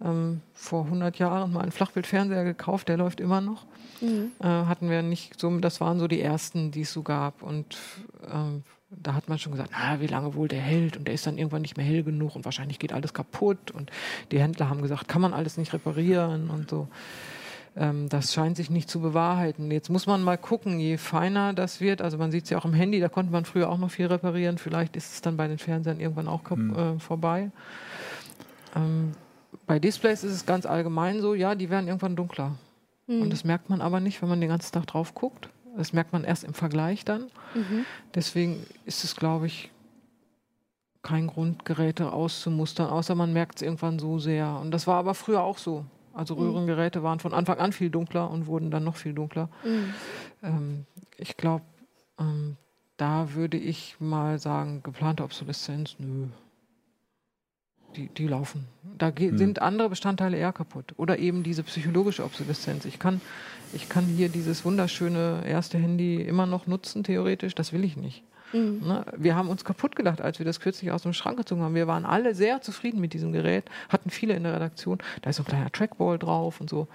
ähm, 0.03 0.41
vor 0.53 0.85
100 0.85 1.17
Jahren 1.19 1.51
mal 1.51 1.61
einen 1.61 1.71
Flachbildfernseher 1.71 2.43
gekauft, 2.43 2.87
der 2.87 2.97
läuft 2.97 3.19
immer 3.19 3.41
noch. 3.41 3.65
Mhm. 4.01 4.31
Äh, 4.39 4.45
hatten 4.45 4.89
wir 4.89 5.01
nicht 5.01 5.39
so, 5.39 5.59
das 5.59 5.81
waren 5.81 5.99
so 5.99 6.07
die 6.07 6.21
ersten, 6.21 6.71
die 6.71 6.81
es 6.81 6.93
so 6.93 7.03
gab. 7.03 7.41
Und 7.41 7.77
äh, 8.23 8.61
da 8.91 9.13
hat 9.13 9.29
man 9.29 9.37
schon 9.37 9.51
gesagt, 9.51 9.71
na, 9.73 9.99
wie 9.99 10.07
lange 10.07 10.33
wohl 10.35 10.47
der 10.47 10.61
hält 10.61 10.97
und 10.97 11.07
der 11.07 11.13
ist 11.13 11.27
dann 11.27 11.37
irgendwann 11.37 11.61
nicht 11.61 11.77
mehr 11.77 11.85
hell 11.85 12.03
genug 12.03 12.35
und 12.35 12.45
wahrscheinlich 12.45 12.79
geht 12.79 12.93
alles 12.93 13.13
kaputt. 13.13 13.71
Und 13.71 13.91
die 14.31 14.39
Händler 14.39 14.69
haben 14.69 14.81
gesagt, 14.81 15.07
kann 15.07 15.21
man 15.21 15.33
alles 15.33 15.57
nicht 15.57 15.73
reparieren 15.73 16.49
und 16.49 16.69
so. 16.69 16.87
Ähm, 17.75 18.09
das 18.09 18.33
scheint 18.33 18.57
sich 18.57 18.69
nicht 18.69 18.89
zu 18.89 18.99
bewahrheiten. 18.99 19.69
Jetzt 19.69 19.89
muss 19.89 20.07
man 20.07 20.23
mal 20.23 20.37
gucken, 20.37 20.79
je 20.79 20.97
feiner 20.97 21.53
das 21.53 21.81
wird, 21.81 22.01
also 22.01 22.17
man 22.17 22.31
sieht 22.31 22.45
es 22.45 22.49
ja 22.49 22.57
auch 22.57 22.65
im 22.65 22.73
Handy, 22.73 22.99
da 22.99 23.09
konnte 23.09 23.31
man 23.31 23.45
früher 23.45 23.69
auch 23.69 23.77
noch 23.77 23.91
viel 23.91 24.07
reparieren, 24.07 24.57
vielleicht 24.57 24.95
ist 24.95 25.13
es 25.13 25.21
dann 25.21 25.37
bei 25.37 25.47
den 25.47 25.57
Fernsehern 25.59 25.99
irgendwann 25.99 26.27
auch 26.27 26.49
mhm. 26.49 26.75
äh, 26.75 26.99
vorbei. 26.99 27.51
Ähm, 28.75 29.11
bei 29.65 29.79
Displays 29.79 30.23
ist 30.23 30.33
es 30.33 30.45
ganz 30.45 30.65
allgemein 30.65 31.21
so, 31.21 31.33
ja, 31.33 31.55
die 31.55 31.69
werden 31.69 31.87
irgendwann 31.87 32.15
dunkler. 32.15 32.55
Mhm. 33.07 33.21
Und 33.23 33.29
das 33.31 33.43
merkt 33.43 33.69
man 33.69 33.81
aber 33.81 33.99
nicht, 33.99 34.21
wenn 34.21 34.29
man 34.29 34.41
den 34.41 34.49
ganzen 34.49 34.71
Tag 34.71 34.87
drauf 34.87 35.13
guckt. 35.13 35.49
Das 35.77 35.93
merkt 35.93 36.13
man 36.13 36.23
erst 36.23 36.43
im 36.43 36.53
Vergleich 36.53 37.05
dann. 37.05 37.31
Mhm. 37.53 37.85
Deswegen 38.13 38.65
ist 38.85 39.03
es, 39.03 39.15
glaube 39.15 39.47
ich, 39.47 39.71
kein 41.01 41.27
Grund, 41.27 41.63
Geräte 41.65 42.11
auszumustern, 42.11 42.89
außer 42.89 43.15
man 43.15 43.31
merkt 43.31 43.57
es 43.57 43.61
irgendwann 43.61 43.99
so 43.99 44.19
sehr. 44.19 44.59
Und 44.61 44.71
das 44.71 44.87
war 44.87 44.95
aber 44.95 45.13
früher 45.13 45.41
auch 45.41 45.57
so. 45.57 45.85
Also 46.13 46.35
mhm. 46.35 46.41
Röhrengeräte 46.41 47.03
waren 47.03 47.19
von 47.19 47.33
Anfang 47.33 47.59
an 47.59 47.71
viel 47.71 47.89
dunkler 47.89 48.29
und 48.29 48.47
wurden 48.47 48.71
dann 48.71 48.83
noch 48.83 48.97
viel 48.97 49.13
dunkler. 49.13 49.49
Mhm. 49.63 49.93
Ähm, 50.43 50.85
ich 51.17 51.37
glaube, 51.37 51.63
ähm, 52.19 52.57
da 52.97 53.33
würde 53.33 53.57
ich 53.57 53.95
mal 53.99 54.39
sagen, 54.39 54.83
geplante 54.83 55.23
Obsoleszenz, 55.23 55.95
nö 55.99 56.27
die, 57.95 58.07
die 58.07 58.27
laufen. 58.27 58.65
Da 58.97 59.11
hm. 59.15 59.37
sind 59.37 59.61
andere 59.61 59.89
Bestandteile 59.89 60.37
eher 60.37 60.53
kaputt. 60.53 60.93
Oder 60.97 61.19
eben 61.19 61.43
diese 61.43 61.63
psychologische 61.63 62.23
Obsoleszenz. 62.23 62.85
Ich 62.85 62.99
kann, 62.99 63.21
ich 63.73 63.89
kann 63.89 64.05
hier 64.05 64.29
dieses 64.29 64.65
wunderschöne 64.65 65.43
erste 65.45 65.77
Handy 65.77 66.21
immer 66.21 66.45
noch 66.45 66.67
nutzen, 66.67 67.03
theoretisch. 67.03 67.55
Das 67.55 67.73
will 67.73 67.83
ich 67.83 67.97
nicht. 67.97 68.23
Mhm. 68.53 68.81
Ne? 68.85 69.05
Wir 69.17 69.35
haben 69.35 69.49
uns 69.49 69.63
kaputt 69.63 69.95
gedacht, 69.95 70.21
als 70.21 70.39
wir 70.39 70.45
das 70.45 70.59
kürzlich 70.59 70.91
aus 70.91 71.03
dem 71.03 71.13
Schrank 71.13 71.37
gezogen 71.37 71.61
haben. 71.61 71.75
Wir 71.75 71.87
waren 71.87 72.05
alle 72.05 72.35
sehr 72.35 72.61
zufrieden 72.61 72.99
mit 72.99 73.13
diesem 73.13 73.31
Gerät, 73.31 73.65
hatten 73.89 74.09
viele 74.09 74.33
in 74.33 74.43
der 74.43 74.55
Redaktion. 74.55 74.99
Da 75.21 75.29
ist 75.29 75.37
so 75.37 75.43
ein 75.43 75.47
kleiner 75.47 75.71
Trackball 75.71 76.17
drauf 76.17 76.61
und 76.61 76.69
so. 76.69 76.87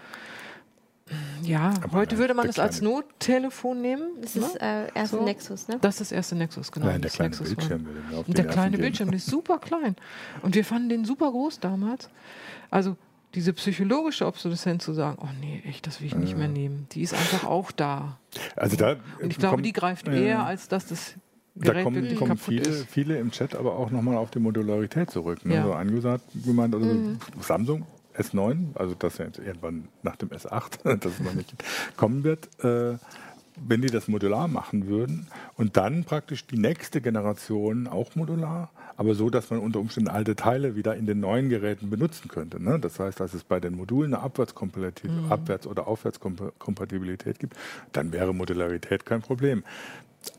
Ja, 1.42 1.74
Aber 1.82 1.98
heute 1.98 2.16
würde 2.16 2.32
man 2.32 2.48
es 2.48 2.58
als 2.58 2.80
Nottelefon 2.80 3.82
nehmen. 3.82 4.12
Das 4.22 4.36
ist 4.36 4.54
ne? 4.54 4.88
äh, 4.94 4.98
erste 4.98 5.18
so. 5.18 5.24
Nexus, 5.24 5.68
ne? 5.68 5.78
Das 5.80 5.94
ist 5.94 6.00
das 6.00 6.12
erste 6.12 6.34
Nexus, 6.34 6.72
genau. 6.72 6.86
Nein, 6.86 7.02
der 7.02 7.10
kleine 7.10 7.30
Nexus 7.30 7.54
Bildschirm. 7.54 7.86
Und 8.26 8.38
der 8.38 8.46
kleine 8.46 8.78
Bildschirm, 8.78 9.10
der 9.10 9.18
ist 9.18 9.26
super 9.26 9.58
klein. 9.58 9.96
Und 10.42 10.54
wir 10.54 10.64
fanden 10.64 10.88
den 10.88 11.04
super 11.04 11.30
groß 11.30 11.60
damals. 11.60 12.08
Also 12.70 12.96
diese 13.34 13.52
psychologische 13.52 14.26
Obsoleszenz 14.26 14.84
zu 14.84 14.92
sagen, 14.92 15.18
oh 15.20 15.28
nee, 15.40 15.62
echt, 15.66 15.86
das 15.86 16.00
will 16.00 16.06
ich 16.06 16.14
nicht 16.14 16.36
mehr 16.36 16.48
nehmen, 16.48 16.86
die 16.92 17.02
ist 17.02 17.12
einfach 17.12 17.44
auch 17.44 17.72
da. 17.72 18.18
Also 18.56 18.76
da 18.76 18.96
und 19.20 19.32
ich 19.32 19.38
glaube, 19.38 19.60
die 19.60 19.72
greift 19.72 20.08
eher, 20.08 20.46
als 20.46 20.68
dass 20.68 20.86
das 20.86 21.14
Gerät 21.56 21.78
da 21.78 21.82
kommen, 21.84 22.16
kommen 22.16 22.36
viele, 22.36 22.72
viele 22.72 23.18
im 23.18 23.30
Chat 23.30 23.54
aber 23.54 23.76
auch 23.76 23.90
nochmal 23.90 24.16
auf 24.16 24.30
die 24.30 24.40
Modularität 24.40 25.10
zurück. 25.10 25.44
Ne? 25.44 25.56
Ja. 25.56 25.70
Also 25.72 26.10
hat 26.10 26.22
gemeint, 26.44 26.74
also 26.74 26.86
mhm. 26.86 27.18
Samsung 27.40 27.86
S9, 28.16 28.76
also 28.76 28.94
das 28.94 29.18
ja 29.18 29.26
jetzt 29.26 29.38
irgendwann 29.38 29.88
nach 30.02 30.16
dem 30.16 30.30
S8, 30.30 30.96
das 30.98 31.20
noch 31.20 31.34
nicht 31.34 31.54
kommen 31.96 32.24
wird, 32.24 32.48
äh, 32.64 32.96
wenn 33.56 33.82
die 33.82 33.88
das 33.88 34.08
modular 34.08 34.48
machen 34.48 34.86
würden 34.88 35.28
und 35.56 35.76
dann 35.76 36.04
praktisch 36.04 36.46
die 36.46 36.58
nächste 36.58 37.00
Generation 37.00 37.86
auch 37.86 38.14
modular, 38.16 38.70
aber 38.96 39.14
so, 39.14 39.30
dass 39.30 39.50
man 39.50 39.60
unter 39.60 39.80
Umständen 39.80 40.08
alte 40.08 40.36
Teile 40.36 40.76
wieder 40.76 40.96
in 40.96 41.06
den 41.06 41.20
neuen 41.20 41.48
Geräten 41.48 41.90
benutzen 41.90 42.28
könnte. 42.28 42.62
Ne? 42.62 42.78
Das 42.80 42.98
heißt, 42.98 43.18
dass 43.20 43.34
es 43.34 43.44
bei 43.44 43.60
den 43.60 43.76
Modulen 43.76 44.14
eine 44.14 44.22
Abwärtskompatibilität 44.22 45.10
mhm. 45.10 45.32
Abwärts- 45.32 45.66
oder 45.66 45.86
Aufwärtskompatibilität 45.86 47.38
gibt, 47.38 47.56
dann 47.92 48.12
wäre 48.12 48.34
Modularität 48.34 49.06
kein 49.06 49.22
Problem. 49.22 49.64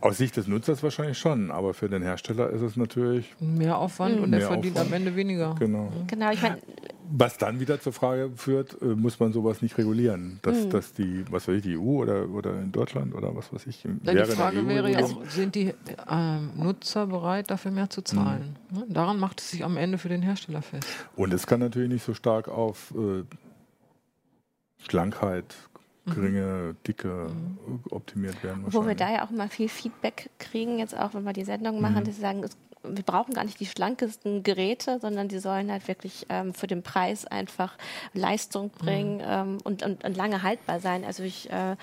Aus 0.02 0.18
Sicht 0.18 0.38
des 0.38 0.48
Nutzers 0.48 0.84
wahrscheinlich 0.84 1.18
schon, 1.18 1.52
aber 1.52 1.74
für 1.74 1.90
den 1.90 2.02
Hersteller 2.02 2.50
ist 2.50 2.62
es 2.62 2.76
natürlich 2.76 3.34
mehr 3.40 3.78
Aufwand 3.78 4.18
mhm. 4.18 4.24
und 4.24 4.34
er 4.34 4.42
verdient 4.42 4.76
Aufwand. 4.76 4.88
am 4.88 4.94
Ende 4.94 5.16
weniger. 5.16 5.56
Genau. 5.60 5.92
Genau, 6.08 6.32
ich 6.32 6.42
meine. 6.42 6.58
Was 7.12 7.38
dann 7.38 7.60
wieder 7.60 7.80
zur 7.80 7.94
Frage 7.94 8.32
führt, 8.36 8.82
äh, 8.82 8.86
muss 8.86 9.20
man 9.20 9.32
sowas 9.32 9.62
nicht 9.62 9.78
regulieren? 9.78 10.40
Dass, 10.42 10.66
mhm. 10.66 10.70
dass 10.72 10.94
die, 10.94 11.24
was 11.30 11.48
weiß 11.48 11.58
ich, 11.58 11.64
die 11.64 11.78
EU 11.78 12.02
oder, 12.02 12.30
oder 12.30 12.60
in 12.60 12.72
Deutschland 12.72 13.14
oder 13.14 13.36
was 13.36 13.54
weiß 13.54 13.68
ich, 13.68 13.84
ja, 13.84 13.92
wäre 14.02 14.28
Die 14.28 14.32
Frage 14.32 14.68
wäre 14.68 14.92
ja 14.92 15.04
auch, 15.04 15.26
sind 15.28 15.54
die 15.54 15.68
äh, 15.68 16.40
Nutzer 16.56 17.06
bereit, 17.08 17.52
dafür 17.52 17.72
mehr 17.72 17.90
zu 17.90 18.02
zahlen? 18.02 18.58
Mhm. 18.72 18.94
Daran 18.94 19.20
macht 19.20 19.40
es 19.40 19.52
sich 19.52 19.64
am 19.64 19.78
Ende 19.78 19.98
für 20.00 20.10
den 20.10 20.24
Hersteller 20.24 20.64
fest. 20.64 20.88
Und 21.16 21.34
es 21.34 21.46
kann 21.46 21.60
natürlich 21.60 21.90
nicht 21.90 22.04
so 22.04 22.14
stark 22.16 22.48
auf 22.48 22.94
äh, 22.98 23.24
Schlankheit, 24.84 25.56
geringe 26.06 26.76
Dicke 26.88 27.30
mhm. 27.30 27.80
optimiert 27.90 28.44
werden. 28.44 28.64
Wo 28.68 28.86
wir 28.86 28.96
da 28.96 29.12
ja 29.12 29.26
auch 29.26 29.32
immer 29.32 29.50
viel 29.50 29.70
Feedback 29.70 30.30
kriegen, 30.38 30.80
jetzt 30.80 30.98
auch 30.98 31.14
wenn 31.14 31.24
wir 31.24 31.34
die 31.34 31.46
Sendung 31.46 31.82
machen, 31.82 32.02
mhm. 32.02 32.04
dass 32.06 32.16
sie 32.16 32.22
sagen, 32.22 32.44
es, 32.44 32.58
wir 32.84 33.04
brauchen 33.04 33.34
gar 33.34 33.44
nicht 33.44 33.60
die 33.60 33.66
schlankesten 33.66 34.44
Geräte, 34.44 35.00
sondern 35.00 35.28
die 35.28 35.40
sollen 35.40 35.72
halt 35.72 35.88
wirklich 35.88 36.28
ähm, 36.30 36.54
für 36.54 36.68
den 36.68 36.84
Preis 36.84 37.26
einfach 37.26 37.78
Leistung 38.14 38.70
bringen 38.70 39.18
mhm. 39.18 39.24
ähm, 39.26 39.58
und, 39.64 39.84
und, 39.84 40.04
und, 40.04 40.16
lange 40.18 40.44
haltbar 40.44 40.80
sein. 40.80 41.04
Also 41.04 41.24
ich, 41.24 41.50
äh, 41.52 41.76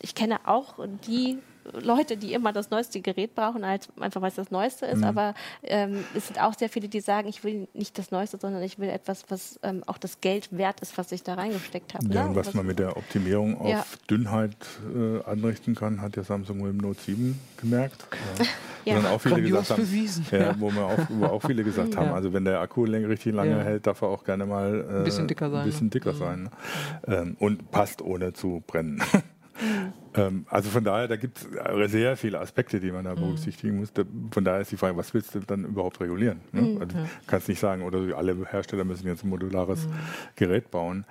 ich 0.00 0.14
kenne 0.14 0.40
auch 0.46 0.74
die 1.06 1.38
Leute, 1.72 2.16
die 2.16 2.32
immer 2.32 2.52
das 2.52 2.70
neueste 2.70 3.00
Gerät 3.00 3.34
brauchen, 3.34 3.66
halt 3.66 3.88
einfach 3.98 4.20
weil 4.20 4.30
es 4.30 4.36
das 4.36 4.50
Neueste 4.50 4.86
ist. 4.86 4.98
Mhm. 4.98 5.04
Aber 5.04 5.34
ähm, 5.62 6.04
es 6.14 6.28
sind 6.28 6.40
auch 6.40 6.54
sehr 6.54 6.68
viele, 6.68 6.88
die 6.88 7.00
sagen, 7.00 7.28
ich 7.28 7.44
will 7.44 7.68
nicht 7.74 7.98
das 7.98 8.10
Neueste, 8.10 8.38
sondern 8.38 8.62
ich 8.62 8.78
will 8.78 8.88
etwas, 8.88 9.24
was 9.28 9.58
ähm, 9.62 9.82
auch 9.86 9.98
das 9.98 10.20
Geld 10.20 10.48
wert 10.50 10.80
ist, 10.80 10.96
was 10.98 11.12
ich 11.12 11.22
da 11.22 11.34
reingesteckt 11.34 11.94
habe. 11.94 12.12
Ja, 12.12 12.28
ne? 12.28 12.34
was, 12.34 12.48
was 12.48 12.54
man 12.54 12.66
mit 12.66 12.78
der 12.78 12.96
Optimierung 12.96 13.60
auf 13.60 13.68
ja. 13.68 13.84
Dünnheit 14.10 14.56
äh, 14.94 15.22
anrichten 15.24 15.74
kann, 15.74 16.00
hat 16.00 16.16
ja 16.16 16.22
Samsung 16.22 16.58
mit 16.58 16.68
dem 16.68 16.78
Note 16.78 17.00
7 17.00 17.38
gemerkt. 17.56 18.06
Ja. 18.86 18.92
ja. 18.92 18.96
Und 18.96 19.04
dann 19.04 19.12
auch 19.12 19.20
viele 19.20 19.42
gesagt 19.42 19.70
haben, 19.70 19.82
bewiesen. 19.82 20.26
Ja, 20.30 20.58
Wo, 20.58 20.72
wir 20.72 20.84
auch, 20.84 20.98
wo 21.10 21.26
auch 21.26 21.42
viele 21.42 21.64
gesagt 21.64 21.96
haben, 21.98 22.12
also 22.12 22.32
wenn 22.32 22.46
der 22.46 22.60
Akku 22.60 22.84
richtig 22.84 23.34
lange 23.34 23.62
hält, 23.62 23.86
darf 23.86 24.00
er 24.00 24.08
auch 24.08 24.24
gerne 24.24 24.46
mal 24.46 24.86
äh, 24.88 24.96
ein 24.98 25.04
bisschen 25.04 25.28
dicker 25.28 25.50
sein. 25.50 25.66
Bisschen 25.66 25.90
dicker 25.90 26.12
ne? 26.12 26.18
sein 26.18 26.42
ne? 26.44 26.50
ähm, 27.06 27.36
und 27.38 27.70
passt 27.70 28.00
ohne 28.00 28.32
zu 28.32 28.62
brennen. 28.66 29.02
Mhm. 30.16 30.20
Ähm, 30.20 30.46
also 30.48 30.70
von 30.70 30.84
daher, 30.84 31.08
da 31.08 31.16
gibt 31.16 31.38
es 31.38 31.90
sehr 31.90 32.16
viele 32.16 32.40
Aspekte, 32.40 32.80
die 32.80 32.90
man 32.90 33.04
da 33.04 33.14
mhm. 33.14 33.20
berücksichtigen 33.20 33.78
muss. 33.78 33.92
Von 34.30 34.44
daher 34.44 34.60
ist 34.60 34.72
die 34.72 34.76
Frage, 34.76 34.96
was 34.96 35.12
willst 35.14 35.34
du 35.34 35.40
dann 35.40 35.64
überhaupt 35.64 36.00
regulieren? 36.00 36.40
Ne? 36.52 36.62
Mhm, 36.62 36.80
also, 36.80 36.96
kannst 37.26 37.48
nicht 37.48 37.60
sagen, 37.60 37.82
oder 37.82 38.16
alle 38.16 38.36
Hersteller 38.50 38.84
müssen 38.84 39.06
jetzt 39.06 39.24
ein 39.24 39.28
modulares 39.28 39.86
mhm. 39.86 39.92
Gerät 40.36 40.70
bauen. 40.70 41.04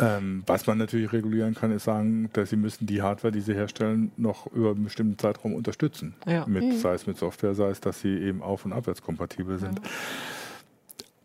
Ähm, 0.00 0.44
was 0.46 0.66
man 0.68 0.78
natürlich 0.78 1.12
regulieren 1.12 1.54
kann, 1.54 1.72
ist 1.72 1.84
sagen, 1.84 2.30
dass 2.32 2.50
sie 2.50 2.56
müssen 2.56 2.86
die 2.86 3.02
Hardware, 3.02 3.32
die 3.32 3.40
sie 3.40 3.54
herstellen, 3.54 4.12
noch 4.16 4.46
über 4.52 4.70
einen 4.70 4.84
bestimmten 4.84 5.18
Zeitraum 5.18 5.54
unterstützen. 5.54 6.14
Ja. 6.24 6.46
Mit, 6.46 6.62
mhm. 6.62 6.78
Sei 6.78 6.94
es 6.94 7.08
mit 7.08 7.16
Software, 7.16 7.54
sei 7.54 7.70
es, 7.70 7.80
dass 7.80 8.00
sie 8.00 8.16
eben 8.16 8.40
auf- 8.40 8.64
und 8.64 8.72
abwärtskompatibel 8.72 9.58
sind. 9.58 9.80
Ja. 9.80 9.90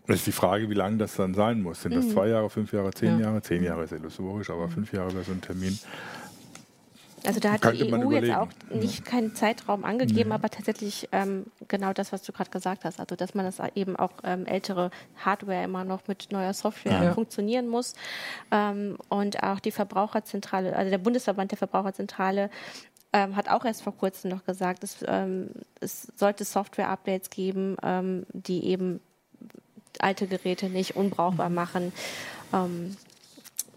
Das 0.07 0.17
ist 0.17 0.27
die 0.27 0.31
Frage, 0.31 0.69
wie 0.69 0.73
lange 0.73 0.97
das 0.97 1.15
dann 1.15 1.35
sein 1.35 1.61
muss. 1.61 1.83
Sind 1.83 1.95
das 1.95 2.05
mhm. 2.05 2.09
zwei 2.09 2.27
Jahre, 2.29 2.49
fünf 2.49 2.73
Jahre, 2.73 2.91
zehn 2.91 3.19
ja. 3.19 3.27
Jahre? 3.27 3.41
Zehn 3.43 3.63
Jahre 3.63 3.83
ist 3.83 3.93
illusorisch, 3.93 4.49
aber 4.49 4.67
fünf 4.67 4.91
Jahre 4.91 5.13
wäre 5.13 5.23
so 5.23 5.31
ein 5.31 5.41
Termin. 5.41 5.77
Also 7.25 7.39
da 7.39 7.53
hat 7.53 7.63
die 7.63 7.93
EU 7.93 8.11
jetzt 8.11 8.35
auch 8.35 8.49
nicht 8.69 9.05
keinen 9.05 9.33
Zeitraum 9.35 9.85
angegeben, 9.85 10.29
mhm. 10.29 10.33
aber 10.33 10.49
tatsächlich 10.49 11.07
ähm, 11.11 11.45
genau 11.67 11.93
das, 11.93 12.11
was 12.11 12.23
du 12.23 12.31
gerade 12.31 12.49
gesagt 12.49 12.83
hast. 12.83 12.99
Also 12.99 13.15
dass 13.15 13.33
man 13.33 13.45
das 13.45 13.57
eben 13.75 13.95
auch 13.95 14.11
ähm, 14.23 14.45
ältere 14.45 14.91
Hardware 15.23 15.63
immer 15.63 15.85
noch 15.85 16.07
mit 16.07 16.31
neuer 16.31 16.53
Software 16.53 17.03
ja. 17.03 17.13
funktionieren 17.13 17.67
muss. 17.67 17.93
Ähm, 18.51 18.97
und 19.09 19.41
auch 19.43 19.59
die 19.59 19.71
Verbraucherzentrale, 19.71 20.75
also 20.75 20.89
der 20.89 20.97
Bundesverband 20.97 21.51
der 21.51 21.57
Verbraucherzentrale 21.57 22.49
ähm, 23.13 23.35
hat 23.35 23.47
auch 23.47 23.63
erst 23.63 23.83
vor 23.83 23.95
kurzem 23.95 24.31
noch 24.31 24.43
gesagt, 24.43 24.83
es, 24.83 24.97
ähm, 25.07 25.49
es 25.79 26.11
sollte 26.15 26.43
Software-Updates 26.43 27.29
geben, 27.29 27.77
ähm, 27.83 28.25
die 28.33 28.65
eben 28.65 28.99
alte 29.99 30.27
Geräte 30.27 30.69
nicht 30.69 30.95
unbrauchbar 30.95 31.49
machen. 31.49 31.93
Ähm, 32.51 32.97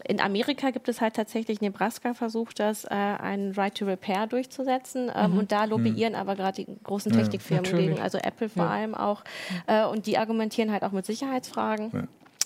in 0.07 0.21
Amerika 0.21 0.71
gibt 0.71 0.87
es 0.87 1.01
halt 1.01 1.15
tatsächlich, 1.15 1.59
Nebraska 1.59 2.13
versucht 2.13 2.59
das, 2.59 2.85
äh, 2.85 2.89
einen 2.89 3.53
Right 3.53 3.75
to 3.75 3.85
Repair 3.85 4.27
durchzusetzen. 4.27 5.11
Ähm, 5.13 5.33
mhm. 5.33 5.37
Und 5.39 5.51
da 5.51 5.65
lobbyieren 5.65 6.13
mhm. 6.13 6.19
aber 6.19 6.35
gerade 6.35 6.63
die 6.63 6.77
großen 6.83 7.11
Technikfirmen 7.11 7.65
ja, 7.65 7.77
gegen, 7.77 7.99
also 7.99 8.17
Apple 8.17 8.49
vor 8.49 8.65
ja. 8.65 8.71
allem 8.71 8.95
auch. 8.95 9.23
Äh, 9.67 9.85
und 9.85 10.05
die 10.05 10.17
argumentieren 10.17 10.71
halt 10.71 10.83
auch 10.83 10.91
mit 10.91 11.05
Sicherheitsfragen. 11.05 11.91
Ja. 11.93 12.03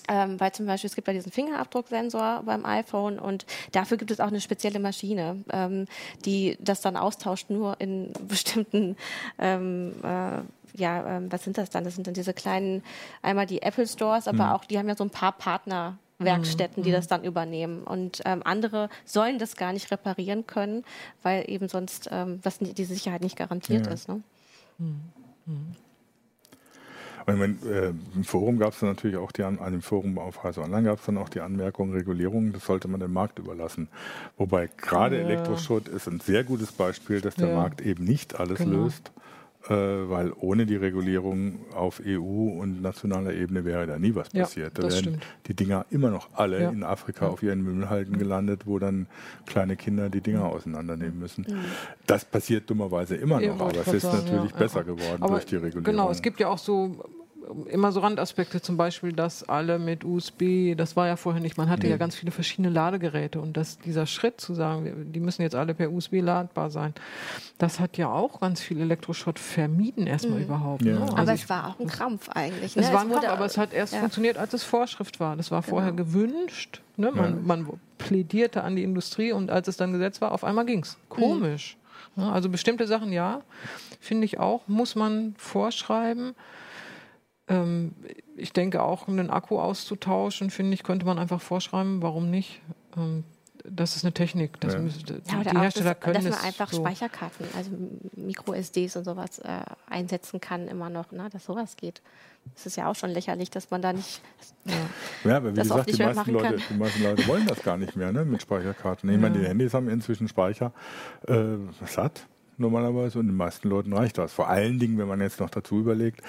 Ähm, 0.08 0.40
weil 0.40 0.50
zum 0.50 0.66
Beispiel 0.66 0.88
es 0.88 0.96
gibt 0.96 1.06
ja 1.06 1.14
diesen 1.14 1.30
Fingerabdrucksensor 1.30 2.42
beim 2.44 2.66
iPhone 2.66 3.20
und 3.20 3.46
dafür 3.70 3.96
gibt 3.96 4.10
es 4.10 4.18
auch 4.18 4.26
eine 4.26 4.40
spezielle 4.40 4.80
Maschine, 4.80 5.44
ähm, 5.52 5.86
die 6.24 6.58
das 6.60 6.80
dann 6.80 6.96
austauscht 6.96 7.50
nur 7.50 7.80
in 7.80 8.12
bestimmten 8.28 8.96
ähm, 9.38 9.94
äh, 10.02 10.40
ja, 10.74 11.18
ähm, 11.18 11.30
was 11.30 11.44
sind 11.44 11.58
das 11.58 11.70
dann? 11.70 11.84
Das 11.84 11.94
sind 11.94 12.06
dann 12.06 12.14
diese 12.14 12.32
kleinen, 12.32 12.82
einmal 13.20 13.46
die 13.46 13.62
Apple 13.62 13.86
Stores, 13.86 14.26
aber 14.26 14.46
mhm. 14.46 14.52
auch, 14.52 14.64
die 14.64 14.78
haben 14.78 14.88
ja 14.88 14.96
so 14.96 15.04
ein 15.04 15.10
paar 15.10 15.32
Partner 15.32 15.98
Werkstätten, 16.24 16.82
die 16.82 16.90
mhm. 16.90 16.94
das 16.94 17.06
dann 17.06 17.24
übernehmen. 17.24 17.82
Und 17.82 18.22
ähm, 18.24 18.42
andere 18.44 18.88
sollen 19.04 19.38
das 19.38 19.56
gar 19.56 19.72
nicht 19.72 19.90
reparieren 19.90 20.46
können, 20.46 20.84
weil 21.22 21.44
eben 21.48 21.68
sonst 21.68 22.08
ähm, 22.12 22.40
das, 22.42 22.58
die 22.58 22.84
Sicherheit 22.84 23.22
nicht 23.22 23.36
garantiert 23.36 23.86
ja. 23.86 23.92
ist. 23.92 24.08
Ne? 24.08 24.22
Mhm. 24.78 25.76
Und 27.26 27.38
meine, 27.38 27.54
äh, 27.66 27.92
Im 28.14 28.24
Forum 28.24 28.58
gab 28.58 28.72
es 28.72 28.80
dann 28.80 28.88
natürlich 28.88 29.16
auch 29.16 29.30
die, 29.32 29.44
an 29.44 29.58
dem 29.58 29.82
Forum 29.82 30.18
auf 30.18 30.42
Heise 30.42 30.62
Online 30.62 30.88
gab 30.88 30.98
es 30.98 31.06
dann 31.06 31.18
auch 31.18 31.28
die 31.28 31.40
Anmerkung, 31.40 31.92
Regulierung, 31.92 32.52
das 32.52 32.66
sollte 32.66 32.88
man 32.88 33.00
dem 33.00 33.12
Markt 33.12 33.38
überlassen. 33.38 33.88
Wobei 34.36 34.68
gerade 34.76 35.18
ja. 35.18 35.24
Elektroschrott 35.24 35.88
ist 35.88 36.08
ein 36.08 36.20
sehr 36.20 36.42
gutes 36.42 36.72
Beispiel, 36.72 37.20
dass 37.20 37.36
der 37.36 37.48
ja. 37.48 37.54
Markt 37.54 37.80
eben 37.80 38.04
nicht 38.04 38.38
alles 38.40 38.58
genau. 38.58 38.84
löst 38.84 39.12
weil 39.70 40.32
ohne 40.40 40.66
die 40.66 40.76
Regulierung 40.76 41.60
auf 41.74 42.02
EU 42.04 42.20
und 42.20 42.82
nationaler 42.82 43.32
Ebene 43.32 43.64
wäre 43.64 43.86
da 43.86 43.98
nie 43.98 44.14
was 44.14 44.30
passiert. 44.30 44.78
Ja, 44.78 44.82
da 44.82 44.88
wären 44.88 44.98
stimmt. 44.98 45.26
die 45.46 45.54
Dinger 45.54 45.86
immer 45.90 46.10
noch 46.10 46.30
alle 46.34 46.62
ja. 46.62 46.70
in 46.70 46.82
Afrika 46.82 47.26
ja. 47.26 47.30
auf 47.30 47.42
ihren 47.42 47.62
Müllhalden 47.62 48.18
gelandet, 48.18 48.66
wo 48.66 48.78
dann 48.78 49.06
kleine 49.46 49.76
Kinder 49.76 50.10
die 50.10 50.20
Dinger 50.20 50.46
auseinandernehmen 50.46 51.18
müssen. 51.18 51.46
Das 52.06 52.24
passiert 52.24 52.68
dummerweise 52.70 53.16
immer 53.16 53.40
noch, 53.40 53.60
aber 53.60 53.80
es 53.80 53.92
ist 53.92 54.04
natürlich 54.04 54.52
besser 54.54 54.84
geworden 54.84 55.22
aber 55.22 55.34
durch 55.34 55.46
die 55.46 55.56
Regulierung. 55.56 55.84
Genau, 55.84 56.10
es 56.10 56.22
gibt 56.22 56.40
ja 56.40 56.48
auch 56.48 56.58
so 56.58 56.96
immer 57.68 57.92
so 57.92 58.00
Randaspekte, 58.00 58.60
zum 58.60 58.76
Beispiel, 58.76 59.12
dass 59.12 59.48
alle 59.48 59.78
mit 59.78 60.04
USB, 60.04 60.74
das 60.76 60.96
war 60.96 61.06
ja 61.06 61.16
vorher 61.16 61.42
nicht, 61.42 61.56
man 61.56 61.68
hatte 61.68 61.86
mhm. 61.86 61.92
ja 61.92 61.96
ganz 61.96 62.14
viele 62.14 62.30
verschiedene 62.30 62.68
Ladegeräte 62.68 63.40
und 63.40 63.56
dass 63.56 63.78
dieser 63.78 64.06
Schritt 64.06 64.40
zu 64.40 64.54
sagen, 64.54 65.12
die 65.12 65.20
müssen 65.20 65.42
jetzt 65.42 65.54
alle 65.54 65.74
per 65.74 65.90
USB 65.92 66.20
ladbar 66.20 66.70
sein, 66.70 66.94
das 67.58 67.80
hat 67.80 67.96
ja 67.96 68.08
auch 68.08 68.40
ganz 68.40 68.60
viel 68.60 68.80
Elektroschrott 68.80 69.38
vermieden 69.38 70.06
erstmal 70.06 70.38
mhm. 70.38 70.44
überhaupt. 70.44 70.82
Ja. 70.82 70.94
Ne? 70.94 71.02
Also 71.02 71.16
aber 71.16 71.32
es 71.32 71.48
war 71.48 71.68
auch 71.68 71.80
ein 71.80 71.86
Krampf 71.86 72.28
eigentlich. 72.30 72.76
Ne? 72.76 72.82
Es 72.82 72.92
war 72.92 73.02
ein 73.02 73.10
Krampf, 73.10 73.28
aber 73.28 73.44
es 73.44 73.58
hat 73.58 73.72
erst 73.72 73.94
ja. 73.94 74.00
funktioniert, 74.00 74.38
als 74.38 74.54
es 74.54 74.62
Vorschrift 74.62 75.20
war. 75.20 75.36
Das 75.36 75.50
war 75.50 75.62
vorher 75.62 75.92
genau. 75.92 76.04
gewünscht. 76.04 76.82
Ne? 76.96 77.10
Man, 77.12 77.36
ja. 77.36 77.40
man, 77.42 77.66
plädierte 77.98 78.64
an 78.64 78.74
die 78.74 78.82
Industrie 78.82 79.30
und 79.30 79.48
als 79.52 79.68
es 79.68 79.76
dann 79.76 79.92
Gesetz 79.92 80.20
war, 80.20 80.32
auf 80.32 80.42
einmal 80.42 80.66
ging 80.66 80.80
es. 80.80 80.98
Komisch. 81.08 81.76
Mhm. 82.16 82.24
Also 82.24 82.48
bestimmte 82.48 82.88
Sachen 82.88 83.12
ja, 83.12 83.42
finde 84.00 84.24
ich 84.24 84.40
auch, 84.40 84.66
muss 84.66 84.96
man 84.96 85.34
vorschreiben. 85.38 86.34
Ähm, 87.48 87.94
ich 88.36 88.52
denke 88.52 88.82
auch, 88.82 89.08
einen 89.08 89.30
Akku 89.30 89.58
auszutauschen, 89.58 90.50
finde 90.50 90.74
ich, 90.74 90.82
könnte 90.82 91.06
man 91.06 91.18
einfach 91.18 91.40
vorschreiben, 91.40 92.02
warum 92.02 92.30
nicht. 92.30 92.60
Ähm, 92.96 93.24
das 93.64 93.96
ist 93.96 94.04
eine 94.04 94.12
Technik. 94.12 94.60
Das 94.60 94.74
ja. 94.74 94.80
müsste, 94.80 95.22
ja, 95.26 95.42
die 95.44 95.58
Hersteller 95.58 95.94
das, 95.94 96.00
können 96.00 96.24
dass 96.24 96.36
man 96.36 96.44
einfach 96.44 96.72
so 96.72 96.80
Speicherkarten, 96.80 97.46
also 97.56 97.70
Micro-SDs 98.16 98.96
und 98.96 99.04
sowas 99.04 99.38
äh, 99.38 99.60
einsetzen 99.88 100.40
kann 100.40 100.68
immer 100.68 100.90
noch, 100.90 101.12
ne, 101.12 101.28
dass 101.30 101.44
sowas 101.44 101.76
geht. 101.76 102.02
Das 102.54 102.66
ist 102.66 102.76
ja 102.76 102.90
auch 102.90 102.96
schon 102.96 103.10
lächerlich, 103.10 103.50
dass 103.50 103.70
man 103.70 103.82
da 103.82 103.92
nicht. 103.92 104.20
Ja, 104.64 104.74
ja 105.30 105.36
aber 105.36 105.52
wie 105.52 105.60
gesagt, 105.60 105.96
die 105.96 106.02
meisten, 106.02 106.32
Leute, 106.32 106.56
die 106.68 106.74
meisten, 106.74 107.02
Leute, 107.02 107.26
wollen 107.28 107.46
das 107.46 107.62
gar 107.62 107.76
nicht 107.76 107.96
mehr 107.96 108.12
ne, 108.12 108.24
mit 108.24 108.42
Speicherkarten. 108.42 109.08
Ich 109.08 109.14
ja. 109.16 109.20
meine, 109.20 109.38
die 109.38 109.46
Handys 109.46 109.74
haben 109.74 109.88
inzwischen 109.88 110.28
Speicher 110.28 110.72
äh, 111.28 111.56
satt 111.86 112.26
normalerweise 112.58 113.18
und 113.18 113.26
den 113.26 113.36
meisten 113.36 113.68
Leuten 113.68 113.92
reicht 113.92 114.18
das. 114.18 114.32
Vor 114.32 114.48
allen 114.48 114.78
Dingen, 114.78 114.98
wenn 114.98 115.08
man 115.08 115.20
jetzt 115.20 115.40
noch 115.40 115.50
dazu 115.50 115.78
überlegt, 115.78 116.22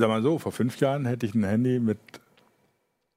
sag 0.00 0.08
mal 0.08 0.22
so, 0.22 0.38
vor 0.38 0.50
fünf 0.50 0.80
Jahren 0.80 1.04
hätte 1.04 1.26
ich 1.26 1.34
ein 1.34 1.44
Handy 1.44 1.78
mit 1.78 1.98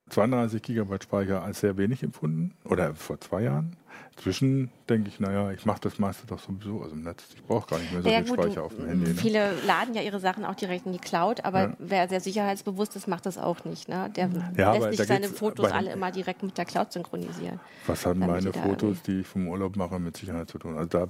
32 0.10 0.62
GB 0.62 0.98
Speicher 1.02 1.42
als 1.42 1.62
sehr 1.62 1.78
wenig 1.78 2.04
empfunden 2.04 2.54
oder 2.66 2.94
vor 2.94 3.20
zwei 3.20 3.44
Jahren. 3.44 3.78
Inzwischen 4.16 4.70
denke 4.90 5.10
ich, 5.10 5.20
naja, 5.20 5.52
ich 5.52 5.66
mache 5.66 5.82
das 5.82 5.98
meiste 5.98 6.28
doch 6.28 6.40
sowieso 6.40 6.82
aus 6.82 6.90
dem 6.90 7.04
Netz. 7.04 7.24
Ich 7.36 7.44
brauche 7.44 7.68
gar 7.68 7.80
nicht 7.80 7.92
mehr 7.92 8.02
so 8.02 8.10
ja, 8.10 8.22
viel 8.22 8.36
gut, 8.36 8.44
Speicher 8.44 8.64
auf 8.64 8.76
dem 8.76 8.88
Handy. 8.88 9.10
Ne? 9.10 9.16
Viele 9.16 9.54
laden 9.66 9.96
ja 9.96 10.02
ihre 10.02 10.20
Sachen 10.20 10.46
auch 10.46 10.56
direkt 10.56 10.86
in 10.86 10.92
die 10.92 11.00
Cloud, 11.00 11.44
aber 11.44 11.62
ja. 11.62 11.74
wer 11.80 12.08
sehr 12.08 12.20
sicherheitsbewusst 12.20 12.96
ist, 12.96 13.08
macht 13.08 13.26
das 13.26 13.38
auch 13.38 13.66
nicht. 13.66 13.90
Ne? 13.90 14.12
Der 14.16 14.30
ja, 14.56 14.74
lässt 14.74 14.90
nicht 14.92 15.08
seine 15.08 15.28
Fotos 15.28 15.72
alle 15.72 15.92
immer 15.92 16.12
direkt 16.12 16.44
mit 16.44 16.58
der 16.58 16.66
Cloud 16.66 16.94
synchronisieren. 16.94 17.60
Was 17.88 18.06
haben 18.06 18.20
meine 18.20 18.52
die 18.52 18.60
Fotos, 18.60 19.02
die 19.02 19.22
ich 19.22 19.28
vom 19.28 19.48
Urlaub 19.48 19.76
mache, 19.76 20.00
mit 20.00 20.16
Sicherheit 20.16 20.50
zu 20.50 20.60
tun? 20.60 20.78
Also 20.78 20.90
da 20.90 21.08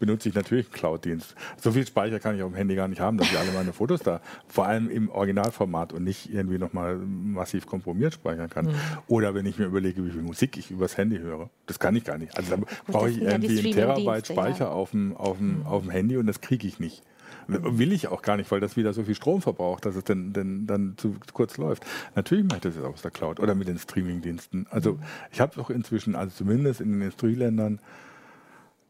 benutze 0.00 0.28
ich 0.28 0.34
natürlich 0.34 0.66
einen 0.66 0.74
Cloud-Dienst. 0.74 1.34
So 1.60 1.72
viel 1.72 1.86
Speicher 1.86 2.18
kann 2.18 2.36
ich 2.36 2.42
auf 2.42 2.50
dem 2.50 2.56
Handy 2.56 2.74
gar 2.74 2.88
nicht 2.88 3.00
haben, 3.00 3.18
dass 3.18 3.30
ich 3.30 3.38
alle 3.38 3.52
meine 3.52 3.72
Fotos 3.72 4.00
da, 4.00 4.20
vor 4.48 4.66
allem 4.66 4.90
im 4.90 5.10
Originalformat 5.10 5.92
und 5.92 6.02
nicht 6.02 6.32
irgendwie 6.32 6.58
nochmal 6.58 6.96
massiv 6.96 7.66
komprimiert 7.66 8.14
speichern 8.14 8.50
kann. 8.50 8.66
Mhm. 8.66 8.74
Oder 9.06 9.34
wenn 9.34 9.46
ich 9.46 9.58
mir 9.58 9.66
überlege, 9.66 10.04
wie 10.04 10.10
viel 10.10 10.22
Musik 10.22 10.56
ich 10.56 10.70
übers 10.70 10.96
Handy 10.96 11.18
höre. 11.18 11.50
Das 11.66 11.78
kann 11.84 11.96
ich 11.96 12.04
gar 12.04 12.18
nicht. 12.18 12.36
Also 12.36 12.56
da 12.56 12.62
brauche 12.86 13.10
ich 13.10 13.20
irgendwie 13.20 13.58
einen 13.58 13.72
Terabyte 13.72 14.26
Speicher 14.26 14.66
ja. 14.66 14.70
auf, 14.70 14.90
dem, 14.90 15.16
auf, 15.16 15.38
dem, 15.38 15.60
mhm. 15.60 15.66
auf 15.66 15.82
dem 15.82 15.90
Handy 15.90 16.16
und 16.16 16.26
das 16.26 16.40
kriege 16.40 16.66
ich 16.66 16.80
nicht. 16.80 17.02
Will 17.46 17.92
ich 17.92 18.08
auch 18.08 18.22
gar 18.22 18.38
nicht, 18.38 18.50
weil 18.50 18.60
das 18.60 18.76
wieder 18.76 18.94
so 18.94 19.02
viel 19.02 19.14
Strom 19.14 19.42
verbraucht, 19.42 19.84
dass 19.84 19.96
es 19.96 20.04
dann, 20.04 20.32
dann, 20.32 20.66
dann 20.66 20.94
zu 20.96 21.16
kurz 21.34 21.58
läuft. 21.58 21.84
Natürlich 22.14 22.44
mache 22.44 22.56
ich 22.56 22.62
das 22.62 22.76
jetzt 22.76 22.84
aus 22.84 23.02
der 23.02 23.10
Cloud 23.10 23.38
oder 23.38 23.54
mit 23.54 23.68
den 23.68 23.78
Streamingdiensten. 23.78 24.66
Also 24.70 24.94
mhm. 24.94 25.02
ich 25.30 25.40
habe 25.40 25.54
doch 25.56 25.68
inzwischen, 25.68 26.14
also 26.14 26.34
zumindest 26.34 26.80
in 26.80 26.92
den 26.92 27.02
Industrieländern, 27.02 27.80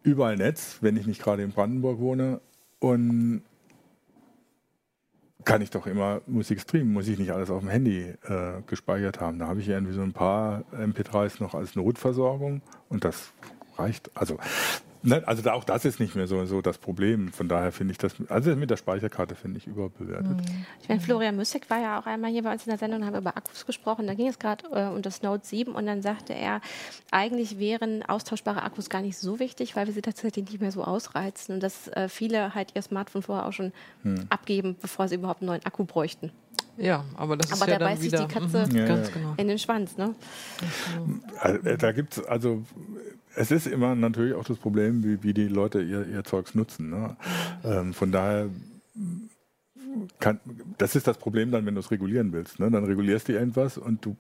überall 0.05 0.36
Netz, 0.36 0.78
wenn 0.82 0.97
ich 0.97 1.07
nicht 1.07 1.20
gerade 1.20 1.42
in 1.42 1.51
Brandenburg 1.51 1.99
wohne. 1.99 2.40
Und 2.78 3.42
kann 5.45 5.62
ich 5.62 5.70
doch 5.70 5.86
immer 5.86 6.20
Musik 6.26 6.61
streamen, 6.61 6.92
muss 6.92 7.09
ich 7.09 7.18
nicht 7.18 7.32
alles 7.32 7.51
auf 7.51 7.61
dem 7.61 7.68
Handy 7.68 8.14
äh, 8.24 8.62
gespeichert 8.66 9.20
haben. 9.20 9.38
Da 9.38 9.47
habe 9.47 9.61
ich 9.61 9.68
irgendwie 9.68 9.92
so 9.92 10.03
ein 10.03 10.12
paar 10.12 10.64
MP3s 10.72 11.42
noch 11.42 11.55
als 11.55 11.76
Notversorgung 11.76 12.62
und 12.88 13.05
das 13.05 13.32
reicht. 13.76 14.11
Also 14.14 14.38
Ne, 15.07 15.22
also 15.26 15.48
auch 15.50 15.64
das 15.64 15.84
ist 15.84 16.00
nicht 16.00 16.14
mehr 16.14 16.26
so, 16.26 16.46
so 16.46 16.62
das 16.62 16.78
Problem. 16.78 17.30
Von 17.30 17.46
daher 17.46 17.72
finde 17.72 17.92
ich 17.92 17.98
das, 17.98 18.14
also 18.28 18.57
mit 18.57 18.70
der 18.70 18.78
Speicherkarte 18.78 19.34
finde 19.34 19.59
ich 19.59 19.66
überbewertet. 19.66 20.38
Mhm. 20.38 20.66
Ich 20.80 20.88
meine, 20.88 21.00
Florian 21.02 21.36
Müssig 21.36 21.68
war 21.68 21.78
ja 21.78 21.98
auch 22.00 22.07
einmal 22.07 22.30
hier 22.30 22.42
bei 22.42 22.50
uns 22.50 22.64
in 22.64 22.70
der 22.70 22.78
Sendung 22.78 23.00
und 23.00 23.07
haben 23.07 23.16
über 23.16 23.36
Akkus 23.36 23.66
gesprochen. 23.66 24.07
Da 24.07 24.14
ging 24.14 24.28
es 24.28 24.38
gerade 24.38 24.64
äh, 24.72 24.86
um 24.86 25.02
das 25.02 25.22
Note 25.22 25.44
7 25.44 25.74
und 25.74 25.84
dann 25.84 26.00
sagte 26.00 26.32
er, 26.32 26.62
eigentlich 27.11 27.59
wären 27.59 28.02
austauschbare 28.02 28.62
Akkus 28.62 28.88
gar 28.88 29.02
nicht 29.02 29.18
so 29.18 29.38
wichtig, 29.38 29.76
weil 29.76 29.86
wir 29.86 29.92
sie 29.92 30.00
tatsächlich 30.00 30.46
nicht 30.46 30.62
mehr 30.62 30.72
so 30.72 30.82
ausreizen 30.82 31.57
und 31.57 31.62
dass 31.62 31.88
äh, 31.88 32.09
viele 32.09 32.55
halt 32.55 32.72
ihr 32.74 32.80
Smartphone 32.80 33.22
vorher 33.22 33.46
auch 33.46 33.52
schon 33.52 33.72
hm. 34.05 34.24
abgeben, 34.30 34.74
bevor 34.80 35.09
sie 35.09 35.16
überhaupt 35.16 35.42
einen 35.42 35.48
neuen 35.48 35.66
Akku 35.66 35.84
bräuchten. 35.84 36.32
Ja, 36.77 37.05
aber 37.16 37.37
das 37.37 37.53
aber 37.53 37.66
ist 37.66 37.72
ja 37.72 37.79
dann 37.79 38.03
wieder... 38.03 38.18
Aber 38.18 38.29
da 38.29 38.39
beißt 38.39 38.51
sich 38.51 38.53
die 38.53 38.66
Katze 38.66 38.77
ja, 38.77 38.87
ja. 38.87 39.09
Genau. 39.12 39.35
in 39.37 39.49
den 39.49 39.59
Schwanz, 39.59 39.97
ne? 39.97 40.14
Äh, 41.43 41.77
da 41.77 41.93
gibt 41.93 42.18
es 42.18 42.25
also 42.25 42.62
es 43.37 43.51
ist 43.51 43.66
immer 43.66 43.95
natürlich 43.95 44.35
auch 44.35 44.45
das 44.45 44.59
Problem, 44.59 45.03
wie, 45.03 45.22
wie 45.22 45.35
die 45.35 45.49
Leute 45.49 45.81
ihr, 45.81 46.07
ihr 46.07 46.25
Zeugs 46.25 46.55
nutzen. 46.55 46.91
Ne? 46.91 47.16
Ähm, 47.64 47.93
von 47.93 48.12
daher 48.12 48.49
kann, 50.18 50.40
das 50.78 50.97
ist 50.97 51.07
das 51.07 51.18
Problem 51.18 51.51
dann, 51.51 51.66
wenn 51.66 51.74
du 51.74 51.80
es 51.80 51.90
regulieren 51.90 52.32
willst. 52.32 52.59
Ne? 52.59 52.70
Dann 52.70 52.84
regulierst 52.84 53.28
du 53.28 53.32
irgendwas 53.32 53.78
und 53.78 54.05
du 54.05 54.16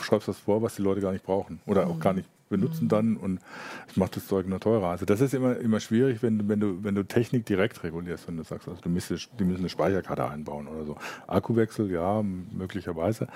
schreibst 0.00 0.28
das 0.28 0.38
vor, 0.38 0.62
was 0.62 0.76
die 0.76 0.82
Leute 0.82 1.00
gar 1.00 1.12
nicht 1.12 1.24
brauchen 1.24 1.60
oder 1.66 1.86
auch 1.86 1.98
gar 2.00 2.12
nicht 2.12 2.28
benutzen 2.50 2.88
dann 2.88 3.16
und 3.16 3.40
es 3.88 3.96
macht 3.96 4.16
das 4.16 4.26
Zeug 4.26 4.46
nur 4.46 4.60
teurer. 4.60 4.88
Also 4.88 5.06
das 5.06 5.20
ist 5.20 5.32
immer, 5.32 5.56
immer 5.56 5.80
schwierig, 5.80 6.22
wenn, 6.22 6.48
wenn, 6.48 6.60
du, 6.60 6.84
wenn 6.84 6.94
du 6.94 7.04
Technik 7.04 7.46
direkt 7.46 7.82
regulierst, 7.82 8.28
wenn 8.28 8.36
du 8.36 8.42
sagst, 8.42 8.68
also 8.68 8.80
du 8.80 8.90
müsstest, 8.90 9.30
die 9.38 9.44
müssen 9.44 9.60
eine 9.60 9.68
Speicherkarte 9.70 10.28
einbauen 10.28 10.66
oder 10.66 10.84
so. 10.84 10.96
Akkuwechsel, 11.26 11.90
ja, 11.90 12.22
möglicherweise. 12.22 13.28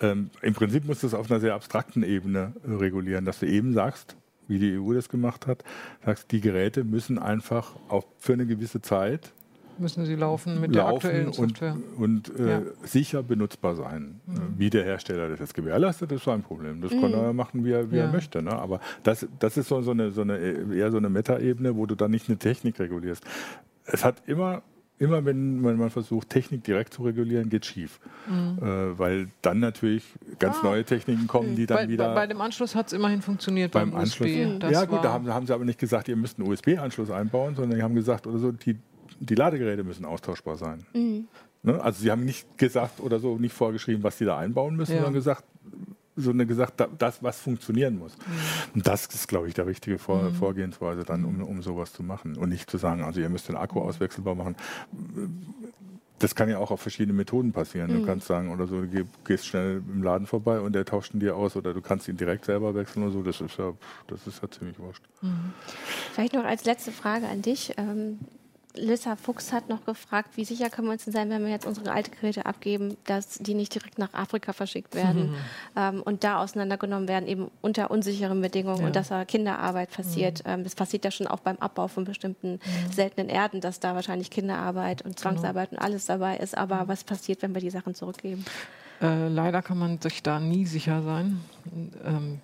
Ähm, 0.00 0.30
Im 0.42 0.54
Prinzip 0.54 0.84
musst 0.84 1.02
du 1.02 1.06
es 1.08 1.14
auf 1.14 1.30
einer 1.30 1.40
sehr 1.40 1.54
abstrakten 1.54 2.02
Ebene 2.02 2.52
regulieren, 2.64 3.24
dass 3.24 3.40
du 3.40 3.46
eben 3.46 3.72
sagst, 3.72 4.16
wie 4.46 4.58
die 4.58 4.78
EU 4.78 4.92
das 4.92 5.08
gemacht 5.08 5.46
hat, 5.46 5.64
sagst, 6.04 6.30
die 6.30 6.40
Geräte 6.40 6.84
müssen 6.84 7.18
einfach 7.18 7.74
auch 7.88 8.06
für 8.18 8.34
eine 8.34 8.46
gewisse 8.46 8.80
Zeit 8.80 9.32
müssen 9.80 10.04
sie 10.04 10.14
laufen 10.14 10.60
mit 10.60 10.74
laufen 10.74 11.00
der 11.00 11.08
aktuellen 11.10 11.32
Software. 11.32 11.76
Und, 11.96 12.30
und 12.30 12.40
äh, 12.40 12.50
ja. 12.50 12.62
sicher 12.82 13.22
benutzbar 13.22 13.74
sein. 13.74 14.20
Mhm. 14.26 14.54
Wie 14.56 14.70
der 14.70 14.84
Hersteller 14.84 15.28
das 15.28 15.40
jetzt 15.40 15.54
gewährleistet, 15.54 16.12
ist 16.12 16.24
sein 16.24 16.42
Problem. 16.42 16.80
Das 16.80 16.92
mhm. 16.92 17.00
kann 17.00 17.12
er 17.12 17.32
machen, 17.32 17.64
wie 17.64 17.72
er, 17.72 17.90
wie 17.90 17.96
ja. 17.96 18.04
er 18.04 18.12
möchte. 18.12 18.42
Ne? 18.42 18.52
Aber 18.52 18.80
das, 19.02 19.26
das 19.38 19.56
ist 19.56 19.68
so, 19.68 19.80
so, 19.82 19.92
eine, 19.92 20.10
so 20.10 20.22
eine, 20.22 20.38
eher 20.38 20.90
so 20.90 20.98
eine 20.98 21.08
Metaebene, 21.08 21.76
wo 21.76 21.86
du 21.86 21.94
dann 21.94 22.10
nicht 22.10 22.28
eine 22.28 22.38
Technik 22.38 22.78
regulierst. 22.78 23.24
Es 23.84 24.04
hat 24.04 24.22
immer 24.26 24.62
immer 24.98 25.24
wenn, 25.24 25.64
wenn 25.64 25.76
man 25.76 25.90
versucht, 25.90 26.28
Technik 26.30 26.64
direkt 26.64 26.94
zu 26.94 27.02
regulieren, 27.02 27.48
geht 27.48 27.66
schief. 27.66 28.00
Mhm. 28.28 28.58
Äh, 28.60 28.98
weil 28.98 29.28
dann 29.42 29.60
natürlich 29.60 30.04
ganz 30.38 30.56
ah. 30.60 30.64
neue 30.64 30.84
Techniken 30.84 31.26
kommen, 31.26 31.56
die 31.56 31.66
dann 31.66 31.78
bei, 31.78 31.88
wieder. 31.88 32.08
Bei, 32.08 32.14
bei, 32.14 32.26
dem 32.26 32.40
Anschluss 32.40 32.74
hat 32.74 32.88
es 32.88 32.92
immerhin 32.92 33.22
funktioniert 33.22 33.72
beim, 33.72 33.90
beim 33.90 34.00
Anschluss. 34.00 34.28
ja, 34.28 34.84
gut, 34.84 35.04
da 35.04 35.12
haben, 35.12 35.32
haben, 35.32 35.46
sie 35.46 35.54
aber 35.54 35.64
nicht 35.64 35.78
gesagt, 35.78 36.08
ihr 36.08 36.16
müsst 36.16 36.38
einen 36.38 36.48
USB-Anschluss 36.48 37.10
einbauen, 37.10 37.54
sondern 37.54 37.78
die 37.78 37.82
haben 37.82 37.94
gesagt, 37.94 38.26
oder 38.26 38.38
so, 38.38 38.52
die, 38.52 38.76
die 39.20 39.34
Ladegeräte 39.34 39.84
müssen 39.84 40.04
austauschbar 40.04 40.56
sein. 40.56 40.86
Mhm. 40.92 41.28
Ne? 41.62 41.80
Also 41.82 42.02
sie 42.02 42.10
haben 42.10 42.24
nicht 42.24 42.58
gesagt 42.58 43.00
oder 43.00 43.18
so, 43.18 43.36
nicht 43.36 43.54
vorgeschrieben, 43.54 44.02
was 44.02 44.18
sie 44.18 44.24
da 44.24 44.38
einbauen 44.38 44.76
müssen, 44.76 44.92
ja. 44.92 44.98
sondern 44.98 45.14
gesagt, 45.14 45.44
sondern 46.16 46.48
gesagt, 46.48 46.84
das, 46.98 47.22
was 47.22 47.40
funktionieren 47.40 47.98
muss. 47.98 48.16
Mhm. 48.16 48.74
Und 48.74 48.86
das 48.86 49.06
ist, 49.06 49.28
glaube 49.28 49.48
ich, 49.48 49.54
der 49.54 49.66
richtige 49.66 49.98
Vor 49.98 50.22
mhm. 50.22 50.34
Vorgehensweise 50.34 51.04
dann, 51.04 51.24
um, 51.24 51.42
um 51.42 51.62
sowas 51.62 51.92
zu 51.92 52.02
machen. 52.02 52.36
Und 52.36 52.48
nicht 52.48 52.70
zu 52.70 52.76
sagen, 52.76 53.02
also 53.02 53.20
ihr 53.20 53.28
müsst 53.28 53.48
den 53.48 53.56
Akku 53.56 53.80
auswechselbar 53.80 54.34
machen. 54.34 54.56
Das 56.18 56.34
kann 56.34 56.48
ja 56.48 56.58
auch 56.58 56.72
auf 56.72 56.80
verschiedene 56.80 57.16
Methoden 57.16 57.52
passieren. 57.52 57.92
Mhm. 57.92 58.00
Du 58.00 58.06
kannst 58.06 58.26
sagen, 58.26 58.50
oder 58.50 58.66
so, 58.66 58.82
du 58.82 59.04
gehst 59.24 59.46
schnell 59.46 59.82
im 59.86 60.02
Laden 60.02 60.26
vorbei 60.26 60.58
und 60.58 60.72
der 60.72 60.84
tauscht 60.84 61.14
ihn 61.14 61.20
dir 61.20 61.36
aus 61.36 61.54
oder 61.54 61.72
du 61.72 61.80
kannst 61.80 62.08
ihn 62.08 62.16
direkt 62.16 62.44
selber 62.44 62.74
wechseln 62.74 63.04
oder 63.04 63.12
so. 63.12 63.22
Das 63.22 63.40
ist 63.40 63.56
ja, 63.56 63.72
das 64.08 64.26
ist 64.26 64.42
ja 64.42 64.50
ziemlich 64.50 64.78
wurscht. 64.80 65.04
Mhm. 65.22 65.52
Vielleicht 66.12 66.32
noch 66.32 66.44
als 66.44 66.64
letzte 66.64 66.90
Frage 66.90 67.28
an 67.28 67.42
dich. 67.42 67.74
Ähm, 67.76 68.18
Lissa 68.78 69.16
Fuchs 69.16 69.52
hat 69.52 69.68
noch 69.68 69.84
gefragt, 69.84 70.36
wie 70.36 70.44
sicher 70.44 70.70
können 70.70 70.88
wir 70.88 70.92
uns 70.92 71.04
denn 71.04 71.12
sein, 71.12 71.30
wenn 71.30 71.44
wir 71.44 71.50
jetzt 71.50 71.66
unsere 71.66 71.92
alten 71.92 72.12
Geräte 72.12 72.46
abgeben, 72.46 72.96
dass 73.04 73.38
die 73.38 73.54
nicht 73.54 73.74
direkt 73.74 73.98
nach 73.98 74.14
Afrika 74.14 74.52
verschickt 74.52 74.94
werden 74.94 75.30
mhm. 75.30 75.36
ähm, 75.76 76.02
und 76.02 76.24
da 76.24 76.40
auseinandergenommen 76.40 77.08
werden, 77.08 77.28
eben 77.28 77.50
unter 77.60 77.90
unsicheren 77.90 78.40
Bedingungen 78.40 78.80
ja. 78.80 78.86
und 78.86 78.96
dass 78.96 79.08
da 79.08 79.24
Kinderarbeit 79.24 79.90
passiert. 79.90 80.44
Mhm. 80.44 80.52
Ähm, 80.52 80.64
das 80.64 80.74
passiert 80.74 81.04
ja 81.04 81.10
schon 81.10 81.26
auch 81.26 81.40
beim 81.40 81.56
Abbau 81.56 81.88
von 81.88 82.04
bestimmten 82.04 82.52
mhm. 82.52 82.92
seltenen 82.92 83.28
Erden, 83.28 83.60
dass 83.60 83.80
da 83.80 83.94
wahrscheinlich 83.94 84.30
Kinderarbeit 84.30 85.02
und 85.02 85.16
genau. 85.16 85.20
Zwangsarbeit 85.20 85.70
genau. 85.70 85.80
und 85.80 85.86
alles 85.86 86.06
dabei 86.06 86.36
ist. 86.36 86.56
Aber 86.56 86.84
mhm. 86.84 86.88
was 86.88 87.04
passiert, 87.04 87.42
wenn 87.42 87.54
wir 87.54 87.60
die 87.60 87.70
Sachen 87.70 87.94
zurückgeben? 87.94 88.44
Äh, 89.00 89.28
leider 89.28 89.62
kann 89.62 89.78
man 89.78 90.00
sich 90.00 90.22
da 90.22 90.40
nie 90.40 90.66
sicher 90.66 91.02
sein. 91.02 91.40
Ähm, 92.04 92.40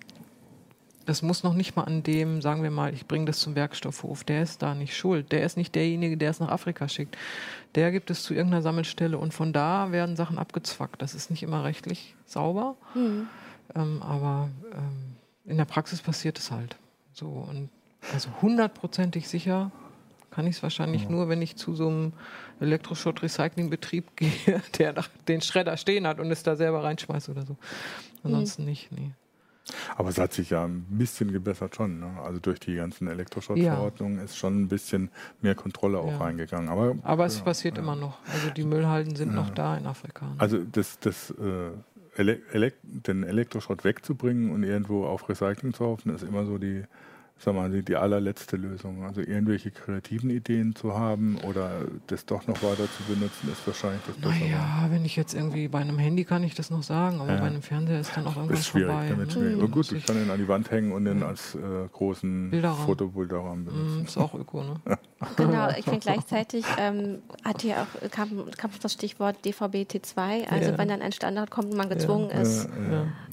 das 1.05 1.21
muss 1.21 1.43
noch 1.43 1.53
nicht 1.53 1.75
mal 1.75 1.83
an 1.83 2.03
dem, 2.03 2.41
sagen 2.41 2.63
wir 2.63 2.71
mal, 2.71 2.93
ich 2.93 3.05
bringe 3.05 3.25
das 3.25 3.39
zum 3.39 3.55
Werkstoffhof, 3.55 4.23
der 4.23 4.41
ist 4.41 4.61
da 4.61 4.73
nicht 4.73 4.95
schuld. 4.95 5.31
Der 5.31 5.43
ist 5.43 5.57
nicht 5.57 5.75
derjenige, 5.75 6.17
der 6.17 6.31
es 6.31 6.39
nach 6.39 6.49
Afrika 6.49 6.87
schickt. 6.87 7.17
Der 7.75 7.91
gibt 7.91 8.09
es 8.09 8.23
zu 8.23 8.33
irgendeiner 8.33 8.63
Sammelstelle 8.63 9.17
und 9.17 9.33
von 9.33 9.53
da 9.53 9.91
werden 9.91 10.15
Sachen 10.15 10.37
abgezwackt. 10.37 11.01
Das 11.01 11.13
ist 11.13 11.29
nicht 11.29 11.43
immer 11.43 11.63
rechtlich 11.63 12.15
sauber, 12.25 12.75
mhm. 12.95 13.27
ähm, 13.75 14.01
aber 14.01 14.49
ähm, 14.73 15.15
in 15.45 15.57
der 15.57 15.65
Praxis 15.65 16.01
passiert 16.01 16.39
es 16.39 16.51
halt. 16.51 16.77
So 17.13 17.27
und 17.27 17.69
also 18.13 18.29
hundertprozentig 18.41 19.27
sicher 19.27 19.71
kann 20.31 20.47
ich 20.47 20.57
es 20.57 20.63
wahrscheinlich 20.63 21.03
ja. 21.03 21.09
nur, 21.09 21.29
wenn 21.29 21.41
ich 21.41 21.55
zu 21.55 21.75
so 21.75 21.87
einem 21.87 22.13
Elektroschrott-Recycling-Betrieb 22.59 24.05
gehe, 24.15 24.61
der 24.77 24.95
den 25.27 25.41
Schredder 25.41 25.77
stehen 25.77 26.07
hat 26.07 26.19
und 26.19 26.31
es 26.31 26.43
da 26.43 26.55
selber 26.55 26.83
reinschmeißt 26.83 27.29
oder 27.29 27.45
so. 27.45 27.55
Ansonsten 28.23 28.63
mhm. 28.63 28.69
nicht, 28.69 28.91
nee. 28.91 29.11
Aber 29.95 30.09
es 30.09 30.17
hat 30.17 30.33
sich 30.33 30.51
ja 30.51 30.65
ein 30.65 30.85
bisschen 30.89 31.31
gebessert 31.31 31.75
schon. 31.75 31.99
Ne? 31.99 32.07
Also 32.23 32.39
durch 32.39 32.59
die 32.59 32.75
ganzen 32.75 33.07
Elektroschrottverordnungen 33.07 34.17
ja. 34.17 34.23
ist 34.23 34.37
schon 34.37 34.61
ein 34.61 34.67
bisschen 34.67 35.09
mehr 35.41 35.55
Kontrolle 35.55 35.99
auch 35.99 36.11
ja. 36.11 36.17
reingegangen. 36.17 36.69
Aber, 36.69 36.95
Aber 37.03 37.25
es 37.25 37.39
ja, 37.39 37.43
passiert 37.43 37.77
immer 37.77 37.95
noch. 37.95 38.19
Also 38.31 38.49
die 38.51 38.63
Müllhalden 38.63 39.15
sind 39.15 39.33
noch 39.33 39.49
da 39.49 39.77
in 39.77 39.85
Afrika. 39.85 40.25
Ne? 40.25 40.35
Also 40.37 40.59
das, 40.59 40.99
das 40.99 41.31
äh, 41.31 41.71
Ele 42.15 42.41
Elek 42.51 42.75
den 42.83 43.23
Elektroschrott 43.23 43.83
wegzubringen 43.83 44.51
und 44.51 44.63
irgendwo 44.63 45.05
auf 45.05 45.27
Recycling 45.27 45.73
zu 45.73 45.85
hoffen, 45.85 46.13
ist 46.13 46.23
immer 46.23 46.45
so 46.45 46.57
die 46.57 46.83
sagen 47.37 47.57
wir 47.57 47.67
mal, 47.67 47.83
die 47.83 47.95
allerletzte 47.95 48.57
Lösung. 48.57 49.03
Also 49.03 49.21
irgendwelche 49.21 49.71
kreativen 49.71 50.29
Ideen 50.29 50.75
zu 50.75 50.95
haben 50.95 51.37
oder 51.47 51.85
das 52.07 52.25
doch 52.25 52.47
noch 52.47 52.63
weiter 52.63 52.85
zu 52.85 53.03
benutzen, 53.07 53.51
ist 53.51 53.65
wahrscheinlich 53.67 54.01
das 54.07 54.15
Bessere. 54.15 54.49
Naja, 54.49 54.87
wenn 54.89 55.05
ich 55.05 55.15
jetzt 55.15 55.33
irgendwie 55.33 55.67
bei 55.67 55.79
einem 55.79 55.99
Handy 55.99 56.23
kann 56.23 56.43
ich 56.43 56.55
das 56.55 56.69
noch 56.69 56.83
sagen, 56.83 57.19
aber 57.19 57.33
ja. 57.33 57.39
bei 57.39 57.47
einem 57.47 57.61
Fernseher 57.61 57.99
ist 57.99 58.15
dann 58.15 58.25
auch 58.27 58.37
irgendwas 58.37 58.59
ist 58.59 58.67
schwierig, 58.67 58.87
vorbei. 58.87 59.09
Damit 59.09 59.35
ne? 59.35 59.57
Oh 59.61 59.67
gut, 59.67 59.91
ich 59.91 60.05
kann 60.05 60.21
ihn 60.21 60.29
an 60.29 60.39
die 60.39 60.47
Wand 60.47 60.71
hängen 60.71 60.91
und 60.91 61.05
den 61.05 61.23
als 61.23 61.55
äh, 61.55 61.59
großen 61.91 62.51
Bilderrahmen. 62.51 62.85
Fotobilderrahmen 62.85 63.65
benutzen. 63.65 64.01
Mm, 64.01 64.05
ist 64.05 64.17
auch 64.17 64.33
öko, 64.33 64.63
ne? 64.63 64.81
genau, 65.35 65.69
ich 65.69 65.85
finde 65.85 65.99
gleichzeitig 65.99 66.65
ähm, 66.77 67.21
hat 67.43 67.61
hier 67.61 67.81
auch 67.81 68.11
kam, 68.11 68.49
kam 68.57 68.71
das 68.81 68.93
Stichwort 68.93 69.37
DVB-T2, 69.45 70.47
also 70.49 70.71
ja. 70.71 70.77
wenn 70.77 70.89
dann 70.89 71.01
ein 71.01 71.11
Standard 71.11 71.51
kommt 71.51 71.71
und 71.71 71.77
man 71.77 71.89
gezwungen 71.89 72.29
ja. 72.29 72.41
ist. 72.41 72.67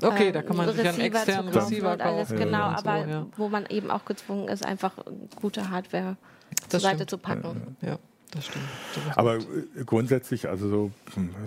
Okay, 0.00 0.32
da 0.32 0.42
kann 0.42 0.56
man 0.56 0.72
sich 0.72 0.86
einen 0.86 1.00
externen 1.00 1.52
Receiver 1.52 1.96
kaufen. 1.96 2.00
Alles, 2.00 2.28
genau, 2.30 2.62
aber 2.62 3.04
so, 3.08 3.30
wo 3.36 3.48
man 3.48 3.66
eben 3.66 3.90
auch 3.90 4.04
gezwungen 4.04 4.48
ist, 4.48 4.64
einfach 4.64 4.92
gute 5.40 5.70
Hardware 5.70 6.16
das 6.60 6.68
zur 6.68 6.80
Seite 6.80 7.06
zu 7.06 7.18
packen. 7.18 7.76
Ja. 7.80 7.98
Das 8.32 8.46
stimmt. 8.46 8.64
Das 8.94 9.18
Aber 9.18 9.38
gut. 9.38 9.46
Äh, 9.76 9.84
grundsätzlich, 9.84 10.48
also 10.48 10.68
so, 10.68 10.90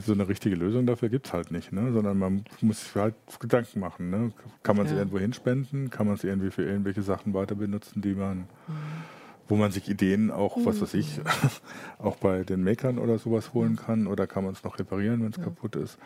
so 0.06 0.14
eine 0.14 0.28
richtige 0.28 0.56
Lösung 0.56 0.86
dafür 0.86 1.10
gibt 1.10 1.26
es 1.26 1.34
halt 1.34 1.50
nicht, 1.52 1.72
ne? 1.72 1.92
sondern 1.92 2.18
man 2.18 2.46
muss 2.62 2.84
sich 2.84 2.96
halt 2.96 3.16
Gedanken 3.40 3.80
machen. 3.80 4.12
Ne? 4.12 4.32
Kann 4.62 4.78
man 4.78 4.86
es 4.86 4.92
ja. 4.92 5.00
irgendwo 5.00 5.18
hinspenden? 5.18 5.90
Kann 5.90 6.06
man 6.06 6.16
es 6.16 6.24
irgendwie 6.24 6.52
für 6.52 6.64
irgendwelche 6.64 7.02
Sachen 7.02 7.34
weiter 7.34 7.56
benutzen, 7.56 8.02
die 8.02 8.14
man, 8.14 8.38
mhm. 8.38 8.46
Wo 9.48 9.56
man 9.56 9.72
sich 9.72 9.89
Ideen 9.89 10.32
auch, 10.32 10.58
mhm. 10.58 10.66
was 10.66 10.82
weiß 10.82 10.93
ich, 10.96 11.20
auch 12.00 12.16
bei 12.18 12.43
den 12.43 12.64
Makern 12.64 12.98
oder 12.98 13.18
sowas 13.18 13.54
holen 13.54 13.76
kann? 13.76 14.08
Oder 14.08 14.28
kann 14.28 14.43
man 14.43 14.54
es 14.54 14.64
noch 14.64 14.80
reparieren, 14.80 15.24
wenn 15.24 15.32
es 15.32 15.38
ja. 15.38 15.43
kaputt 15.43 15.76
ist? 15.76 15.98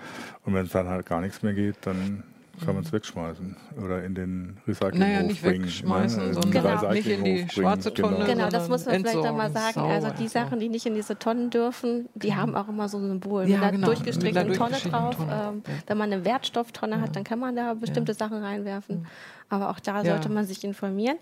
Und 0.46 0.54
wenn 0.54 0.66
es 0.66 0.72
dann 0.72 0.88
halt 0.88 1.06
gar 1.06 1.22
nichts 1.22 1.42
mehr 1.42 1.54
geht, 1.54 1.76
dann 1.82 2.24
kann 2.64 2.76
man 2.76 2.84
es 2.84 2.92
wegschmeißen 2.92 3.56
oder 3.84 4.04
in 4.04 4.16
den 4.16 4.58
Recyclinghof 4.68 5.00
naja, 5.00 5.24
nicht 5.24 5.42
bringen. 5.42 5.64
Wegschmeißen, 5.64 6.28
ne? 6.28 6.34
sondern 6.34 6.52
genau. 6.52 6.92
nicht 6.92 7.08
in 7.08 7.24
die 7.24 7.48
schwarze 7.50 7.94
Tonne. 7.94 8.18
Genau, 8.18 8.28
genau 8.28 8.50
das 8.50 8.70
muss 8.70 8.86
man 8.86 8.96
vielleicht 9.06 9.34
mal 9.34 9.52
sagen. 9.52 9.80
Also 9.80 10.10
die 10.20 10.28
Sachen, 10.28 10.60
die 10.60 10.70
nicht 10.70 10.86
in 10.86 10.96
diese 10.96 11.18
Tonnen 11.18 11.50
dürfen, 11.50 12.10
die 12.16 12.36
haben 12.36 12.56
auch 12.56 12.68
immer 12.68 12.90
so 12.90 12.98
ein 12.98 13.08
Symbol. 13.08 13.48
Ja, 13.48 13.58
mit 13.58 13.64
einer 13.64 13.72
genau. 13.72 13.88
durchgestrickten 13.88 14.54
Tonne 14.54 14.78
drauf. 14.78 15.16
Tonne. 15.16 15.32
Ähm, 15.32 15.64
ja. 15.66 15.74
Wenn 15.88 15.98
man 15.98 16.12
eine 16.12 16.26
Wertstofftonne 16.26 16.96
ja. 16.96 17.02
hat, 17.02 17.16
dann 17.16 17.24
kann 17.24 17.40
man 17.40 17.56
da 17.56 17.74
bestimmte 17.74 18.14
Sachen 18.14 18.44
reinwerfen. 18.44 19.08
Aber 19.50 19.72
auch 19.72 19.80
da 19.80 20.06
sollte 20.06 20.30
man 20.30 20.46
sich 20.46 20.64
informieren. 20.64 21.18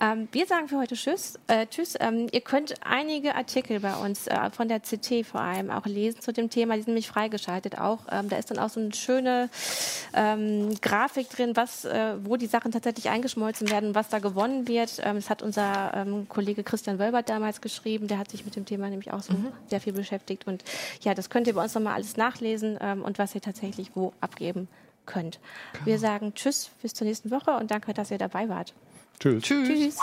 Ähm, 0.00 0.28
wir 0.32 0.46
sagen 0.46 0.68
für 0.68 0.78
heute 0.78 0.94
Tschüss. 0.94 1.38
Äh, 1.46 1.66
tschüss. 1.66 1.96
Ähm, 2.00 2.26
ihr 2.30 2.42
könnt 2.42 2.74
einige 2.84 3.34
Artikel 3.34 3.80
bei 3.80 3.94
uns 3.94 4.26
äh, 4.26 4.50
von 4.50 4.68
der 4.68 4.80
CT 4.80 5.24
vor 5.26 5.40
allem 5.40 5.70
auch 5.70 5.86
lesen 5.86 6.20
zu 6.20 6.32
dem 6.32 6.50
Thema. 6.50 6.74
Die 6.74 6.80
sind 6.80 6.88
nämlich 6.88 7.08
freigeschaltet 7.08 7.78
auch. 7.78 8.00
Ähm, 8.10 8.28
da 8.28 8.36
ist 8.36 8.50
dann 8.50 8.58
auch 8.58 8.68
so 8.68 8.80
eine 8.80 8.92
schöne 8.92 9.48
ähm, 10.12 10.74
Grafik 10.82 11.30
drin, 11.30 11.56
was, 11.56 11.84
äh, 11.86 12.14
wo 12.22 12.36
die 12.36 12.46
Sachen 12.46 12.72
tatsächlich 12.72 13.08
eingeschmolzen 13.08 13.70
werden, 13.70 13.94
was 13.94 14.08
da 14.08 14.18
gewonnen 14.18 14.68
wird. 14.68 15.00
Ähm, 15.02 15.16
das 15.16 15.30
hat 15.30 15.42
unser 15.42 15.92
ähm, 15.94 16.28
Kollege 16.28 16.64
Christian 16.64 16.98
Wölbert 16.98 17.30
damals 17.30 17.62
geschrieben. 17.62 18.06
Der 18.06 18.18
hat 18.18 18.30
sich 18.30 18.44
mit 18.44 18.54
dem 18.54 18.66
Thema 18.66 18.90
nämlich 18.90 19.12
auch 19.12 19.22
so 19.22 19.32
mhm. 19.32 19.48
sehr 19.68 19.80
viel 19.80 19.94
beschäftigt. 19.94 20.46
Und 20.46 20.62
ja, 21.02 21.14
das 21.14 21.30
könnt 21.30 21.46
ihr 21.46 21.54
bei 21.54 21.62
uns 21.62 21.74
nochmal 21.74 21.94
alles 21.94 22.16
nachlesen 22.16 22.76
und 22.76 23.18
was 23.18 23.34
ihr 23.34 23.40
tatsächlich 23.40 23.92
wo 23.94 24.12
abgeben 24.20 24.68
könnt. 25.06 25.40
Wir 25.84 25.98
sagen 25.98 26.34
Tschüss, 26.34 26.70
bis 26.82 26.94
zur 26.94 27.06
nächsten 27.06 27.30
Woche 27.30 27.52
und 27.52 27.70
danke, 27.70 27.94
dass 27.94 28.10
ihr 28.10 28.18
dabei 28.18 28.48
wart. 28.48 28.74
Tschüss. 29.18 29.42
Tschüss. 29.42 29.68
Tschüss. 29.68 29.98